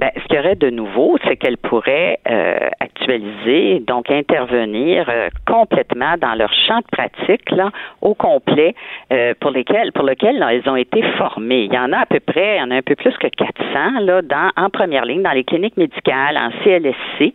Ben, 0.00 0.10
ce 0.16 0.22
qu'il 0.28 0.36
y 0.36 0.38
aurait 0.38 0.54
de 0.54 0.70
nouveau, 0.70 1.18
c'est 1.26 1.36
qu'elle 1.36 1.58
pourrait 1.58 2.20
euh, 2.26 2.70
actualiser, 2.80 3.80
donc 3.80 4.10
intervenir 4.10 5.04
euh, 5.10 5.28
complètement 5.46 6.14
dans 6.18 6.34
leur 6.34 6.50
champ 6.54 6.78
de 6.78 6.86
pratique 6.90 7.50
là, 7.50 7.70
au 8.00 8.14
complet 8.14 8.74
euh, 9.12 9.34
pour 9.38 9.50
lesquels 9.50 9.92
pour 9.92 10.04
lequel 10.04 10.42
elles 10.48 10.66
ont 10.70 10.76
été 10.76 11.02
formées. 11.18 11.64
Il 11.64 11.74
y 11.74 11.78
en 11.78 11.92
a 11.92 11.98
à 11.98 12.06
peu 12.06 12.20
près, 12.20 12.56
il 12.56 12.60
y 12.60 12.62
en 12.62 12.70
a 12.70 12.76
un 12.76 12.82
peu 12.82 12.94
plus 12.94 13.14
que 13.18 13.26
400 13.26 14.00
là, 14.00 14.22
dans, 14.22 14.50
en 14.56 14.70
première 14.70 15.04
ligne 15.04 15.22
dans 15.22 15.32
les 15.32 15.44
cliniques 15.44 15.76
médicales, 15.76 16.38
en 16.38 16.50
CLSC. 16.64 17.34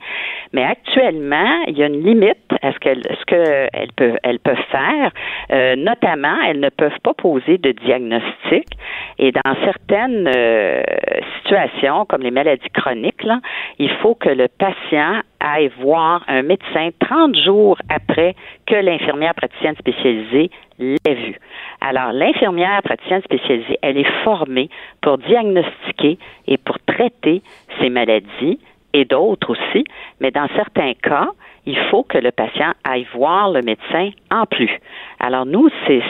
Mais 0.53 0.63
actuellement, 0.63 1.63
il 1.67 1.77
y 1.77 1.83
a 1.83 1.87
une 1.87 2.01
limite 2.01 2.37
à 2.63 2.71
ce 2.71 2.79
qu'elles 2.79 3.03
peuvent, 3.95 4.17
elles 4.23 4.39
peuvent 4.39 4.57
faire. 4.71 5.11
Euh, 5.51 5.75
notamment, 5.75 6.37
elles 6.47 6.61
ne 6.61 6.69
peuvent 6.69 6.99
pas 7.03 7.13
poser 7.13 7.57
de 7.57 7.73
diagnostic. 7.73 8.65
Et 9.19 9.31
dans 9.31 9.55
certaines 9.63 10.29
euh, 10.33 10.81
situations, 11.41 12.05
comme 12.05 12.21
les 12.21 12.31
maladies 12.31 12.54
chroniques, 12.73 13.23
là, 13.23 13.39
il 13.79 13.89
faut 14.01 14.15
que 14.15 14.29
le 14.29 14.47
patient 14.47 15.21
aille 15.39 15.71
voir 15.79 16.23
un 16.27 16.41
médecin 16.41 16.89
30 16.99 17.35
jours 17.37 17.77
après 17.89 18.35
que 18.65 18.75
l'infirmière 18.75 19.33
praticienne 19.35 19.75
spécialisée 19.77 20.49
l'ait 20.79 21.13
vu. 21.13 21.35
Alors, 21.81 22.11
l'infirmière 22.13 22.81
praticienne 22.83 23.21
spécialisée, 23.21 23.77
elle 23.81 23.97
est 23.97 24.23
formée 24.23 24.69
pour 25.01 25.17
diagnostiquer 25.17 26.17
et 26.47 26.57
pour 26.57 26.77
traiter 26.85 27.41
ces 27.79 27.89
maladies 27.89 28.59
et 28.93 29.05
d'autres 29.05 29.51
aussi, 29.51 29.83
mais 30.21 30.31
dans 30.31 30.47
certains 30.55 30.93
cas, 30.93 31.27
il 31.65 31.77
faut 31.89 32.03
que 32.03 32.17
le 32.17 32.31
patient 32.31 32.71
aille 32.83 33.07
voir 33.13 33.51
le 33.51 33.61
médecin 33.61 34.11
en 34.31 34.45
plus. 34.45 34.69
Alors 35.19 35.45
nous, 35.45 35.69
c'est 35.87 36.01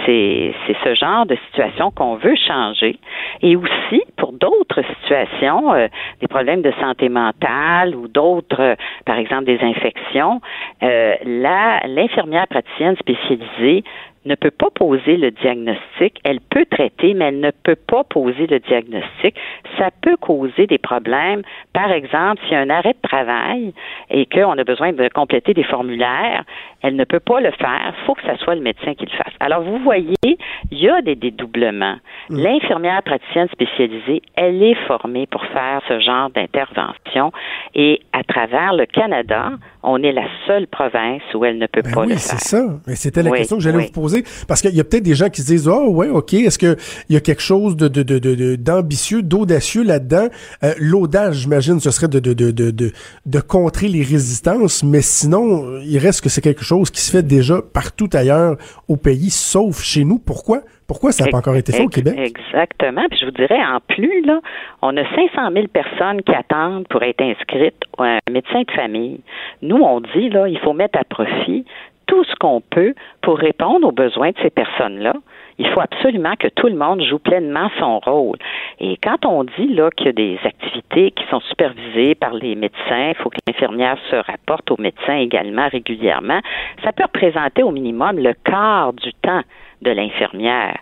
ce 0.83 0.95
genre 0.95 1.25
de 1.25 1.35
situation 1.47 1.91
qu'on 1.91 2.15
veut 2.15 2.35
changer. 2.35 2.99
Et 3.41 3.55
aussi 3.55 4.01
pour 4.17 4.33
d'autres 4.33 4.81
situations, 4.99 5.73
euh, 5.73 5.87
des 6.21 6.27
problèmes 6.27 6.61
de 6.61 6.71
santé 6.79 7.09
mentale 7.09 7.95
ou 7.95 8.07
d'autres, 8.07 8.61
euh, 8.61 8.75
par 9.05 9.17
exemple 9.17 9.45
des 9.45 9.59
infections, 9.61 10.41
euh, 10.83 11.15
l'infirmière 11.23 12.47
praticienne 12.47 12.95
spécialisée 12.97 13.83
ne 14.25 14.35
peut 14.35 14.51
pas 14.51 14.69
poser 14.73 15.17
le 15.17 15.31
diagnostic. 15.31 16.19
Elle 16.23 16.39
peut 16.39 16.65
traiter, 16.65 17.13
mais 17.13 17.25
elle 17.25 17.39
ne 17.39 17.51
peut 17.51 17.75
pas 17.75 18.03
poser 18.03 18.47
le 18.47 18.59
diagnostic. 18.59 19.35
Ça 19.77 19.89
peut 20.01 20.17
causer 20.17 20.67
des 20.67 20.77
problèmes. 20.77 21.41
Par 21.73 21.91
exemple, 21.91 22.41
s'il 22.43 22.53
y 22.53 22.55
a 22.55 22.59
un 22.59 22.69
arrêt 22.69 22.93
de 22.93 23.07
travail 23.07 23.73
et 24.09 24.25
qu'on 24.25 24.57
a 24.57 24.63
besoin 24.63 24.93
de 24.93 25.07
compléter 25.09 25.53
des 25.53 25.63
formulaires, 25.63 26.43
elle 26.81 26.95
ne 26.95 27.03
peut 27.03 27.19
pas 27.19 27.39
le 27.39 27.51
faire. 27.51 27.93
Il 27.97 28.05
faut 28.05 28.13
que 28.13 28.21
ce 28.23 28.35
soit 28.43 28.55
le 28.55 28.61
médecin 28.61 28.93
qui 28.93 29.05
le 29.05 29.11
fasse. 29.11 29.33
Alors, 29.39 29.61
vous 29.61 29.77
voyez, 29.79 30.15
il 30.23 30.37
y 30.71 30.89
a 30.89 31.01
des 31.01 31.15
dédoublements. 31.15 31.97
L'infirmière 32.29 33.01
praticienne 33.03 33.47
spécialisée, 33.51 34.21
elle 34.35 34.61
est 34.61 34.75
formée 34.87 35.27
pour 35.27 35.45
faire 35.45 35.81
ce 35.87 35.99
genre 35.99 36.29
d'intervention 36.29 37.31
et 37.73 38.01
à 38.13 38.23
travers 38.23 38.73
le 38.73 38.85
Canada, 38.85 39.51
on 39.87 40.01
est 40.03 40.11
la 40.11 40.25
seule 40.47 40.67
province 40.67 41.21
où 41.33 41.45
elle 41.45 41.57
ne 41.57 41.67
peut 41.67 41.81
Ben 41.81 41.93
pas 41.93 42.01
oui, 42.01 42.13
le 42.13 42.17
c'est 42.17 42.29
faire. 42.31 42.39
ça. 42.39 42.79
Mais 42.87 42.95
c'était 42.95 43.23
la 43.23 43.31
Oui, 43.31 43.37
question 43.39 43.57
que 43.57 43.63
j'allais 43.63 43.77
oui. 43.77 43.85
vous 43.85 43.91
poser. 44.01 44.23
Parce 44.47 44.61
qu'il 44.61 44.75
y 44.75 44.79
a 44.79 44.83
peut-être 44.83 45.03
des 45.03 45.15
gens 45.15 45.29
qui 45.29 45.41
se 45.41 45.47
disent, 45.47 45.67
oh 45.67 45.89
ouais, 45.89 46.09
ok, 46.09 46.33
est-ce 46.33 46.57
qu'il 46.57 46.75
y 47.09 47.15
a 47.15 47.19
quelque 47.19 47.41
chose 47.41 47.75
de, 47.77 47.87
de, 47.87 48.03
de, 48.03 48.19
de- 48.19 48.35
de- 48.35 48.55
d'ambitieux, 48.55 49.21
d'audacieux 49.21 49.83
là-dedans? 49.83 50.27
Euh, 50.63 50.73
l'audace, 50.79 51.35
j'imagine, 51.35 51.79
ce 51.79 51.91
serait 51.91 52.07
de, 52.07 52.19
de, 52.19 52.33
de, 52.33 52.51
de, 52.51 52.71
de, 52.71 52.91
de 53.25 53.39
contrer 53.39 53.87
les 53.87 54.03
résistances, 54.03 54.83
mais 54.83 55.01
sinon, 55.01 55.79
il 55.81 55.97
reste 55.97 56.21
que 56.21 56.29
c'est 56.29 56.41
quelque 56.41 56.63
chose 56.63 56.89
qui 56.89 57.01
se 57.01 57.11
fait 57.11 57.23
déjà 57.23 57.61
partout 57.61 58.09
ailleurs 58.13 58.57
au 58.87 58.97
pays, 58.97 59.29
sauf 59.29 59.81
chez 59.81 60.03
nous. 60.03 60.19
Pourquoi? 60.19 60.61
Pourquoi 60.87 61.11
ça 61.11 61.25
n'a 61.25 61.31
pas 61.31 61.37
encore 61.37 61.55
été 61.55 61.71
fait 61.71 61.83
au 61.83 61.89
Québec? 61.89 62.15
Exactement. 62.17 63.05
Puis 63.09 63.19
je 63.19 63.25
vous 63.25 63.31
dirais, 63.31 63.59
en 63.59 63.79
plus, 63.79 64.21
là, 64.21 64.39
on 64.81 64.95
a 64.97 65.03
500 65.15 65.51
000 65.51 65.67
personnes 65.67 66.21
qui 66.21 66.33
attendent 66.33 66.87
pour 66.87 67.01
être 67.03 67.21
inscrites 67.21 67.81
à 67.97 68.17
un 68.17 68.31
médecin 68.31 68.61
de 68.61 68.71
famille. 68.71 69.21
Nous, 69.61 69.77
on 69.77 69.99
dit, 70.01 70.29
là, 70.29 70.47
il 70.47 70.59
faut 70.59 70.73
mettre 70.73 70.99
à 70.99 71.03
profit 71.03 71.65
tout 72.07 72.23
ce 72.23 72.35
qu'on 72.35 72.61
peut 72.61 72.93
pour 73.21 73.37
répondre 73.37 73.87
aux 73.87 73.91
besoins 73.91 74.29
de 74.29 74.37
ces 74.41 74.49
personnes-là. 74.49 75.13
Il 75.57 75.67
faut 75.69 75.79
absolument 75.79 76.35
que 76.37 76.49
tout 76.49 76.67
le 76.67 76.75
monde 76.75 77.01
joue 77.01 77.17
pleinement 77.17 77.69
son 77.79 77.99
rôle. 77.99 78.37
Et 78.79 78.97
quand 78.97 79.25
on 79.25 79.43
dit 79.43 79.67
là 79.67 79.89
qu'il 79.89 80.07
y 80.07 80.09
a 80.09 80.13
des 80.13 80.39
activités 80.43 81.11
qui 81.11 81.23
sont 81.29 81.39
supervisées 81.39 82.13
par 82.13 82.33
les 82.33 82.55
médecins, 82.55 83.09
il 83.09 83.15
faut 83.15 83.29
que 83.29 83.37
l'infirmière 83.47 83.97
se 84.11 84.17
rapporte 84.17 84.69
aux 84.71 84.77
médecins 84.77 85.15
également 85.15 85.67
régulièrement, 85.69 86.41
ça 86.83 86.91
peut 86.91 87.03
représenter 87.03 87.63
au 87.63 87.71
minimum 87.71 88.19
le 88.19 88.33
quart 88.33 88.93
du 88.93 89.13
temps 89.21 89.41
de 89.85 89.91
l'infirmière. 89.91 90.77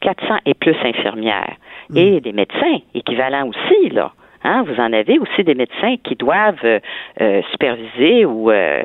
400 0.00 0.38
et 0.46 0.54
plus 0.54 0.76
infirmières. 0.84 1.56
Et 1.94 2.20
des 2.20 2.32
médecins 2.32 2.78
équivalents 2.94 3.48
aussi, 3.48 3.90
là. 3.90 4.12
Hein, 4.44 4.62
vous 4.62 4.80
en 4.80 4.92
avez 4.92 5.18
aussi 5.18 5.42
des 5.42 5.56
médecins 5.56 5.96
qui 6.04 6.14
doivent 6.14 6.64
euh, 6.64 6.78
euh, 7.20 7.42
superviser 7.50 8.24
ou 8.24 8.52
euh, 8.52 8.82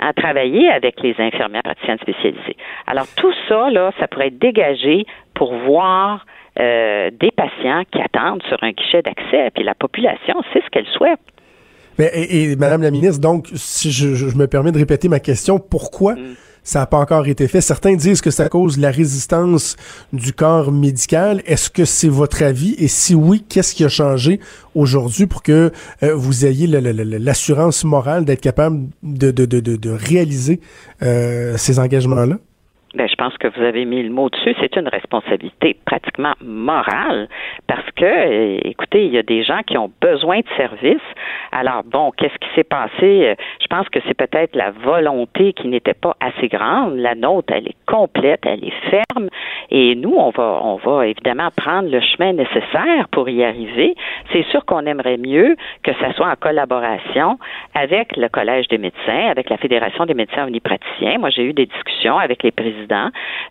hein, 0.00 0.12
travailler 0.16 0.68
avec 0.68 1.00
les 1.00 1.14
infirmières 1.18 1.62
praticiennes 1.62 1.98
spécialisées. 1.98 2.56
Alors 2.88 3.06
tout 3.16 3.32
ça, 3.48 3.70
là, 3.70 3.92
ça 4.00 4.08
pourrait 4.08 4.28
être 4.28 4.38
dégagé 4.38 5.06
pour 5.34 5.54
voir 5.54 6.26
euh, 6.58 7.10
des 7.10 7.30
patients 7.30 7.82
qui 7.92 8.00
attendent 8.00 8.42
sur 8.48 8.56
un 8.62 8.70
guichet 8.70 9.02
d'accès. 9.02 9.50
Puis 9.54 9.62
la 9.62 9.74
population, 9.74 10.42
c'est 10.52 10.62
ce 10.64 10.70
qu'elle 10.70 10.86
souhaite. 10.86 11.20
Mais, 11.98 12.10
et, 12.14 12.50
et, 12.50 12.56
Madame 12.56 12.82
la 12.82 12.90
ministre, 12.90 13.20
donc, 13.20 13.48
si 13.54 13.90
je, 13.90 14.36
me 14.36 14.46
permets 14.46 14.72
de 14.72 14.78
répéter 14.78 15.08
ma 15.08 15.20
question, 15.20 15.58
pourquoi 15.58 16.14
ça 16.66 16.80
n'a 16.80 16.86
pas 16.86 16.98
encore 16.98 17.26
été 17.28 17.46
fait? 17.46 17.60
Certains 17.60 17.94
disent 17.94 18.20
que 18.20 18.32
c'est 18.32 18.42
à 18.42 18.48
cause 18.48 18.76
la 18.76 18.90
résistance 18.90 19.76
du 20.12 20.32
corps 20.32 20.72
médical. 20.72 21.40
Est-ce 21.46 21.70
que 21.70 21.84
c'est 21.84 22.08
votre 22.08 22.42
avis? 22.42 22.74
Et 22.78 22.88
si 22.88 23.14
oui, 23.14 23.44
qu'est-ce 23.48 23.72
qui 23.72 23.84
a 23.84 23.88
changé 23.88 24.40
aujourd'hui 24.74 25.26
pour 25.26 25.42
que 25.44 25.70
euh, 26.02 26.14
vous 26.14 26.44
ayez 26.44 26.66
l'assurance 26.66 27.84
morale 27.84 28.24
d'être 28.24 28.40
capable 28.40 28.88
de, 29.04 29.30
de, 29.30 29.46
de, 29.46 29.60
de, 29.60 29.76
de 29.76 29.90
réaliser 29.90 30.60
euh, 31.02 31.56
ces 31.56 31.78
engagements-là? 31.78 32.38
Ben, 32.96 33.06
je 33.06 33.14
pense 33.14 33.36
que 33.36 33.48
vous 33.48 33.62
avez 33.62 33.84
mis 33.84 34.02
le 34.02 34.08
mot 34.08 34.30
dessus. 34.30 34.54
C'est 34.58 34.74
une 34.76 34.88
responsabilité 34.88 35.76
pratiquement 35.84 36.32
morale 36.40 37.28
parce 37.66 37.90
que, 37.94 38.06
euh, 38.06 38.58
écoutez, 38.64 39.04
il 39.04 39.12
y 39.12 39.18
a 39.18 39.22
des 39.22 39.42
gens 39.42 39.60
qui 39.66 39.76
ont 39.76 39.90
besoin 40.00 40.38
de 40.38 40.46
services. 40.56 40.96
Alors, 41.52 41.82
bon, 41.84 42.10
qu'est-ce 42.16 42.38
qui 42.38 42.48
s'est 42.54 42.64
passé? 42.64 42.92
Euh, 43.02 43.34
Je 43.60 43.66
pense 43.66 43.86
que 43.90 43.98
c'est 44.06 44.14
peut-être 44.14 44.56
la 44.56 44.70
volonté 44.70 45.52
qui 45.52 45.68
n'était 45.68 45.92
pas 45.92 46.16
assez 46.20 46.48
grande. 46.48 46.96
La 46.96 47.14
nôtre, 47.14 47.52
elle 47.52 47.68
est 47.68 47.76
complète, 47.86 48.40
elle 48.46 48.64
est 48.64 48.90
ferme. 48.90 49.28
Et 49.70 49.94
nous, 49.94 50.14
on 50.16 50.30
va, 50.30 50.60
on 50.62 50.76
va 50.76 51.06
évidemment 51.06 51.50
prendre 51.54 51.90
le 51.90 52.00
chemin 52.00 52.32
nécessaire 52.32 53.08
pour 53.12 53.28
y 53.28 53.44
arriver. 53.44 53.94
C'est 54.32 54.44
sûr 54.46 54.64
qu'on 54.64 54.86
aimerait 54.86 55.18
mieux 55.18 55.56
que 55.82 55.92
ça 56.00 56.14
soit 56.14 56.28
en 56.28 56.36
collaboration 56.40 57.38
avec 57.74 58.16
le 58.16 58.28
Collège 58.30 58.68
des 58.68 58.78
médecins, 58.78 59.28
avec 59.28 59.50
la 59.50 59.58
Fédération 59.58 60.06
des 60.06 60.14
médecins 60.14 60.44
omnipraticiens. 60.46 61.18
Moi, 61.18 61.28
j'ai 61.28 61.44
eu 61.44 61.52
des 61.52 61.66
discussions 61.66 62.16
avec 62.16 62.42
les 62.42 62.52
présidents 62.52 62.85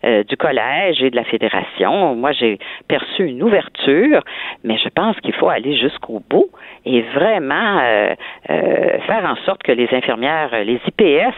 euh, 0.04 0.24
du 0.24 0.36
collège 0.36 1.02
et 1.02 1.10
de 1.10 1.16
la 1.16 1.24
fédération. 1.24 2.14
Moi, 2.14 2.32
j'ai 2.32 2.58
perçu 2.88 3.26
une 3.26 3.42
ouverture, 3.42 4.22
mais 4.64 4.76
je 4.78 4.88
pense 4.88 5.16
qu'il 5.20 5.34
faut 5.34 5.48
aller 5.48 5.76
jusqu'au 5.76 6.22
bout 6.28 6.48
et 6.84 7.02
vraiment 7.14 7.80
euh, 7.80 8.14
euh, 8.50 8.98
faire 9.06 9.24
en 9.24 9.36
sorte 9.44 9.62
que 9.62 9.72
les 9.72 9.88
infirmières, 9.92 10.50
les 10.64 10.80
IPS, 10.86 11.34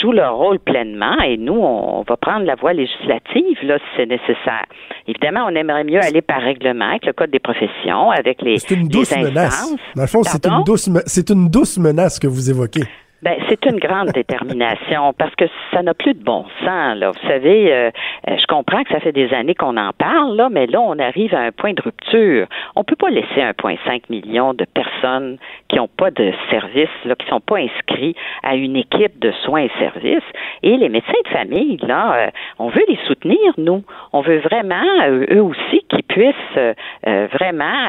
jouent 0.00 0.12
leur 0.12 0.36
rôle 0.36 0.58
pleinement 0.58 1.18
et 1.20 1.36
nous, 1.36 1.54
on, 1.54 2.02
va 2.02 2.16
prendre 2.16 2.44
la 2.44 2.56
voie 2.56 2.72
législative 2.72 3.58
là, 3.62 3.78
si 3.78 3.84
c'est 3.96 4.06
nécessaire. 4.06 4.64
Évidemment, 5.06 5.46
on 5.48 5.54
aimerait 5.54 5.84
mieux 5.84 6.00
aller 6.00 6.22
par 6.22 6.40
règlement 6.40 6.90
avec 6.90 7.06
le 7.06 7.12
Code 7.12 7.30
des 7.30 7.38
professions, 7.38 8.10
avec 8.10 8.42
les, 8.42 8.58
c'est 8.58 8.74
une 8.74 8.88
douce 8.88 9.16
menace. 9.16 9.76
Dans 9.94 10.02
le 10.02 10.08
fond, 10.08 10.22
c'est 10.24 10.46
une, 10.46 10.64
douce, 10.64 10.90
c'est 11.06 11.30
une 11.30 11.48
douce 11.48 11.78
menace 11.78 12.18
que 12.18 12.26
vous 12.26 12.50
évoquez. 12.50 12.82
Ben, 13.20 13.34
c'est 13.48 13.66
une 13.66 13.80
grande 13.80 14.10
détermination 14.10 15.12
parce 15.12 15.34
que 15.34 15.46
ça 15.72 15.82
n'a 15.82 15.92
plus 15.92 16.14
de 16.14 16.22
bon 16.22 16.44
sens. 16.64 16.96
Là. 16.96 17.10
Vous 17.10 17.28
savez, 17.28 17.72
euh, 17.72 17.90
euh, 18.28 18.36
je 18.38 18.46
comprends 18.46 18.84
que 18.84 18.90
ça 18.90 19.00
fait 19.00 19.10
des 19.10 19.34
années 19.34 19.56
qu'on 19.56 19.76
en 19.76 19.92
parle, 19.92 20.36
là, 20.36 20.48
mais 20.48 20.68
là, 20.68 20.80
on 20.80 20.96
arrive 21.00 21.34
à 21.34 21.40
un 21.40 21.50
point 21.50 21.72
de 21.72 21.82
rupture. 21.82 22.46
On 22.76 22.84
peut 22.84 22.94
pas 22.94 23.10
laisser 23.10 23.40
1,5 23.40 24.02
million 24.08 24.54
de 24.54 24.64
personnes 24.64 25.38
qui 25.68 25.78
n'ont 25.78 25.88
pas 25.88 26.12
de 26.12 26.32
services, 26.48 26.88
là, 27.04 27.16
qui 27.16 27.26
sont 27.26 27.40
pas 27.40 27.56
inscrits 27.56 28.14
à 28.44 28.54
une 28.54 28.76
équipe 28.76 29.18
de 29.18 29.32
soins 29.44 29.62
et 29.62 29.70
services. 29.80 30.22
Et 30.62 30.76
les 30.76 30.88
médecins 30.88 31.12
de 31.24 31.30
famille, 31.30 31.78
là, 31.78 32.14
euh, 32.14 32.30
on 32.60 32.68
veut 32.68 32.84
les 32.86 32.98
soutenir, 33.08 33.52
nous. 33.56 33.82
On 34.12 34.20
veut 34.20 34.38
vraiment, 34.38 34.84
eux 35.08 35.42
aussi, 35.42 35.84
qu'ils 35.88 36.04
puissent 36.18 36.76
vraiment 37.04 37.86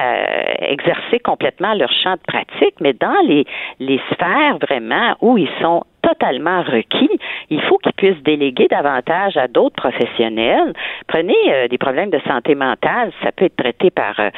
exercer 0.59 1.19
complètement 1.19 1.73
leur 1.73 1.91
champ 2.03 2.13
de 2.13 2.21
pratique, 2.27 2.75
mais 2.79 2.93
dans 2.93 3.19
les, 3.27 3.45
les 3.79 3.99
sphères 4.11 4.57
vraiment 4.59 5.15
où 5.21 5.37
ils 5.37 5.49
sont 5.61 5.83
totalement 6.09 6.63
requis. 6.63 7.09
Il 7.49 7.61
faut 7.61 7.77
qu'ils 7.77 7.93
puissent 7.93 8.23
déléguer 8.23 8.67
davantage 8.67 9.37
à 9.37 9.47
d'autres 9.47 9.75
professionnels. 9.75 10.73
Prenez 11.07 11.35
euh, 11.47 11.67
des 11.67 11.77
problèmes 11.77 12.09
de 12.09 12.19
santé 12.27 12.55
mentale, 12.55 13.11
ça 13.23 13.31
peut 13.31 13.45
être 13.45 13.55
traité 13.55 13.89
par 13.91 14.19
euh, 14.19 14.29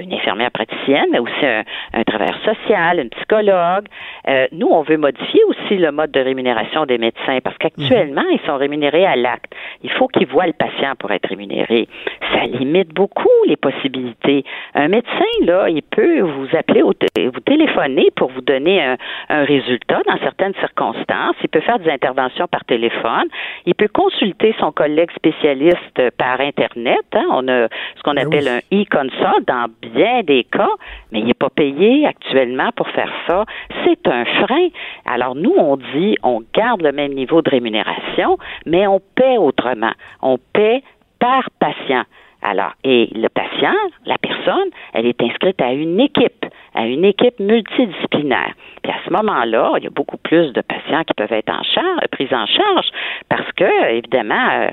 une 0.00 0.12
infirmière 0.12 0.50
praticienne, 0.50 1.06
mais 1.12 1.18
aussi 1.18 1.44
un, 1.44 1.64
un 1.94 2.04
travailleur 2.04 2.38
social, 2.44 3.00
une 3.00 3.10
psychologue. 3.10 3.86
Euh, 4.28 4.46
nous, 4.52 4.68
on 4.68 4.82
veut 4.82 4.96
modifier 4.96 5.42
aussi 5.44 5.76
le 5.76 5.90
mode 5.92 6.10
de 6.10 6.20
rémunération 6.20 6.86
des 6.86 6.98
médecins 6.98 7.38
parce 7.42 7.56
qu'actuellement, 7.58 8.22
mhm. 8.22 8.32
ils 8.32 8.46
sont 8.46 8.56
rémunérés 8.56 9.06
à 9.06 9.16
l'acte. 9.16 9.52
Il 9.82 9.90
faut 9.92 10.08
qu'ils 10.08 10.26
voient 10.26 10.46
le 10.46 10.52
patient 10.52 10.94
pour 10.98 11.10
être 11.12 11.28
rémunéré. 11.28 11.88
Ça 12.32 12.46
limite 12.46 12.94
beaucoup 12.94 13.28
les 13.46 13.56
possibilités. 13.56 14.44
Un 14.74 14.88
médecin, 14.88 15.32
là, 15.42 15.68
il 15.68 15.82
peut 15.82 16.20
vous 16.20 16.48
appeler, 16.56 16.82
ou 16.82 16.92
vous 16.92 17.40
téléphoner 17.40 18.10
pour 18.16 18.30
vous 18.30 18.40
donner 18.40 18.82
un, 18.82 18.96
un 19.28 19.44
résultat 19.44 20.00
dans 20.06 20.18
certaines 20.18 20.54
circonstances 20.54 21.17
il 21.42 21.48
peut 21.48 21.60
faire 21.60 21.78
des 21.78 21.90
interventions 21.90 22.46
par 22.46 22.64
téléphone, 22.64 23.28
il 23.66 23.74
peut 23.74 23.88
consulter 23.88 24.54
son 24.58 24.72
collègue 24.72 25.10
spécialiste 25.12 26.10
par 26.16 26.40
Internet. 26.40 27.04
Hein. 27.12 27.26
On 27.30 27.48
a 27.48 27.68
ce 27.96 28.02
qu'on 28.04 28.14
ben 28.14 28.26
appelle 28.26 28.48
un 28.48 28.58
e-consult 28.72 29.46
dans 29.46 29.66
bien 29.80 30.22
des 30.22 30.44
cas, 30.44 30.70
mais 31.12 31.20
il 31.20 31.26
n'est 31.26 31.34
pas 31.34 31.50
payé 31.50 32.06
actuellement 32.06 32.70
pour 32.76 32.88
faire 32.88 33.12
ça. 33.26 33.44
C'est 33.84 34.06
un 34.06 34.24
frein. 34.24 34.68
Alors 35.06 35.34
nous, 35.34 35.54
on 35.56 35.76
dit, 35.76 36.16
on 36.22 36.42
garde 36.54 36.82
le 36.82 36.92
même 36.92 37.14
niveau 37.14 37.42
de 37.42 37.50
rémunération, 37.50 38.38
mais 38.66 38.86
on 38.86 39.00
paie 39.14 39.36
autrement. 39.38 39.92
On 40.22 40.38
paie 40.52 40.82
par 41.18 41.48
patient. 41.58 42.04
Alors, 42.42 42.72
et 42.84 43.08
le 43.14 43.28
patient, 43.28 43.74
la 44.06 44.16
personne, 44.16 44.70
elle 44.92 45.06
est 45.06 45.20
inscrite 45.22 45.60
à 45.60 45.72
une 45.72 45.98
équipe, 45.98 46.46
à 46.74 46.86
une 46.86 47.04
équipe 47.04 47.40
multidisciplinaire. 47.40 48.52
Puis 48.88 48.96
à 48.96 49.04
ce 49.04 49.12
moment-là, 49.12 49.74
il 49.76 49.84
y 49.84 49.86
a 49.86 49.90
beaucoup 49.90 50.16
plus 50.16 50.50
de 50.54 50.62
patients 50.62 51.04
qui 51.04 51.12
peuvent 51.12 51.30
être 51.30 51.50
en 51.50 51.62
charge, 51.62 52.08
pris 52.10 52.26
en 52.32 52.46
charge, 52.46 52.86
parce 53.28 53.52
que, 53.52 53.90
évidemment, 53.90 54.48
euh, 54.50 54.70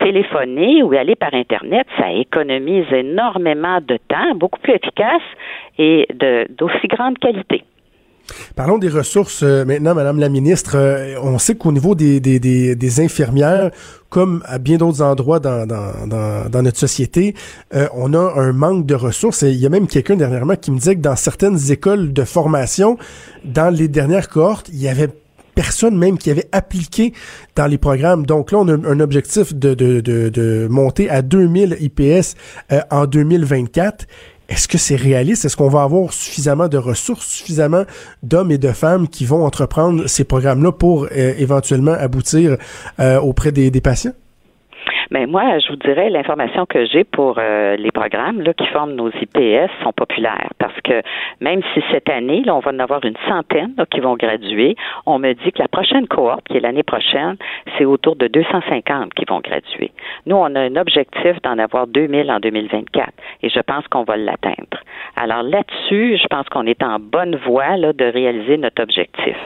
téléphoner 0.00 0.82
ou 0.82 0.92
aller 0.92 1.14
par 1.14 1.32
Internet, 1.32 1.86
ça 1.96 2.12
économise 2.12 2.84
énormément 2.92 3.78
de 3.80 3.96
temps, 4.06 4.34
beaucoup 4.34 4.60
plus 4.60 4.74
efficace 4.74 5.22
et 5.78 6.06
d'aussi 6.50 6.88
grande 6.88 7.18
qualité. 7.18 7.64
Parlons 8.56 8.78
des 8.78 8.88
ressources 8.88 9.42
euh, 9.42 9.64
maintenant, 9.64 9.94
Madame 9.94 10.18
la 10.18 10.28
ministre. 10.28 10.76
Euh, 10.76 11.16
on 11.22 11.38
sait 11.38 11.54
qu'au 11.54 11.72
niveau 11.72 11.94
des, 11.94 12.20
des, 12.20 12.38
des, 12.38 12.74
des, 12.74 13.00
infirmières, 13.00 13.70
comme 14.08 14.42
à 14.46 14.58
bien 14.58 14.78
d'autres 14.78 15.02
endroits 15.02 15.40
dans, 15.40 15.66
dans, 15.66 16.48
dans, 16.48 16.62
notre 16.62 16.78
société, 16.78 17.34
euh, 17.74 17.88
on 17.94 18.14
a 18.14 18.40
un 18.40 18.52
manque 18.52 18.86
de 18.86 18.94
ressources. 18.94 19.42
Il 19.42 19.56
y 19.56 19.66
a 19.66 19.68
même 19.68 19.86
quelqu'un 19.86 20.16
dernièrement 20.16 20.56
qui 20.56 20.70
me 20.70 20.78
disait 20.78 20.96
que 20.96 21.00
dans 21.00 21.16
certaines 21.16 21.70
écoles 21.70 22.12
de 22.12 22.24
formation, 22.24 22.96
dans 23.44 23.74
les 23.74 23.88
dernières 23.88 24.28
cohortes, 24.28 24.68
il 24.72 24.80
y 24.80 24.88
avait 24.88 25.08
personne 25.54 25.96
même 25.96 26.18
qui 26.18 26.30
avait 26.30 26.48
appliqué 26.50 27.12
dans 27.54 27.66
les 27.66 27.78
programmes. 27.78 28.26
Donc 28.26 28.50
là, 28.50 28.58
on 28.58 28.68
a 28.68 28.72
un 28.72 29.00
objectif 29.00 29.54
de, 29.54 29.74
de, 29.74 30.00
de, 30.00 30.28
de 30.28 30.66
monter 30.68 31.08
à 31.08 31.22
2000 31.22 31.76
IPS 31.80 32.34
en 32.90 33.06
2024. 33.06 34.06
Est-ce 34.48 34.68
que 34.68 34.78
c'est 34.78 34.96
réaliste? 34.96 35.44
Est-ce 35.44 35.56
qu'on 35.56 35.68
va 35.68 35.82
avoir 35.82 36.12
suffisamment 36.12 36.68
de 36.68 36.76
ressources, 36.76 37.26
suffisamment 37.26 37.84
d'hommes 38.22 38.50
et 38.50 38.58
de 38.58 38.72
femmes 38.72 39.08
qui 39.08 39.24
vont 39.24 39.44
entreprendre 39.44 40.06
ces 40.06 40.24
programmes-là 40.24 40.72
pour 40.72 41.04
euh, 41.04 41.34
éventuellement 41.38 41.92
aboutir 41.92 42.58
euh, 43.00 43.20
auprès 43.20 43.52
des 43.52 43.70
patients? 43.80 44.12
Mais 45.10 45.26
moi, 45.26 45.58
je 45.58 45.68
vous 45.68 45.76
dirais, 45.76 46.10
l'information 46.10 46.66
que 46.66 46.84
j'ai 46.86 47.04
pour 47.04 47.36
euh, 47.38 47.76
les 47.76 47.90
programmes 47.90 48.40
là, 48.42 48.52
qui 48.54 48.66
forment 48.66 48.94
nos 48.94 49.10
IPS 49.10 49.70
sont 49.82 49.92
populaires 49.92 50.50
parce 50.58 50.78
que 50.82 51.02
même 51.40 51.62
si 51.72 51.82
cette 51.90 52.08
année, 52.08 52.42
là, 52.44 52.54
on 52.54 52.60
va 52.60 52.70
en 52.70 52.78
avoir 52.78 53.04
une 53.04 53.16
centaine 53.28 53.74
qui 53.90 54.00
vont 54.00 54.16
graduer, 54.16 54.76
on 55.06 55.18
me 55.18 55.32
dit 55.32 55.52
que 55.52 55.60
la 55.60 55.68
prochaine 55.68 56.06
cohorte, 56.06 56.46
qui 56.48 56.56
est 56.56 56.60
l'année 56.60 56.82
prochaine, 56.82 57.36
c'est 57.76 57.84
autour 57.84 58.16
de 58.16 58.28
250 58.28 59.14
qui 59.14 59.24
vont 59.28 59.40
graduer. 59.40 59.92
Nous, 60.26 60.36
on 60.36 60.54
a 60.54 60.60
un 60.60 60.76
objectif 60.76 61.40
d'en 61.42 61.58
avoir 61.58 61.86
2000 61.86 62.30
en 62.30 62.40
2024 62.40 63.08
et 63.42 63.48
je 63.48 63.60
pense 63.60 63.86
qu'on 63.88 64.04
va 64.04 64.16
l'atteindre. 64.16 64.78
Alors 65.16 65.42
là-dessus, 65.42 66.18
je 66.20 66.26
pense 66.28 66.48
qu'on 66.48 66.66
est 66.66 66.82
en 66.82 66.98
bonne 66.98 67.36
voie 67.36 67.76
là, 67.76 67.92
de 67.92 68.04
réaliser 68.04 68.56
notre 68.56 68.82
objectif. 68.82 69.36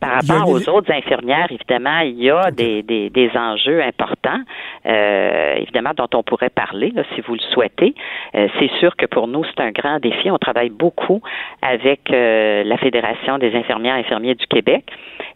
Par 0.00 0.20
rapport 0.20 0.48
aux 0.48 0.68
autres 0.68 0.92
infirmières, 0.92 1.50
évidemment, 1.50 2.00
il 2.00 2.22
y 2.22 2.30
a 2.30 2.50
des, 2.50 2.82
des, 2.82 3.10
des 3.10 3.30
enjeux 3.36 3.82
importants, 3.82 4.40
euh, 4.86 5.54
évidemment, 5.56 5.92
dont 5.96 6.08
on 6.14 6.22
pourrait 6.22 6.50
parler, 6.50 6.90
là, 6.94 7.02
si 7.14 7.20
vous 7.22 7.34
le 7.34 7.40
souhaitez. 7.52 7.94
Euh, 8.34 8.48
c'est 8.58 8.70
sûr 8.78 8.96
que 8.96 9.06
pour 9.06 9.28
nous, 9.28 9.44
c'est 9.44 9.62
un 9.62 9.70
grand 9.70 9.98
défi. 10.00 10.30
On 10.30 10.38
travaille 10.38 10.70
beaucoup 10.70 11.22
avec 11.62 12.10
euh, 12.10 12.64
la 12.64 12.76
Fédération 12.78 13.38
des 13.38 13.54
infirmières 13.54 13.96
et 13.96 14.00
infirmiers 14.00 14.34
du 14.34 14.46
Québec 14.46 14.84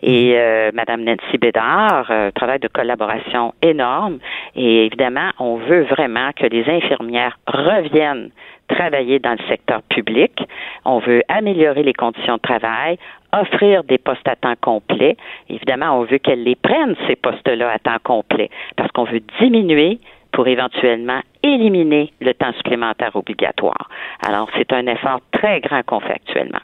et 0.03 0.35
euh, 0.37 0.71
Madame 0.75 1.03
Nancy 1.03 1.39
Bédard, 1.39 2.13
travail 2.35 2.59
de 2.59 2.69
collaboration 2.69 3.55
énorme. 3.63 4.19
Et 4.55 4.87
évidemment, 4.87 5.31
on 5.39 5.57
veut 5.57 5.83
vraiment 5.85 6.31
que 6.37 6.47
les 6.47 6.69
infirmières 6.69 7.39
reviennent 7.47 8.31
travailler 8.69 9.19
dans 9.19 9.33
le 9.33 9.49
secteur 9.49 9.83
public. 9.83 10.33
On 10.85 10.99
veut 10.99 11.23
améliorer 11.29 11.83
les 11.83 11.95
conditions 11.95 12.35
de 12.35 12.41
travail, 12.41 12.99
offrir 13.33 13.85
des 13.85 13.99
postes 13.99 14.27
à 14.27 14.37
temps 14.37 14.57
complet. 14.61 15.17
Évidemment, 15.49 15.99
on 15.99 16.05
veut 16.05 16.19
qu'elles 16.19 16.45
les 16.45 16.57
prennent, 16.57 16.97
ces 17.07 17.17
postes-là, 17.17 17.71
à 17.71 17.79
temps 17.79 17.99
complet, 18.03 18.51
parce 18.77 18.91
qu'on 18.93 19.05
veut 19.05 19.23
diminuer 19.41 19.99
pour 20.33 20.47
éventuellement 20.47 21.21
éliminer 21.43 22.13
le 22.21 22.33
temps 22.35 22.53
supplémentaire 22.53 23.15
obligatoire. 23.17 23.89
Alors, 24.27 24.49
c'est 24.57 24.73
un 24.73 24.87
effort 24.87 25.21
très 25.33 25.61
grand 25.61 25.83
qu'on 25.85 26.01
fait 26.01 26.13
actuellement. 26.13 26.61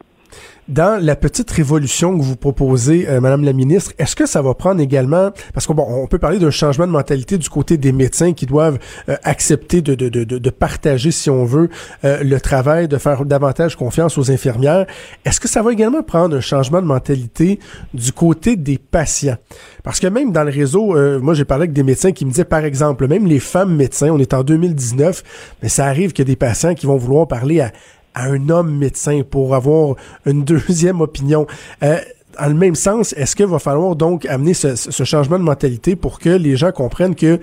Dans 0.67 0.99
la 0.99 1.15
petite 1.15 1.51
révolution 1.51 2.17
que 2.17 2.23
vous 2.23 2.37
proposez, 2.37 3.07
euh, 3.07 3.21
Madame 3.21 3.45
la 3.45 3.53
ministre, 3.53 3.93
est-ce 3.99 4.17
que 4.17 4.25
ça 4.25 4.41
va 4.41 4.55
prendre 4.55 4.81
également, 4.81 5.31
parce 5.53 5.67
qu'on 5.67 5.77
on 5.79 6.07
peut 6.07 6.19
parler 6.19 6.39
d'un 6.39 6.51
changement 6.51 6.87
de 6.87 6.93
mentalité 6.93 7.37
du 7.37 7.51
côté 7.51 7.77
des 7.77 7.93
médecins 7.93 8.33
qui 8.33 8.47
doivent 8.47 8.79
euh, 9.11 9.17
accepter 9.25 9.83
de, 9.83 9.95
de, 9.95 10.09
de, 10.09 10.25
de, 10.25 10.51
partager, 10.51 11.11
si 11.11 11.29
on 11.29 11.45
veut, 11.45 11.69
euh, 12.07 12.25
le 12.25 12.41
travail, 12.41 12.89
de 12.89 12.97
faire 12.97 13.27
davantage 13.27 13.77
confiance 13.77 14.17
aux 14.17 14.31
infirmières. 14.31 14.87
Est-ce 15.27 15.39
que 15.39 15.49
ça 15.49 15.61
va 15.61 15.71
également 15.71 16.03
prendre 16.03 16.35
un 16.35 16.41
changement 16.41 16.81
de 16.81 16.87
mentalité 16.87 17.59
du 17.93 18.13
côté 18.13 18.57
des 18.57 18.79
patients? 18.79 19.37
Parce 19.83 20.01
que 20.01 20.07
même 20.07 20.33
dans 20.33 20.45
le 20.45 20.51
réseau, 20.51 20.97
moi 21.21 21.35
j'ai 21.35 21.45
parlé 21.45 21.65
avec 21.65 21.75
des 21.75 21.83
médecins 21.83 22.13
qui 22.13 22.25
me 22.25 22.31
disaient, 22.31 22.45
par 22.45 22.65
exemple, 22.65 23.07
même 23.07 23.27
les 23.27 23.39
femmes 23.39 23.77
médecins, 23.77 24.09
on 24.11 24.19
est 24.19 24.33
en 24.33 24.43
2019, 24.43 25.23
mais 25.63 25.69
ça 25.69 25.85
arrive 25.85 26.13
qu'il 26.13 26.23
y 26.23 26.27
des 26.27 26.37
patients 26.37 26.75
qui 26.75 26.87
vont 26.87 26.97
vouloir 26.97 27.29
parler 27.29 27.61
à 27.61 27.71
à 28.15 28.27
un 28.27 28.49
homme 28.49 28.77
médecin 28.77 29.23
pour 29.29 29.55
avoir 29.55 29.97
une 30.27 30.45
deuxième 30.45 31.01
opinion. 31.01 31.47
Euh, 31.83 31.99
dans 32.41 32.49
le 32.49 32.55
même 32.55 32.75
sens, 32.75 33.13
est-ce 33.17 33.37
qu'il 33.37 33.47
va 33.47 33.59
falloir 33.59 33.97
donc 33.97 34.27
amener 34.27 34.55
ce, 34.55 34.75
changement 35.05 35.39
de 35.39 35.45
mentalité 35.45 35.97
pour 35.97 36.19
que 36.19 36.31
les 36.31 36.57
gens 36.57 36.73
comprennent 36.73 37.15
que 37.15 37.39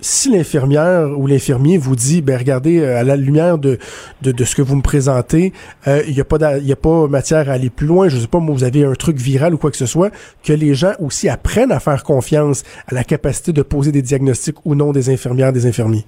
si 0.00 0.30
l'infirmière 0.30 1.08
ou 1.16 1.26
l'infirmier 1.26 1.78
vous 1.78 1.96
dit, 1.96 2.20
ben 2.20 2.36
regardez, 2.36 2.80
euh, 2.80 2.98
à 2.98 3.04
la 3.04 3.16
lumière 3.16 3.56
de, 3.56 3.78
de, 4.20 4.44
ce 4.44 4.54
que 4.54 4.60
vous 4.60 4.76
me 4.76 4.82
présentez, 4.82 5.52
euh, 5.86 6.02
il 6.06 6.14
n'y 6.14 6.20
a, 6.20 6.24
pas 6.24 6.36
a 6.44 6.76
pas 6.76 7.06
matière 7.08 7.48
à 7.48 7.52
aller 7.52 7.70
plus 7.70 7.86
loin, 7.86 8.08
je 8.08 8.18
sais 8.18 8.26
pas, 8.26 8.40
moi, 8.40 8.54
vous 8.54 8.64
avez 8.64 8.84
un 8.84 8.92
truc 8.92 9.16
viral 9.16 9.54
ou 9.54 9.58
quoi 9.58 9.70
que 9.70 9.76
ce 9.78 9.86
soit, 9.86 10.10
que 10.42 10.52
les 10.52 10.74
gens 10.74 10.92
aussi 10.98 11.28
apprennent 11.28 11.72
à 11.72 11.80
faire 11.80 12.02
confiance 12.02 12.64
à 12.86 12.94
la 12.94 13.04
capacité 13.04 13.52
de 13.52 13.62
poser 13.62 13.92
des 13.92 14.02
diagnostics 14.02 14.56
ou 14.66 14.74
non 14.74 14.92
des 14.92 15.08
infirmières, 15.08 15.52
des 15.52 15.64
infirmiers. 15.64 16.04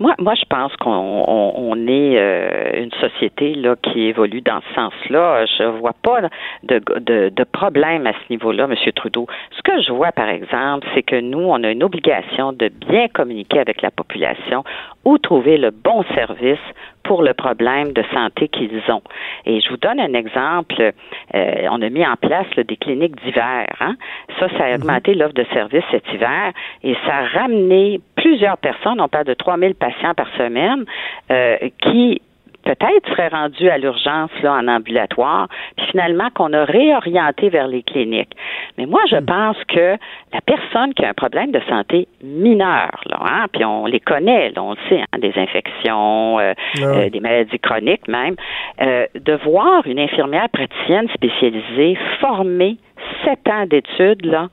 Moi, 0.00 0.14
moi, 0.18 0.34
je 0.34 0.44
pense 0.48 0.74
qu'on 0.76 0.90
on, 1.26 1.76
est 1.86 2.18
euh, 2.18 2.82
une 2.82 2.90
société 3.00 3.54
là 3.54 3.76
qui 3.76 4.02
évolue 4.02 4.40
dans 4.40 4.60
ce 4.68 4.74
sens-là. 4.74 5.46
Je 5.46 5.64
vois 5.64 5.94
pas 6.02 6.22
de, 6.64 6.80
de, 7.00 7.28
de 7.28 7.44
problème 7.44 8.06
à 8.06 8.12
ce 8.12 8.30
niveau-là, 8.30 8.64
M. 8.64 8.74
Trudeau. 8.92 9.26
Ce 9.56 9.62
que 9.62 9.80
je 9.82 9.92
vois, 9.92 10.12
par 10.12 10.28
exemple, 10.28 10.86
c'est 10.94 11.02
que 11.02 11.20
nous, 11.20 11.38
on 11.38 11.62
a 11.62 11.70
une 11.70 11.84
obligation 11.84 12.52
de 12.52 12.68
bien 12.68 13.08
communiquer 13.08 13.60
avec 13.60 13.82
la 13.82 13.90
population 13.90 14.64
où 15.04 15.18
trouver 15.18 15.58
le 15.58 15.70
bon 15.70 16.02
service 16.14 16.58
pour 17.04 17.22
le 17.22 17.34
problème 17.34 17.92
de 17.92 18.02
santé 18.12 18.48
qu'ils 18.48 18.82
ont. 18.88 19.02
Et 19.44 19.60
je 19.60 19.68
vous 19.68 19.76
donne 19.76 20.00
un 20.00 20.14
exemple. 20.14 20.92
Euh, 21.34 21.68
on 21.70 21.80
a 21.82 21.88
mis 21.90 22.04
en 22.04 22.16
place 22.16 22.48
des 22.56 22.76
cliniques 22.76 23.22
d'hiver. 23.22 23.66
Hein? 23.80 23.94
Ça, 24.40 24.48
ça 24.56 24.64
a 24.64 24.68
mhm. 24.70 24.82
augmenté 24.82 25.14
l'offre 25.14 25.34
de 25.34 25.44
services 25.52 25.84
cet 25.90 26.10
hiver 26.12 26.52
et 26.82 26.94
ça 27.06 27.16
a 27.16 27.40
ramené 27.40 28.00
plusieurs 28.24 28.56
personnes, 28.56 29.02
on 29.02 29.08
parle 29.08 29.26
de 29.26 29.34
3000 29.34 29.74
patients 29.74 30.14
par 30.14 30.28
semaine, 30.38 30.86
euh, 31.30 31.58
qui 31.82 32.22
peut-être 32.64 33.08
serait 33.10 33.28
rendu 33.28 33.68
à 33.68 33.78
l'urgence 33.78 34.30
là 34.42 34.54
en 34.54 34.66
ambulatoire, 34.66 35.48
puis 35.76 35.86
finalement 35.90 36.30
qu'on 36.34 36.52
a 36.52 36.64
réorienté 36.64 37.50
vers 37.50 37.68
les 37.68 37.82
cliniques. 37.82 38.34
Mais 38.78 38.86
moi, 38.86 39.00
je 39.10 39.16
hmm. 39.16 39.26
pense 39.26 39.56
que 39.68 39.96
la 40.32 40.40
personne 40.40 40.94
qui 40.94 41.04
a 41.04 41.10
un 41.10 41.14
problème 41.14 41.52
de 41.52 41.60
santé 41.68 42.08
mineur, 42.22 43.00
là, 43.06 43.18
hein, 43.20 43.46
puis 43.52 43.64
on 43.64 43.86
les 43.86 44.00
connaît, 44.00 44.50
là, 44.50 44.62
on 44.62 44.70
le 44.70 44.78
sait, 44.88 45.00
hein, 45.00 45.18
des 45.18 45.32
infections, 45.36 46.38
euh, 46.38 46.54
ah 46.78 46.84
euh, 46.84 47.10
des 47.10 47.20
maladies 47.20 47.58
chroniques 47.58 48.08
même, 48.08 48.36
euh, 48.80 49.06
de 49.14 49.34
voir 49.44 49.86
une 49.86 49.98
infirmière 49.98 50.48
praticienne 50.48 51.08
spécialisée 51.14 51.98
formée 52.20 52.78
sept 53.24 53.46
ans 53.48 53.66
d'études 53.66 54.24
là 54.24 54.48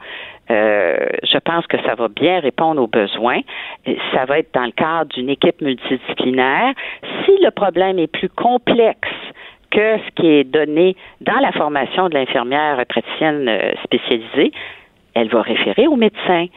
je 0.49 1.38
pense 1.39 1.65
que 1.67 1.78
ça 1.84 1.95
va 1.95 2.07
bien 2.07 2.39
répondre 2.39 2.82
aux 2.82 2.88
besoins. 2.88 3.41
Ça 4.13 4.25
va 4.25 4.39
être 4.39 4.53
dans 4.53 4.65
le 4.65 4.71
cadre 4.71 5.09
d'une 5.13 5.29
équipe 5.29 5.61
multidisciplinaire. 5.61 6.73
Si 7.25 7.32
le 7.41 7.49
problème 7.51 7.97
est 7.99 8.07
plus 8.07 8.29
complexe 8.29 9.09
que 9.71 9.97
ce 9.97 10.11
qui 10.15 10.27
est 10.27 10.43
donné 10.43 10.95
dans 11.21 11.39
la 11.39 11.51
formation 11.51 12.09
de 12.09 12.13
l'infirmière 12.13 12.84
praticienne 12.88 13.47
euh, 13.47 13.71
spécialisée, 13.84 14.51
elle 15.13 15.29
va 15.29 15.41
référer 15.41 15.88
au 15.88 15.95
médecin. 15.95 16.47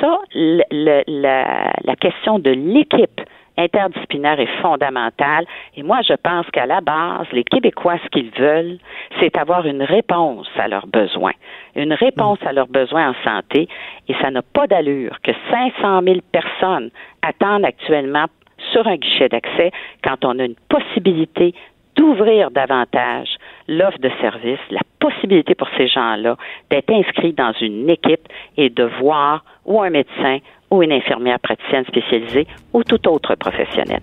Ça, 0.00 0.18
la, 0.34 1.02
la 1.08 1.96
question 1.96 2.38
de 2.38 2.50
l'équipe 2.50 3.20
interdisciplinaire 3.58 4.40
est 4.40 4.60
fondamentale. 4.62 5.44
Et 5.76 5.82
moi, 5.82 6.00
je 6.08 6.14
pense 6.14 6.46
qu'à 6.52 6.64
la 6.64 6.80
base, 6.80 7.26
les 7.32 7.44
Québécois, 7.44 7.98
ce 8.04 8.08
qu'ils 8.08 8.30
veulent, 8.30 8.78
c'est 9.20 9.36
avoir 9.36 9.66
une 9.66 9.82
réponse 9.82 10.48
à 10.56 10.68
leurs 10.68 10.86
besoins, 10.86 11.34
une 11.76 11.92
réponse 11.92 12.38
à 12.46 12.52
leurs 12.52 12.68
besoins 12.68 13.10
en 13.10 13.14
santé. 13.24 13.68
Et 14.08 14.14
ça 14.22 14.30
n'a 14.30 14.42
pas 14.42 14.66
d'allure 14.66 15.18
que 15.22 15.32
500 15.50 16.02
000 16.02 16.18
personnes 16.32 16.90
attendent 17.22 17.64
actuellement 17.64 18.26
sur 18.72 18.86
un 18.86 18.96
guichet 18.96 19.28
d'accès 19.28 19.70
quand 20.02 20.24
on 20.24 20.38
a 20.38 20.44
une 20.44 20.56
possibilité 20.68 21.54
d'ouvrir 21.96 22.50
davantage 22.52 23.28
l'offre 23.66 23.98
de 23.98 24.10
service, 24.20 24.60
la 24.70 24.80
possibilité 25.00 25.54
pour 25.54 25.68
ces 25.76 25.88
gens-là 25.88 26.36
d'être 26.70 26.90
inscrits 26.90 27.32
dans 27.32 27.52
une 27.60 27.90
équipe 27.90 28.28
et 28.56 28.70
de 28.70 28.84
voir 29.00 29.44
ou 29.66 29.82
un 29.82 29.90
médecin 29.90 30.38
ou 30.70 30.82
une 30.82 30.92
infirmière 30.92 31.38
praticienne 31.40 31.84
spécialisée 31.86 32.46
ou 32.72 32.84
tout 32.84 33.08
autre 33.08 33.34
professionnel. 33.34 34.00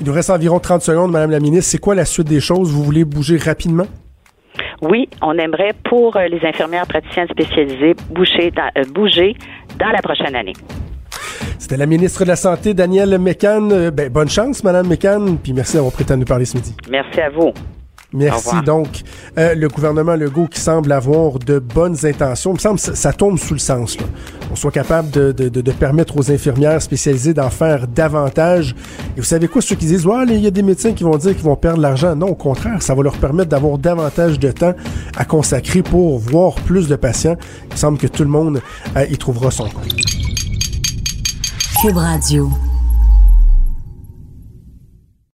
Il 0.00 0.06
nous 0.06 0.12
reste 0.12 0.30
environ 0.30 0.58
30 0.58 0.82
secondes, 0.82 1.10
Madame 1.10 1.30
la 1.30 1.40
ministre. 1.40 1.70
C'est 1.70 1.78
quoi 1.78 1.94
la 1.94 2.04
suite 2.04 2.28
des 2.28 2.40
choses? 2.40 2.72
Vous 2.72 2.82
voulez 2.82 3.04
bouger 3.04 3.36
rapidement? 3.36 3.86
Oui, 4.82 5.08
on 5.22 5.36
aimerait 5.38 5.72
pour 5.84 6.16
euh, 6.16 6.26
les 6.28 6.40
infirmières 6.46 6.86
praticiennes 6.86 7.28
spécialisées 7.28 7.94
bouger 8.10 8.50
dans, 8.50 8.70
euh, 8.76 8.84
bouger 8.92 9.36
dans 9.78 9.90
la 9.90 10.00
prochaine 10.00 10.34
année. 10.34 10.54
C'était 11.58 11.76
la 11.76 11.86
ministre 11.86 12.22
de 12.22 12.28
la 12.28 12.36
Santé, 12.36 12.74
Danielle 12.74 13.18
Mécan. 13.18 13.68
Euh, 13.70 13.90
ben, 13.90 14.08
bonne 14.08 14.28
chance, 14.28 14.62
Madame 14.64 14.88
Mécan, 14.88 15.36
puis 15.42 15.52
merci 15.52 15.74
d'avoir 15.74 15.92
prêté 15.92 16.12
à 16.12 16.16
nous 16.16 16.24
parler 16.24 16.44
ce 16.44 16.56
midi. 16.56 16.74
Merci 16.88 17.20
à 17.20 17.30
vous. 17.30 17.52
Merci. 18.12 18.56
Donc, 18.64 19.02
euh, 19.36 19.54
le 19.54 19.68
gouvernement 19.68 20.16
Legault 20.16 20.46
qui 20.46 20.60
semble 20.60 20.92
avoir 20.92 21.38
de 21.38 21.58
bonnes 21.58 22.06
intentions, 22.06 22.52
il 22.52 22.54
me 22.54 22.58
semble 22.58 22.80
que 22.80 22.96
ça, 22.96 23.12
tombe 23.12 23.38
sous 23.38 23.52
le 23.52 23.58
sens. 23.58 23.98
Là. 23.98 24.06
On 24.50 24.56
soit 24.56 24.70
capable 24.70 25.10
de, 25.10 25.30
de, 25.32 25.48
de, 25.48 25.72
permettre 25.72 26.16
aux 26.16 26.30
infirmières 26.30 26.80
spécialisées 26.80 27.34
d'en 27.34 27.50
faire 27.50 27.86
davantage. 27.86 28.74
Et 29.14 29.20
vous 29.20 29.26
savez 29.26 29.46
quoi, 29.46 29.60
ceux 29.60 29.76
qui 29.76 29.84
disent, 29.84 30.06
ouais, 30.06 30.24
il 30.26 30.38
y 30.38 30.46
a 30.46 30.50
des 30.50 30.62
médecins 30.62 30.92
qui 30.92 31.04
vont 31.04 31.18
dire 31.18 31.34
qu'ils 31.34 31.44
vont 31.44 31.56
perdre 31.56 31.82
l'argent. 31.82 32.16
Non, 32.16 32.28
au 32.28 32.34
contraire, 32.34 32.82
ça 32.82 32.94
va 32.94 33.02
leur 33.02 33.16
permettre 33.18 33.50
d'avoir 33.50 33.76
davantage 33.76 34.38
de 34.38 34.52
temps 34.52 34.74
à 35.14 35.26
consacrer 35.26 35.82
pour 35.82 36.18
voir 36.18 36.54
plus 36.54 36.88
de 36.88 36.96
patients. 36.96 37.36
Il 37.70 37.76
semble 37.76 37.98
que 37.98 38.06
tout 38.06 38.22
le 38.22 38.30
monde 38.30 38.62
euh, 38.96 39.04
y 39.10 39.18
trouvera 39.18 39.50
son 39.50 39.68
compte. 39.68 39.94
Cube 41.82 41.96
Radio. 41.96 42.50